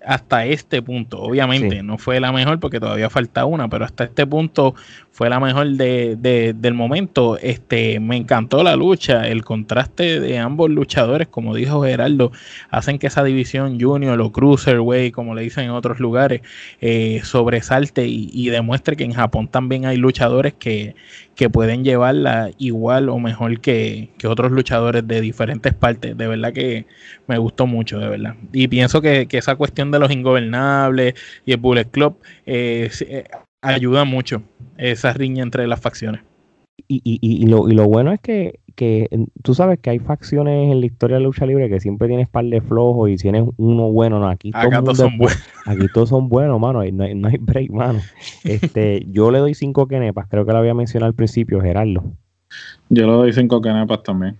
[0.06, 1.22] hasta este punto.
[1.22, 4.76] Obviamente no fue la mejor porque todavía falta una, pero hasta este punto
[5.12, 7.38] fue la mejor de, del momento.
[7.38, 12.32] Este, me encantó la lucha, el contraste de ambos luchadores, como dijo Geraldo,
[12.70, 16.42] hacen que esa división junior o cruiserweight, como le dicen en otros lugares,
[16.80, 20.96] eh, sobresalte y, y demuestre que en Japón también hay luchadores que,
[21.42, 26.16] que pueden llevarla igual o mejor que, otros luchadores de diferentes partes.
[26.16, 26.86] De verdad que
[27.26, 28.36] me gustó mucho, de verdad.
[28.54, 33.24] Y pienso que, esa cuestión de los ingobernables y el Bullet Club eh, eh,
[33.60, 34.44] ayuda mucho
[34.78, 36.22] esa riña entre las facciones.
[36.88, 39.10] Y, y, y, lo, y lo bueno es que que
[39.44, 42.28] tú sabes que hay facciones en la historia de la lucha libre que siempre tienes
[42.30, 45.40] par de flojos y tienes uno bueno, no, aquí todos son buenos.
[45.66, 48.00] Aquí todos son buenos, mano, no hay, no hay break, mano.
[48.44, 52.04] Este, yo le doy cinco kenepas, creo que lo había mencionado al principio, Gerardo.
[52.90, 54.38] Yo le doy cinco kenepas también.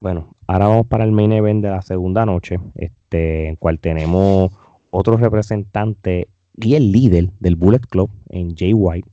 [0.00, 4.52] Bueno, ahora vamos para el main event de la segunda noche, este, en cual tenemos
[4.90, 9.08] otro representante y el líder del Bullet Club en Jay White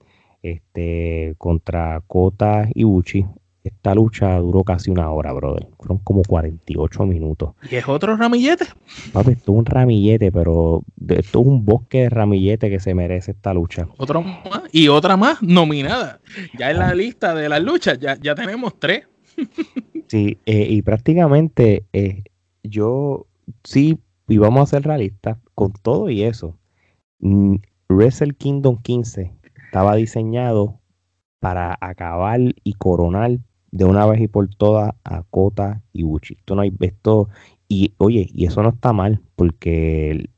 [0.45, 3.25] este, contra Kota Ibuchi.
[3.65, 5.67] Esta lucha duró casi una hora, brother.
[5.79, 7.55] Fueron como 48 minutos.
[7.71, 8.65] ¿Y es otro ramillete?
[9.11, 13.31] Papi, esto es un ramillete, pero esto es un bosque de ramillete que se merece
[13.31, 13.87] esta lucha.
[13.97, 16.19] Otro más y otra más nominada.
[16.59, 19.07] Ya en la lista de las luchas, ya, ya tenemos tres.
[20.09, 22.21] sí, eh, y prácticamente eh,
[22.61, 23.25] yo
[23.63, 23.97] sí,
[24.27, 26.55] y vamos a ser realistas, con todo y eso,
[27.17, 27.55] mm,
[27.89, 29.33] Wrestle Kingdom 15
[29.65, 30.79] estaba diseñado
[31.39, 33.39] para acabar y coronar
[33.75, 36.35] de una vez y por todas a Kota y Buchi.
[36.35, 37.27] Esto no hay esto
[37.67, 40.29] y oye, y eso no está mal porque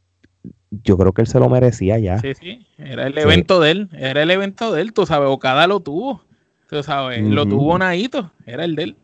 [0.71, 2.17] yo creo que él se lo merecía ya.
[2.17, 5.67] Sí, sí, era el evento de él, era el evento de él, tú sabes, Okada
[5.67, 6.23] lo tuvo.
[6.67, 8.95] Tú sabes, lo tuvo Naito, era el de él.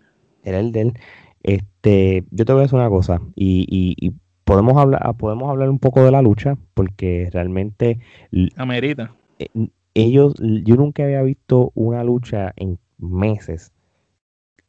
[0.44, 0.94] Era el de él.
[1.44, 4.14] Este, yo te voy a decir una cosa y, y,
[4.46, 8.00] podemos hablar podemos hablar un poco de la lucha porque realmente
[8.58, 9.14] amerita.
[9.38, 9.48] Eh,
[9.94, 13.72] ellos yo nunca había visto una lucha en meses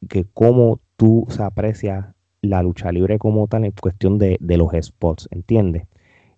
[0.08, 5.28] que cómo tú se aprecia la lucha libre como tal en cuestión de, los spots,
[5.30, 5.86] ¿entiendes?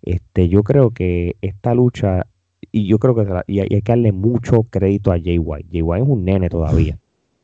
[0.03, 2.27] Este, yo creo que esta lucha,
[2.71, 5.69] y yo creo que y hay, que darle mucho crédito a Jay White.
[5.71, 6.99] Jay White es un nene todavía,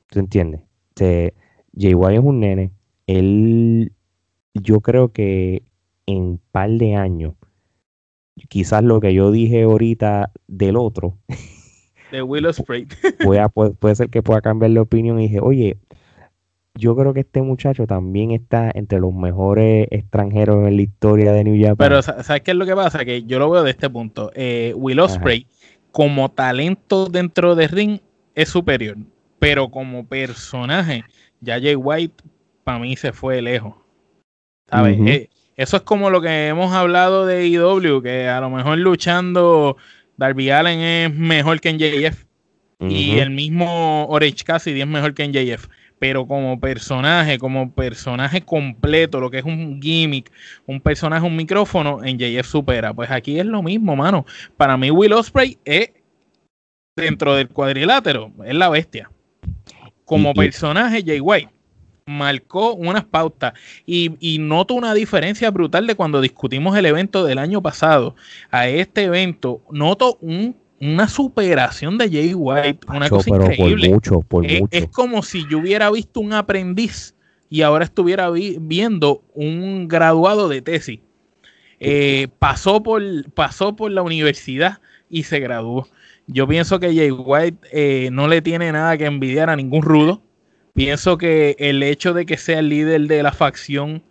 [0.08, 0.62] ¿tú entiendes?
[0.90, 1.34] Este,
[1.76, 2.70] Jay White es un nene,
[3.06, 3.92] él,
[4.54, 5.62] yo creo que
[6.06, 7.34] en un par de años,
[8.48, 11.18] quizás lo que yo dije ahorita del otro,
[12.12, 12.86] de Willow Spray,
[13.24, 15.78] puede, puede, ser que pueda cambiar de opinión y dije, oye,
[16.74, 21.44] yo creo que este muchacho también está entre los mejores extranjeros en la historia de
[21.44, 21.76] New Japan.
[21.76, 23.04] Pero ¿sabes qué es lo que pasa?
[23.04, 24.30] Que yo lo veo de este punto.
[24.34, 25.46] Eh, Will Ospreay,
[25.90, 27.98] como talento dentro de ring,
[28.34, 28.96] es superior.
[29.38, 31.04] Pero como personaje,
[31.40, 32.24] ya Jay White
[32.64, 33.74] para mí se fue lejos.
[34.70, 34.98] ¿Sabes?
[35.06, 39.76] Eh, eso es como lo que hemos hablado de IW, que a lo mejor luchando
[40.16, 42.24] Darby Allen es mejor que en JF.
[42.80, 45.68] Y el mismo Orange Cassidy es mejor que en JF
[46.02, 50.32] pero como personaje, como personaje completo, lo que es un gimmick,
[50.66, 52.92] un personaje, un micrófono, en JF supera.
[52.92, 54.26] Pues aquí es lo mismo, mano.
[54.56, 55.92] Para mí, Will Osprey es
[56.96, 59.12] dentro del cuadrilátero, es la bestia.
[60.04, 61.52] Como personaje, Jay White
[62.06, 63.52] marcó unas pautas
[63.86, 68.16] y, y, noto una diferencia brutal de cuando discutimos el evento del año pasado
[68.50, 69.62] a este evento.
[69.70, 73.88] Noto un una superación de Jay White, una cosa increíble.
[73.88, 74.76] mucho, por es, mucho.
[74.76, 77.14] es, como si yo hubiera visto un aprendiz
[77.48, 80.98] y ahora estuviera viendo un graduado de tesis.
[81.78, 83.00] Eh, pasó, por,
[83.30, 85.86] pasó por la universidad y se graduó.
[86.26, 90.20] Yo pienso que Jay White eh, no le tiene nada que envidiar a ningún rudo.
[90.74, 94.02] Pienso que el hecho de que sea el líder de la facción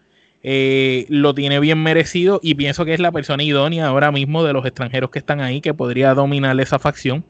[0.44, 4.54] eh, lo tiene bien merecido y pienso que es la persona idónea ahora mismo de
[4.54, 7.24] los extranjeros que están ahí que podría dominar esa facción.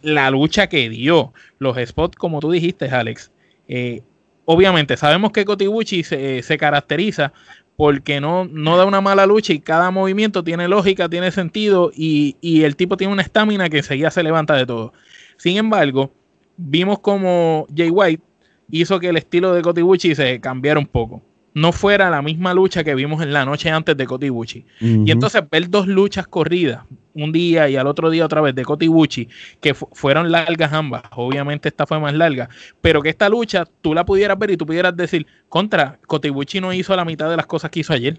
[0.00, 3.30] La lucha que dio, los spots, como tú dijiste, Alex.
[3.68, 4.02] Eh,
[4.46, 7.32] obviamente, sabemos que Kotibuchi se, se caracteriza
[7.76, 12.36] porque no, no da una mala lucha y cada movimiento tiene lógica, tiene sentido y,
[12.40, 14.92] y el tipo tiene una estamina que enseguida se levanta de todo.
[15.36, 16.12] Sin embargo,
[16.56, 18.22] vimos como Jay White
[18.70, 21.22] hizo que el estilo de Kotibuchi se cambiara un poco
[21.54, 24.64] no fuera la misma lucha que vimos en la noche antes de Kotibuchi.
[24.80, 26.84] Y entonces ver dos luchas corridas,
[27.14, 29.28] un día y al otro día otra vez de Kotibuchi,
[29.60, 32.48] que fueron largas ambas, obviamente esta fue más larga,
[32.80, 36.72] pero que esta lucha tú la pudieras ver y tú pudieras decir, contra, Kotibuchi no
[36.72, 38.18] hizo la mitad de las cosas que hizo ayer.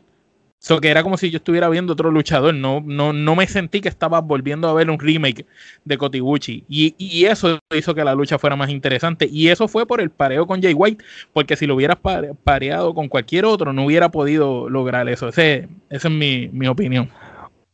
[0.63, 2.55] So que era como si yo estuviera viendo otro luchador.
[2.55, 5.45] No, no, no me sentí que estaba volviendo a ver un remake
[5.83, 6.63] de Kotibuchi.
[6.69, 9.27] Y, y, eso hizo que la lucha fuera más interesante.
[9.29, 11.03] Y eso fue por el pareo con Jay White.
[11.33, 11.97] Porque si lo hubieras
[12.45, 15.27] pareado con cualquier otro, no hubiera podido lograr eso.
[15.27, 17.09] Ese, esa es mi, mi opinión.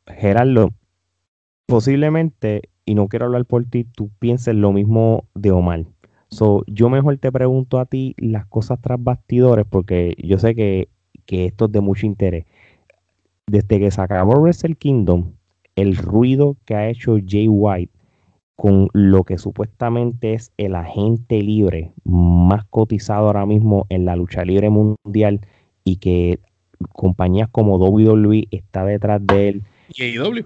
[0.08, 0.74] Gerardo,
[1.68, 5.86] posiblemente, y no quiero hablar por ti, tú pienses lo mismo de Omar.
[6.32, 10.90] So, yo mejor te pregunto a ti las cosas tras bastidores, porque yo sé que,
[11.28, 12.46] que esto es de mucho interés
[13.50, 15.34] desde que se acabó Wrestle Kingdom,
[15.76, 17.92] el ruido que ha hecho Jay White
[18.56, 24.44] con lo que supuestamente es el agente libre más cotizado ahora mismo en la lucha
[24.44, 25.40] libre mundial
[25.86, 26.40] y que
[26.92, 29.64] compañías como WWE está detrás de él.
[29.96, 30.44] Y AEW.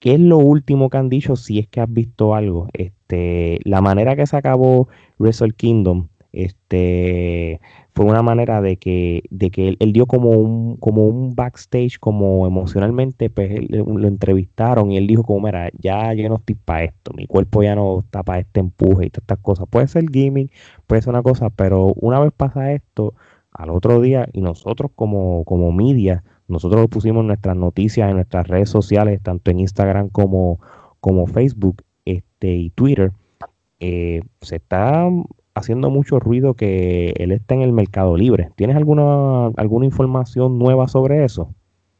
[0.00, 2.68] ¿Qué es lo último que han dicho si es que has visto algo?
[2.72, 7.60] Este, la manera que se acabó Wrestle Kingdom, este,
[7.94, 12.46] fue una manera de que, de que él, dio como un, como un backstage, como
[12.46, 17.12] emocionalmente, pues lo entrevistaron y él dijo como, mira, ya yo no estoy para esto,
[17.14, 19.66] mi cuerpo ya no está para este empuje y todas estas cosas.
[19.70, 20.50] Puede ser gaming,
[20.86, 23.14] puede ser una cosa, pero una vez pasa esto,
[23.52, 28.68] al otro día, y nosotros como, como media, nosotros pusimos nuestras noticias, en nuestras redes
[28.68, 30.58] sociales, tanto en Instagram como,
[31.00, 33.12] como Facebook, este, y Twitter,
[33.80, 35.08] eh, se está
[35.54, 38.50] haciendo mucho ruido que él está en el mercado libre.
[38.56, 41.54] ¿Tienes alguna, alguna información nueva sobre eso?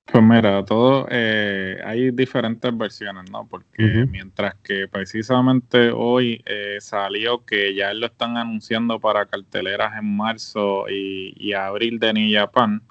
[0.06, 3.48] Pues mira, todo eh, hay diferentes versiones, ¿no?
[3.48, 10.14] Porque mientras que precisamente hoy eh, salió que ya lo están anunciando para carteleras en
[10.16, 12.82] marzo y, abril de New Japan,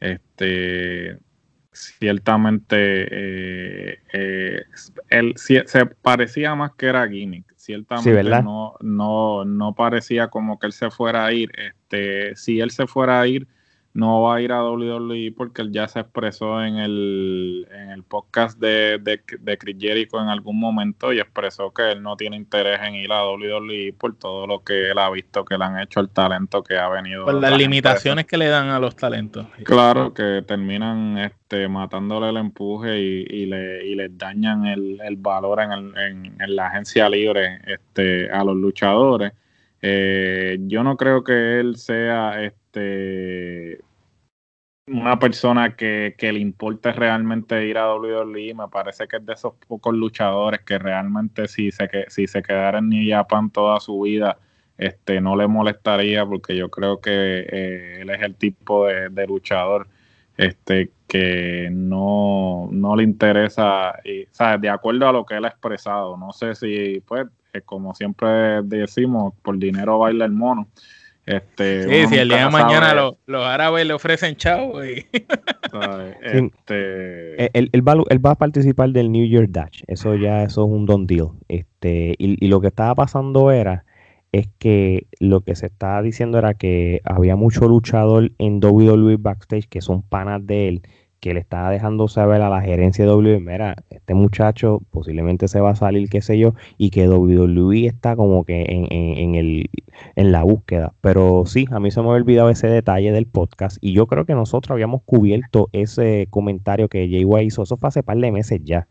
[0.00, 1.18] este,
[1.70, 3.06] ciertamente
[4.10, 4.64] eh,
[5.10, 10.72] él se parecía más que era gimmick ciertamente no, no, no parecía como que él
[10.72, 11.52] se fuera a ir.
[11.54, 13.46] Este, si él se fuera a ir,
[13.98, 18.04] no va a ir a WWE porque él ya se expresó en el, en el
[18.04, 22.36] podcast de, de, de Chris Jericho en algún momento y expresó que él no tiene
[22.36, 25.80] interés en ir a WWE por todo lo que él ha visto que le han
[25.80, 27.24] hecho el talento que ha venido.
[27.24, 29.48] Por las limitaciones que le dan a los talentos.
[29.64, 35.16] Claro, que terminan este, matándole el empuje y, y, le, y les dañan el, el
[35.16, 39.32] valor en, el, en, en, la agencia libre este, a los luchadores.
[39.82, 43.80] Eh, yo no creo que él sea este
[44.90, 49.54] una persona que, le importe realmente ir a WWE, me parece que es de esos
[49.66, 54.00] pocos luchadores que realmente si se, que, si se quedara en New Japan toda su
[54.00, 54.38] vida,
[54.76, 59.88] este, no le molestaría porque yo creo que eh, él es el tipo de, luchador
[60.36, 64.60] este, que no, no le interesa, y, ¿sabes?
[64.60, 66.16] de acuerdo a lo que él ha expresado.
[66.16, 70.68] No sé si, pues, eh, como siempre decimos, por dinero baila el mono.
[71.28, 74.80] Este, sí, si el día de mañana los, árabes le ofrecen chavo.
[76.22, 77.58] Este...
[77.58, 79.82] Él, va, a participar del New Year Dash.
[79.86, 81.28] Eso ya eso es un don deal.
[81.48, 83.84] Este, y, y, lo que estaba pasando era
[84.32, 89.68] es que lo que se estaba diciendo era que había mucho luchador en WWE backstage
[89.68, 90.82] que son panas de él
[91.20, 95.60] que le estaba dejando saber a la gerencia de WWE, mira, este muchacho posiblemente se
[95.60, 99.68] va a salir, qué sé yo, y que WWE está como que en, en, el,
[100.14, 100.94] en la búsqueda.
[101.00, 104.26] Pero sí, a mí se me había olvidado ese detalle del podcast y yo creo
[104.26, 108.60] que nosotros habíamos cubierto ese comentario que Jay hizo, eso fue hace par de meses
[108.62, 108.86] ya.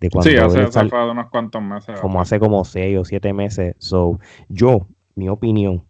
[0.00, 2.00] De cuando sí, hace, hace unos cuantos meses.
[2.00, 3.76] Como hace como seis o siete meses.
[3.78, 5.84] So, yo, mi opinión,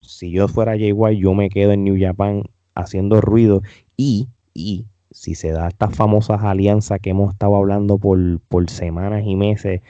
[0.00, 2.44] si yo fuera Jay yo me quedo en New Japan
[2.74, 3.62] haciendo ruido
[3.96, 9.24] y, y si se da estas famosas alianzas que hemos estado hablando por, por semanas
[9.26, 9.82] y meses,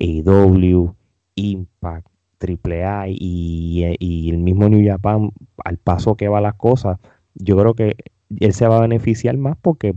[0.00, 0.94] AEW,
[1.34, 2.06] Impact,
[2.40, 5.32] AAA y, y el mismo New Japan,
[5.64, 6.98] al paso que va las cosas,
[7.34, 7.96] yo creo que
[8.40, 9.94] él se va a beneficiar más porque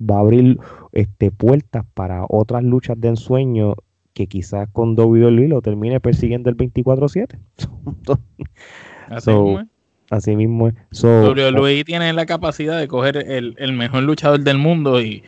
[0.00, 0.58] va a abrir
[0.92, 3.74] este, puertas para otras luchas de ensueño
[4.12, 7.38] que quizás con WWE lo termine persiguiendo el 24-7.
[10.10, 10.74] Así mismo es.
[10.90, 15.22] So, WWE tiene la capacidad de coger el, mejor luchador del mundo y,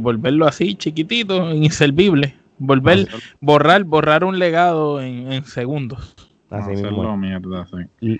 [0.00, 2.34] volverlo así, chiquitito, inservible.
[2.58, 3.06] Volver,
[3.40, 6.14] borrar, borrar un legado en, segundos.
[6.50, 7.16] Así mismo.
[7.16, 7.66] Mierda,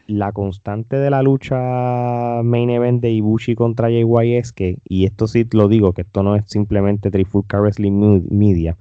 [0.06, 5.26] La constante de la lucha main event de Ibushi contra JY es que, y esto
[5.26, 8.76] sí lo digo, que esto no es simplemente Trifulca Wrestling Media,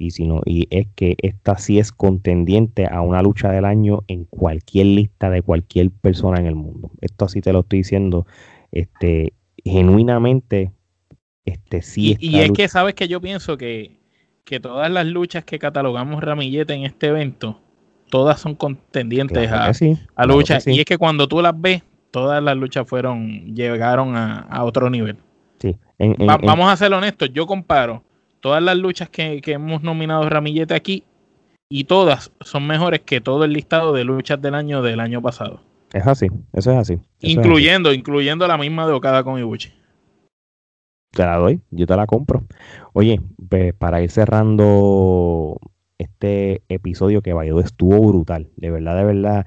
[0.00, 5.28] y, es que esta sí es contendiente a una lucha del año en cualquier lista
[5.28, 6.90] de cualquier persona en el mundo.
[7.02, 8.26] Esto así te lo estoy diciendo
[8.72, 10.72] este, genuinamente.
[11.44, 13.98] Este, sí y, y es que sabes que yo pienso que,
[14.44, 17.60] que todas las luchas que catalogamos Ramillete en este evento,
[18.10, 19.70] todas son contendientes a,
[20.16, 20.66] a luchas.
[20.66, 25.18] Y es que cuando tú las ves, todas las luchas fueron, llegaron a, otro nivel.
[25.58, 25.76] Sí.
[25.98, 28.02] vamos a ser honestos, yo comparo
[28.40, 31.04] todas las luchas que, hemos nominado Ramillete aquí
[31.68, 35.60] y todas son mejores que todo el listado de luchas del año del año pasado.
[35.92, 36.98] Es así, eso es así.
[37.20, 39.72] incluyendo, incluyendo la misma de Okada con Ibuchi.
[41.12, 42.44] Te la doy, yo te la compro.
[42.92, 45.58] Oye, pues para ir cerrando
[46.00, 49.46] este episodio que vaya estuvo brutal, de verdad, de verdad.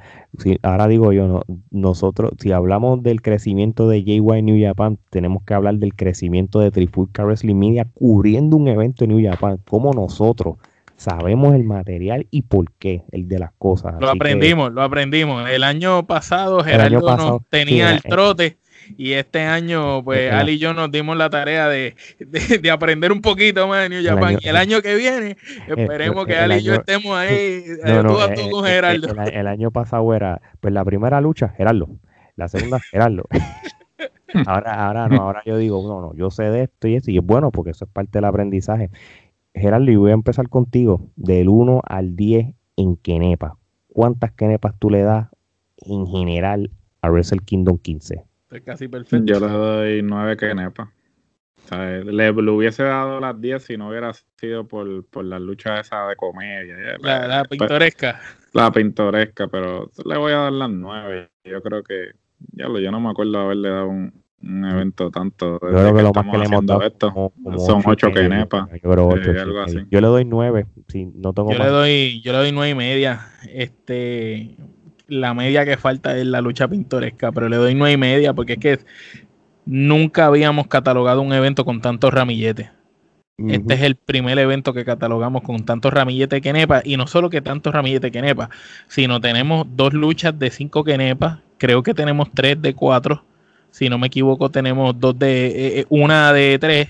[0.62, 5.56] ahora digo yo, no, nosotros, si hablamos del crecimiento de JY New Japan, tenemos que
[5.56, 10.58] hablar del crecimiento de Trifulca Wrestling Media cubriendo un evento en New Japan, como nosotros
[10.96, 13.96] sabemos el material y por qué, el de las cosas.
[14.00, 15.50] Lo aprendimos, lo aprendimos.
[15.50, 18.58] El año pasado Gerardo nos tenía el trote
[18.98, 23.22] y este año, pues Ali y yo nos dimos la tarea de, de, aprender un
[23.22, 24.38] poquito más de New Japan.
[24.42, 25.38] y el año que viene,
[25.68, 28.04] esperemos que Ali y yo estemos ahí no,
[28.34, 29.08] tú, con Gerardo.
[29.32, 31.90] El, año pasado era, pues la primera lucha, Gerardo.
[32.36, 33.24] La segunda, Gerardo.
[34.46, 37.18] ahora, ahora no, ahora yo digo, no, no, yo sé de esto y esto, y
[37.18, 38.90] es bueno porque eso es parte del aprendizaje.
[39.54, 43.58] Gerardo, y voy a empezar contigo, del 1 al 10 en Kenepa.
[43.88, 45.28] ¿Cuántas Kenepas tú le das
[45.78, 48.24] en general a Wrestle Kingdom 15?
[48.62, 49.26] Casi perfecto.
[49.26, 50.92] Yo le doy nueve kenepa.
[51.72, 56.16] le, hubiese dado las 10 si no hubiera sido por, por la lucha esa de
[56.16, 56.76] comedia.
[57.00, 58.20] La, pintoresca.
[58.54, 61.30] La pintoresca, pero le voy a dar las 9.
[61.46, 62.12] Yo creo que,
[62.52, 65.60] ya lo, yo no me acuerdo haberle dado un, un evento tanto.
[65.62, 68.70] Yo creo que, lo más que le hemos dado esto, son 8 que nepa.
[68.84, 69.16] Yo,
[69.90, 70.66] yo le doy 9.
[70.88, 73.28] Si no tengo yo, le doy, yo le doy 9 y media.
[73.50, 74.58] Este,
[75.08, 78.54] la media que falta es la lucha pintoresca, pero le doy 9 y media porque
[78.54, 78.80] es que
[79.66, 82.70] nunca habíamos catalogado un evento con tantos ramilletes.
[83.36, 87.42] Este es el primer evento que catalogamos con tantos ramilletes quenepa y no solo que
[87.42, 88.52] tantos ramilletes quenepa,
[88.88, 93.26] sino tenemos dos luchas de cinco quenepas, creo que tenemos tres de cuatro,
[93.72, 96.90] si no me equivoco tenemos dos de eh, eh, una de tres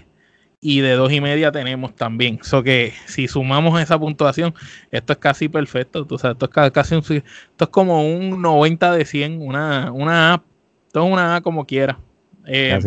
[0.64, 2.40] y de dos y media tenemos también.
[2.42, 4.54] So que si sumamos esa puntuación,
[4.92, 6.06] esto es casi perfecto.
[6.06, 7.26] Tú sabes, esto es casi un, esto
[7.60, 10.44] es como un 90 de 100, una, una A,
[10.88, 12.00] esto es una A como quiera.
[12.48, 12.80] Eh,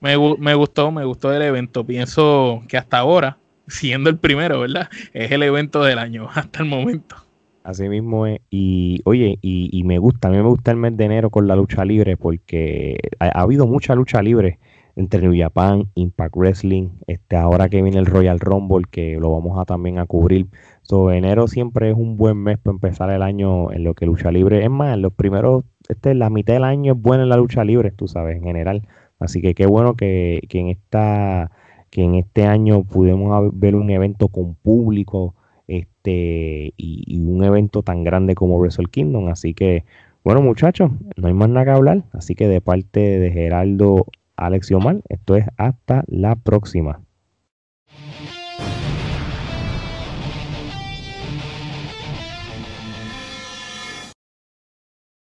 [0.00, 1.84] me, me, gustó, me gustó el evento.
[1.84, 3.36] Pienso que hasta ahora,
[3.66, 4.88] siendo el primero, ¿verdad?
[5.12, 7.16] Es el evento del año hasta el momento.
[7.62, 8.40] Así mismo es.
[8.48, 11.54] Y oye, y, me gusta, a mí me gusta el mes de enero con la
[11.54, 14.58] lucha libre porque ha, habido mucha lucha libre
[14.98, 19.56] entre New Japan, Impact Wrestling, este ahora que viene el Royal Rumble que lo vamos
[19.56, 20.48] a también a cubrir.
[20.82, 24.32] So, enero siempre es un buen mes para empezar el año en lo que lucha
[24.32, 24.64] libre.
[24.64, 27.92] Es más, los primeros, este, la mitad del año es buena en la lucha libre,
[27.92, 28.88] tú sabes, en general.
[29.20, 31.52] Así que qué bueno que, en esta
[31.90, 35.34] que en este año pudimos ver un evento con público
[35.68, 39.28] este y, un evento tan grande como Wrestle Kingdom.
[39.28, 39.84] Así que,
[40.24, 42.04] bueno, muchachos, no hay más nada que hablar.
[42.12, 44.06] Así que de parte de Geraldo,
[44.38, 44.74] Alex y
[45.08, 47.02] esto es hasta la próxima.